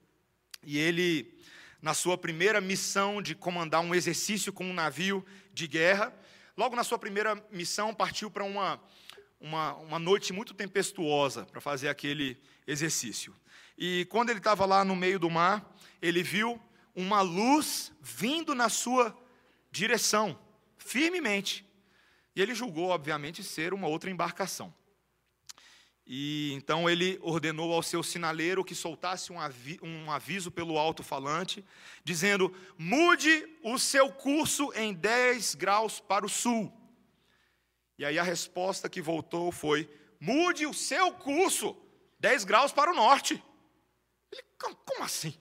e 0.63 0.79
ele, 0.79 1.39
na 1.83 1.93
sua 1.93 2.17
primeira 2.17 2.63
missão 2.63 3.21
de 3.21 3.35
comandar 3.35 3.83
um 3.83 3.95
exercício 3.95 4.51
com 4.51 4.65
um 4.65 4.73
navio 4.73 5.23
de 5.53 5.69
guerra, 5.69 6.15
logo 6.57 6.75
na 6.75 6.83
sua 6.83 6.99
primeira 6.99 7.35
missão 7.51 7.95
partiu 7.95 8.31
para 8.31 8.45
uma, 8.45 8.83
uma, 9.39 9.75
uma 9.75 9.99
noite 9.99 10.33
muito 10.33 10.55
tempestuosa 10.55 11.45
para 11.45 11.61
fazer 11.61 11.91
aquele 11.91 12.41
exercício. 12.67 13.37
E 13.77 14.07
quando 14.07 14.31
ele 14.31 14.39
estava 14.39 14.65
lá 14.65 14.83
no 14.83 14.97
meio 14.97 15.19
do 15.19 15.29
mar, 15.29 15.77
ele 16.01 16.23
viu 16.23 16.59
uma 16.95 17.21
luz 17.21 17.93
vindo 18.01 18.55
na 18.55 18.69
sua 18.69 19.17
direção, 19.71 20.39
firmemente. 20.77 21.67
E 22.35 22.41
ele 22.41 22.55
julgou, 22.55 22.89
obviamente, 22.89 23.43
ser 23.43 23.75
uma 23.75 23.89
outra 23.89 24.11
embarcação. 24.11 24.73
E 26.07 26.53
então 26.53 26.89
ele 26.89 27.19
ordenou 27.23 27.73
ao 27.73 27.83
seu 27.83 28.03
sinaleiro 28.03 28.65
que 28.65 28.75
soltasse 28.75 29.33
um, 29.33 29.41
avi 29.41 29.81
um 29.83 30.11
aviso 30.11 30.51
pelo 30.51 30.79
alto-falante, 30.79 31.65
dizendo: 32.03 32.55
mude 32.77 33.49
o 33.63 33.79
seu 33.79 34.13
curso 34.13 34.71
em 34.75 34.93
10 34.93 35.55
graus 35.55 36.01
para 36.01 36.27
o 36.27 36.29
sul. 36.29 36.73
E 37.99 38.05
aí 38.05 38.19
a 38.19 38.23
resposta 38.23 38.89
que 38.89 39.01
voltou 39.01 39.51
foi: 39.51 39.91
mude 40.21 40.67
o 40.67 40.75
seu 40.75 41.11
curso 41.13 41.75
10 42.21 42.45
graus 42.45 42.71
para 42.71 42.91
o 42.91 42.95
norte. 42.95 43.43
Ele, 44.31 44.43
como 44.59 45.05
assim? 45.05 45.35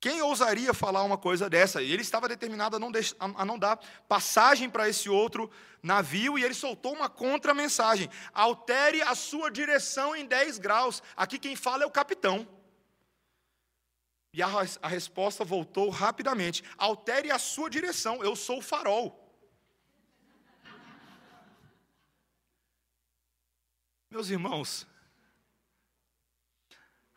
Quem 0.00 0.22
ousaria 0.22 0.72
falar 0.72 1.02
uma 1.02 1.18
coisa 1.18 1.50
dessa? 1.50 1.82
E 1.82 1.92
ele 1.92 2.00
estava 2.00 2.26
determinado 2.26 2.74
a 2.74 2.78
não, 2.78 2.90
deixar, 2.90 3.16
a 3.20 3.44
não 3.44 3.58
dar 3.58 3.76
passagem 4.08 4.70
para 4.70 4.88
esse 4.88 5.10
outro 5.10 5.50
navio 5.82 6.38
e 6.38 6.42
ele 6.42 6.54
soltou 6.54 6.94
uma 6.94 7.10
contra-mensagem: 7.10 8.08
altere 8.32 9.02
a 9.02 9.14
sua 9.14 9.50
direção 9.50 10.16
em 10.16 10.24
10 10.24 10.58
graus. 10.58 11.02
Aqui 11.14 11.38
quem 11.38 11.54
fala 11.54 11.82
é 11.82 11.86
o 11.86 11.90
capitão. 11.90 12.48
E 14.32 14.42
a, 14.42 14.48
a 14.80 14.88
resposta 14.88 15.44
voltou 15.44 15.90
rapidamente: 15.90 16.64
altere 16.78 17.30
a 17.30 17.38
sua 17.38 17.68
direção, 17.68 18.24
eu 18.24 18.34
sou 18.34 18.60
o 18.60 18.62
farol. 18.62 19.18
Meus 24.10 24.30
irmãos, 24.30 24.86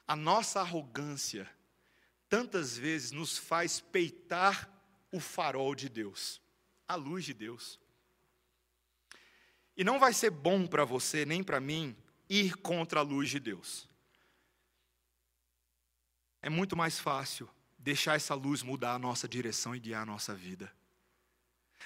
a 0.06 0.18
nossa 0.18 0.60
arrogância 0.60 1.50
tantas 2.34 2.76
vezes 2.76 3.12
nos 3.12 3.38
faz 3.38 3.80
peitar 3.80 4.68
o 5.12 5.20
farol 5.20 5.76
de 5.76 5.88
Deus, 5.88 6.42
a 6.88 6.96
luz 6.96 7.24
de 7.24 7.32
Deus. 7.32 7.80
E 9.78 9.84
não 9.84 10.00
vai 10.00 10.14
ser 10.14 10.32
bom 10.32 10.66
para 10.66 10.84
você, 10.84 11.28
nem 11.28 11.44
para 11.44 11.60
mim, 11.60 11.96
ir 12.28 12.56
contra 12.56 13.02
a 13.02 13.04
luz 13.04 13.30
de 13.30 13.40
Deus. 13.40 13.88
É 16.42 16.50
muito 16.50 16.76
mais 16.76 16.98
fácil 16.98 17.48
deixar 17.78 18.16
essa 18.16 18.34
luz 18.34 18.64
mudar 18.64 18.96
a 18.96 19.00
nossa 19.00 19.28
direção 19.28 19.76
e 19.76 19.80
guiar 19.80 20.02
a 20.02 20.08
nossa 20.08 20.34
vida. 20.34 20.74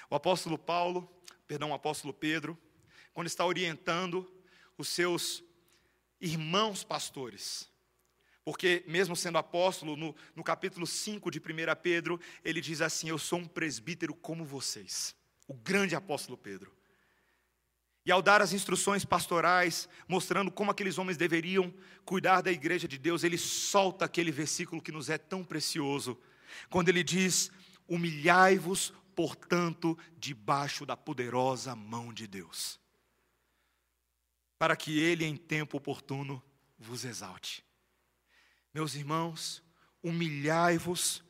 O 0.08 0.14
apóstolo 0.14 0.56
Paulo, 0.56 1.06
perdão, 1.46 1.72
o 1.72 1.74
apóstolo 1.74 2.14
Pedro, 2.14 2.56
quando 3.12 3.26
está 3.26 3.44
orientando 3.44 4.26
os 4.78 4.88
seus 4.88 5.44
irmãos 6.18 6.82
pastores, 6.82 7.68
porque, 8.48 8.82
mesmo 8.86 9.14
sendo 9.14 9.36
apóstolo, 9.36 9.94
no, 9.94 10.16
no 10.34 10.42
capítulo 10.42 10.86
5 10.86 11.30
de 11.30 11.38
1 11.38 11.42
Pedro, 11.82 12.18
ele 12.42 12.62
diz 12.62 12.80
assim: 12.80 13.10
Eu 13.10 13.18
sou 13.18 13.40
um 13.40 13.46
presbítero 13.46 14.14
como 14.14 14.42
vocês, 14.42 15.14
o 15.46 15.52
grande 15.52 15.94
apóstolo 15.94 16.38
Pedro. 16.38 16.74
E 18.06 18.10
ao 18.10 18.22
dar 18.22 18.40
as 18.40 18.54
instruções 18.54 19.04
pastorais, 19.04 19.86
mostrando 20.08 20.50
como 20.50 20.70
aqueles 20.70 20.96
homens 20.96 21.18
deveriam 21.18 21.70
cuidar 22.06 22.40
da 22.40 22.50
igreja 22.50 22.88
de 22.88 22.96
Deus, 22.96 23.22
ele 23.22 23.36
solta 23.36 24.06
aquele 24.06 24.32
versículo 24.32 24.80
que 24.80 24.90
nos 24.90 25.10
é 25.10 25.18
tão 25.18 25.44
precioso, 25.44 26.18
quando 26.70 26.88
ele 26.88 27.04
diz: 27.04 27.50
Humilhai-vos, 27.86 28.94
portanto, 29.14 29.94
debaixo 30.16 30.86
da 30.86 30.96
poderosa 30.96 31.76
mão 31.76 32.14
de 32.14 32.26
Deus, 32.26 32.80
para 34.58 34.74
que 34.74 34.98
ele, 34.98 35.26
em 35.26 35.36
tempo 35.36 35.76
oportuno, 35.76 36.42
vos 36.78 37.04
exalte. 37.04 37.67
Meus 38.72 38.94
irmãos, 38.94 39.62
humilhai-vos 40.02 41.22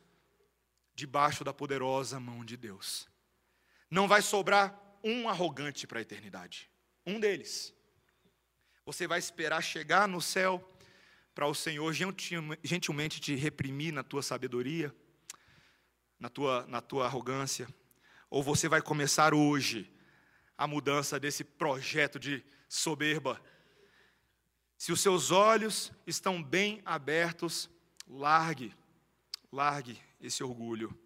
debaixo 0.95 1.45
da 1.45 1.53
poderosa 1.53 2.18
mão 2.18 2.45
de 2.45 2.57
Deus. 2.57 3.09
Não 3.91 4.09
vai 4.09 4.20
sobrar 4.20 4.99
um 5.03 5.28
arrogante 5.28 5.86
para 5.86 6.01
a 6.01 6.03
eternidade, 6.03 6.70
um 7.07 7.20
deles. 7.20 7.74
Você 8.84 9.07
vai 9.07 9.18
esperar 9.18 9.62
chegar 9.62 10.09
no 10.09 10.20
céu 10.20 10.66
para 11.34 11.47
o 11.47 11.55
Senhor 11.55 11.93
gentilmente 12.64 13.20
te 13.20 13.34
reprimir 13.36 13.93
na 13.93 14.03
tua 14.03 14.22
sabedoria, 14.22 14.95
na 16.18 16.28
tua, 16.28 16.66
na 16.66 16.80
tua 16.80 17.07
arrogância, 17.07 17.68
ou 18.28 18.43
você 18.43 18.68
vai 18.68 18.82
começar 18.82 19.32
hoje 19.32 19.95
a 20.57 20.66
mudança 20.66 21.20
desse 21.20 21.45
projeto 21.45 22.18
de 22.18 22.45
soberba 22.68 23.41
se 24.79 24.93
os 24.93 25.01
seus 25.01 25.33
olhos 25.33 25.93
estão 26.07 26.41
bem 26.41 26.81
abertos, 26.85 27.68
largue, 28.07 28.72
largue 29.51 30.01
esse 30.20 30.45
orgulho, 30.45 30.97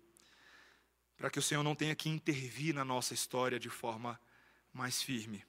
para 1.17 1.31
que 1.31 1.39
o 1.39 1.43
Senhor 1.43 1.63
não 1.63 1.75
tenha 1.75 1.97
que 1.97 2.11
intervir 2.11 2.75
na 2.75 2.85
nossa 2.85 3.15
história 3.15 3.59
de 3.59 3.71
forma 3.71 4.21
mais 4.75 5.03
firme. 5.03 5.43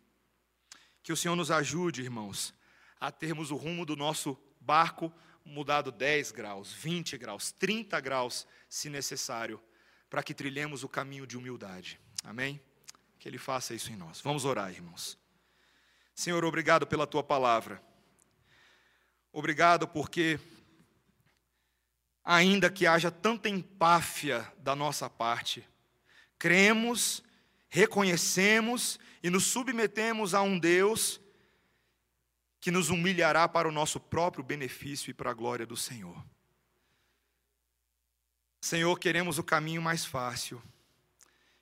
Que 1.03 1.11
o 1.11 1.17
Senhor 1.17 1.35
nos 1.35 1.51
ajude, 1.51 2.01
irmãos, 2.01 2.55
a 2.97 3.11
termos 3.11 3.51
o 3.51 3.57
rumo 3.57 3.85
do 3.85 3.95
nosso 3.95 4.41
barco 4.61 5.13
mudado 5.43 5.91
10 5.91 6.31
graus, 6.31 6.71
20 6.71 7.17
graus, 7.17 7.51
30 7.51 7.99
graus, 7.99 8.47
se 8.69 8.89
necessário, 8.89 9.61
para 10.09 10.23
que 10.23 10.33
trilhemos 10.33 10.81
o 10.81 10.89
caminho 10.89 11.27
de 11.27 11.37
humildade. 11.37 11.99
Amém? 12.23 12.61
Que 13.19 13.27
Ele 13.27 13.37
faça 13.37 13.73
isso 13.73 13.91
em 13.91 13.97
nós. 13.97 14.21
Vamos 14.21 14.45
orar, 14.45 14.71
irmãos. 14.71 15.17
Senhor, 16.15 16.45
obrigado 16.45 16.87
pela 16.87 17.05
tua 17.05 17.23
palavra. 17.23 17.83
Obrigado 19.35 19.87
porque, 19.87 20.39
ainda 22.23 22.69
que 22.69 22.85
haja 22.85 23.09
tanta 23.09 23.49
empáfia 23.49 24.47
da 24.59 24.75
nossa 24.75 25.09
parte, 25.09 25.67
cremos, 26.37 27.23
reconhecemos 27.67 28.99
e 29.23 29.31
nos 29.31 29.45
submetemos 29.45 30.35
a 30.35 30.43
um 30.43 30.59
Deus 30.59 31.19
que 32.61 32.69
nos 32.69 32.91
humilhará 32.91 33.47
para 33.47 33.67
o 33.67 33.71
nosso 33.71 33.99
próprio 33.99 34.43
benefício 34.43 35.09
e 35.09 35.15
para 35.15 35.31
a 35.31 35.33
glória 35.33 35.65
do 35.65 35.75
Senhor. 35.75 36.23
Senhor, 38.61 38.97
queremos 38.99 39.39
o 39.39 39.43
caminho 39.43 39.81
mais 39.81 40.05
fácil. 40.05 40.61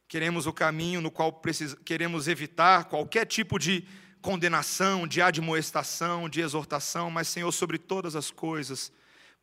Queremos 0.10 0.46
o 0.46 0.52
caminho 0.52 1.00
no 1.00 1.10
qual 1.10 1.32
precis... 1.32 1.74
queremos 1.86 2.28
evitar 2.28 2.90
qualquer 2.90 3.26
tipo 3.26 3.58
de 3.58 3.88
condenação, 4.22 5.08
de 5.08 5.22
admoestação, 5.22 6.30
de 6.30 6.42
exortação, 6.42 7.10
mas, 7.10 7.28
Senhor, 7.28 7.52
sobre 7.52 7.78
todas 7.78 8.16
as 8.16 8.32
coisas, 8.32 8.92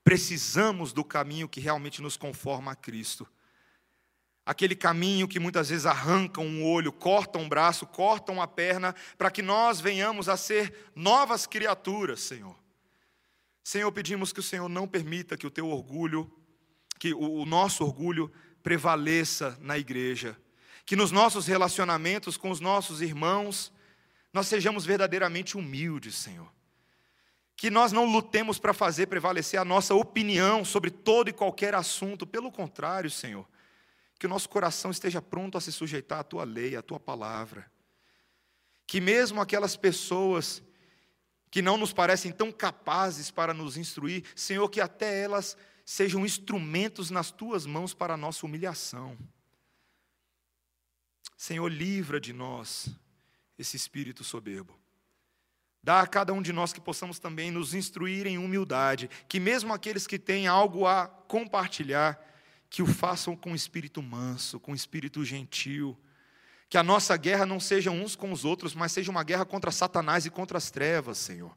precisamos 0.05 0.93
do 0.93 1.05
caminho 1.05 1.49
que 1.49 1.61
realmente 1.61 2.01
nos 2.01 2.17
conforma 2.17 2.73
a 2.73 2.77
Cristo. 2.77 3.27
aquele 4.49 4.75
caminho 4.75 5.29
que 5.29 5.39
muitas 5.39 5.69
vezes 5.69 5.85
arrancam 5.85 6.43
um 6.43 6.65
olho, 6.65 6.91
cortam 6.91 7.43
um 7.43 7.49
braço, 7.51 7.87
cortam 7.87 8.37
uma 8.37 8.49
perna, 8.49 8.95
para 9.19 9.31
que 9.31 9.43
nós 9.43 9.79
venhamos 9.79 10.27
a 10.27 10.39
ser 10.39 10.91
novas 10.97 11.47
criaturas, 11.47 12.21
Senhor. 12.21 12.57
Senhor, 13.63 13.93
pedimos 13.93 14.33
que 14.33 14.41
o 14.41 14.43
Senhor 14.43 14.67
não 14.67 14.89
permita 14.89 15.37
que 15.37 15.47
o 15.47 15.51
teu 15.51 15.69
orgulho, 15.69 16.33
que 16.99 17.13
o 17.13 17.45
nosso 17.45 17.85
orgulho 17.85 18.33
prevaleça 18.63 19.59
na 19.61 19.77
igreja, 19.77 20.35
que 20.87 20.97
nos 20.97 21.11
nossos 21.11 21.47
relacionamentos 21.47 22.39
com 22.39 22.51
os 22.51 22.59
nossos 22.59 23.03
irmãos, 23.03 23.71
nós 24.33 24.47
sejamos 24.47 24.85
verdadeiramente 24.85 25.57
humildes, 25.57 26.15
Senhor. 26.17 26.53
Que 27.57 27.71
nós 27.71 27.91
não 27.91 28.05
lutemos 28.05 28.59
para 28.59 28.73
fazer 28.73 29.07
prevalecer 29.07 29.59
a 29.59 29.65
nossa 29.65 29.95
opinião 29.95 30.65
sobre 30.65 30.91
todo 30.91 31.29
e 31.29 31.33
qualquer 31.33 31.75
assunto, 31.75 32.27
pelo 32.27 32.53
contrário, 32.53 33.11
Senhor, 33.11 33.49
que 34.19 34.27
o 34.27 34.29
nosso 34.29 34.49
coração 34.49 34.91
esteja 34.91 35.21
pronto 35.21 35.59
a 35.59 35.61
se 35.61 35.73
sujeitar 35.73 36.21
à 36.21 36.25
tua 36.25 36.45
lei, 36.45 36.77
à 36.77 36.83
tua 36.83 37.01
palavra. 37.01 37.71
Que 38.87 39.01
mesmo 39.01 39.41
aquelas 39.41 39.77
pessoas 39.77 40.63
que 41.51 41.63
não 41.63 41.77
nos 41.77 41.93
parecem 41.93 42.31
tão 42.31 42.53
capazes 42.53 43.31
para 43.31 43.55
nos 43.55 43.77
instruir, 43.77 44.25
Senhor, 44.37 44.69
que 44.69 44.81
até 44.81 45.21
elas 45.23 45.57
sejam 45.85 46.25
instrumentos 46.25 47.11
nas 47.11 47.31
tuas 47.31 47.65
mãos 47.65 47.95
para 47.95 48.15
a 48.15 48.17
nossa 48.17 48.45
humilhação. 48.45 49.17
Senhor, 51.37 51.69
livra 51.69 52.21
de 52.21 52.33
nós 52.33 52.91
esse 53.59 53.77
espírito 53.77 54.23
soberbo. 54.23 54.79
Dá 55.83 56.01
a 56.01 56.07
cada 56.07 56.33
um 56.33 56.43
de 56.43 56.53
nós 56.53 56.73
que 56.73 56.81
possamos 56.81 57.19
também 57.19 57.51
nos 57.51 57.75
instruir 57.75 58.27
em 58.27 58.39
humildade, 58.39 59.09
que 59.29 59.41
mesmo 59.41 59.73
aqueles 59.73 60.07
que 60.07 60.19
têm 60.19 60.47
algo 60.47 60.87
a 60.87 61.07
compartilhar, 61.07 62.23
que 62.69 62.83
o 62.83 62.87
façam 62.87 63.35
com 63.37 63.55
espírito 63.55 64.03
manso, 64.03 64.61
com 64.61 64.75
espírito 64.75 65.25
gentil. 65.25 65.99
Que 66.69 66.77
a 66.77 66.83
nossa 66.83 67.17
guerra 67.17 67.47
não 67.47 67.59
seja 67.59 67.91
uns 67.91 68.15
com 68.15 68.31
os 68.31 68.45
outros, 68.45 68.75
mas 68.75 68.93
seja 68.93 69.11
uma 69.11 69.25
guerra 69.25 69.47
contra 69.47 69.71
Satanás 69.71 70.27
e 70.27 70.31
contra 70.31 70.59
as 70.59 70.71
trevas, 70.71 71.17
Senhor 71.17 71.57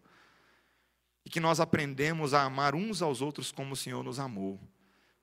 e 1.26 1.30
que 1.30 1.40
nós 1.40 1.60
aprendemos 1.60 2.34
a 2.34 2.44
amar 2.44 2.76
uns 2.76 3.02
aos 3.02 3.22
outros 3.22 3.52
como 3.52 3.74
o 3.74 3.78
Senhor 3.78 4.04
nos 4.04 4.20
amou. 4.20 4.60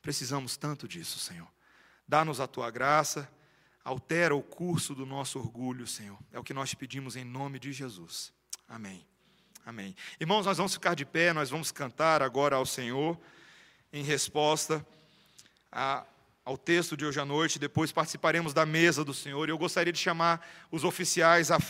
Precisamos 0.00 0.56
tanto 0.56 0.86
disso, 0.86 1.18
Senhor. 1.18 1.48
Dá-nos 2.06 2.40
a 2.40 2.46
tua 2.46 2.70
graça, 2.70 3.30
altera 3.88 4.36
o 4.36 4.42
curso 4.42 4.94
do 4.94 5.06
nosso 5.06 5.38
orgulho, 5.38 5.86
Senhor. 5.86 6.18
É 6.30 6.38
o 6.38 6.44
que 6.44 6.52
nós 6.52 6.74
pedimos 6.74 7.16
em 7.16 7.24
nome 7.24 7.58
de 7.58 7.72
Jesus. 7.72 8.32
Amém. 8.68 9.04
Amém. 9.64 9.96
Irmãos, 10.20 10.44
nós 10.44 10.58
vamos 10.58 10.74
ficar 10.74 10.94
de 10.94 11.06
pé, 11.06 11.32
nós 11.32 11.48
vamos 11.48 11.72
cantar 11.72 12.22
agora 12.22 12.56
ao 12.56 12.66
Senhor 12.66 13.18
em 13.90 14.02
resposta 14.02 14.86
a, 15.72 16.04
ao 16.44 16.58
texto 16.58 16.98
de 16.98 17.06
hoje 17.06 17.18
à 17.18 17.24
noite, 17.24 17.58
depois 17.58 17.90
participaremos 17.90 18.52
da 18.52 18.66
mesa 18.66 19.02
do 19.02 19.14
Senhor. 19.14 19.48
E 19.48 19.52
eu 19.52 19.58
gostaria 19.58 19.92
de 19.92 19.98
chamar 19.98 20.46
os 20.70 20.84
oficiais 20.84 21.50
à 21.50 21.58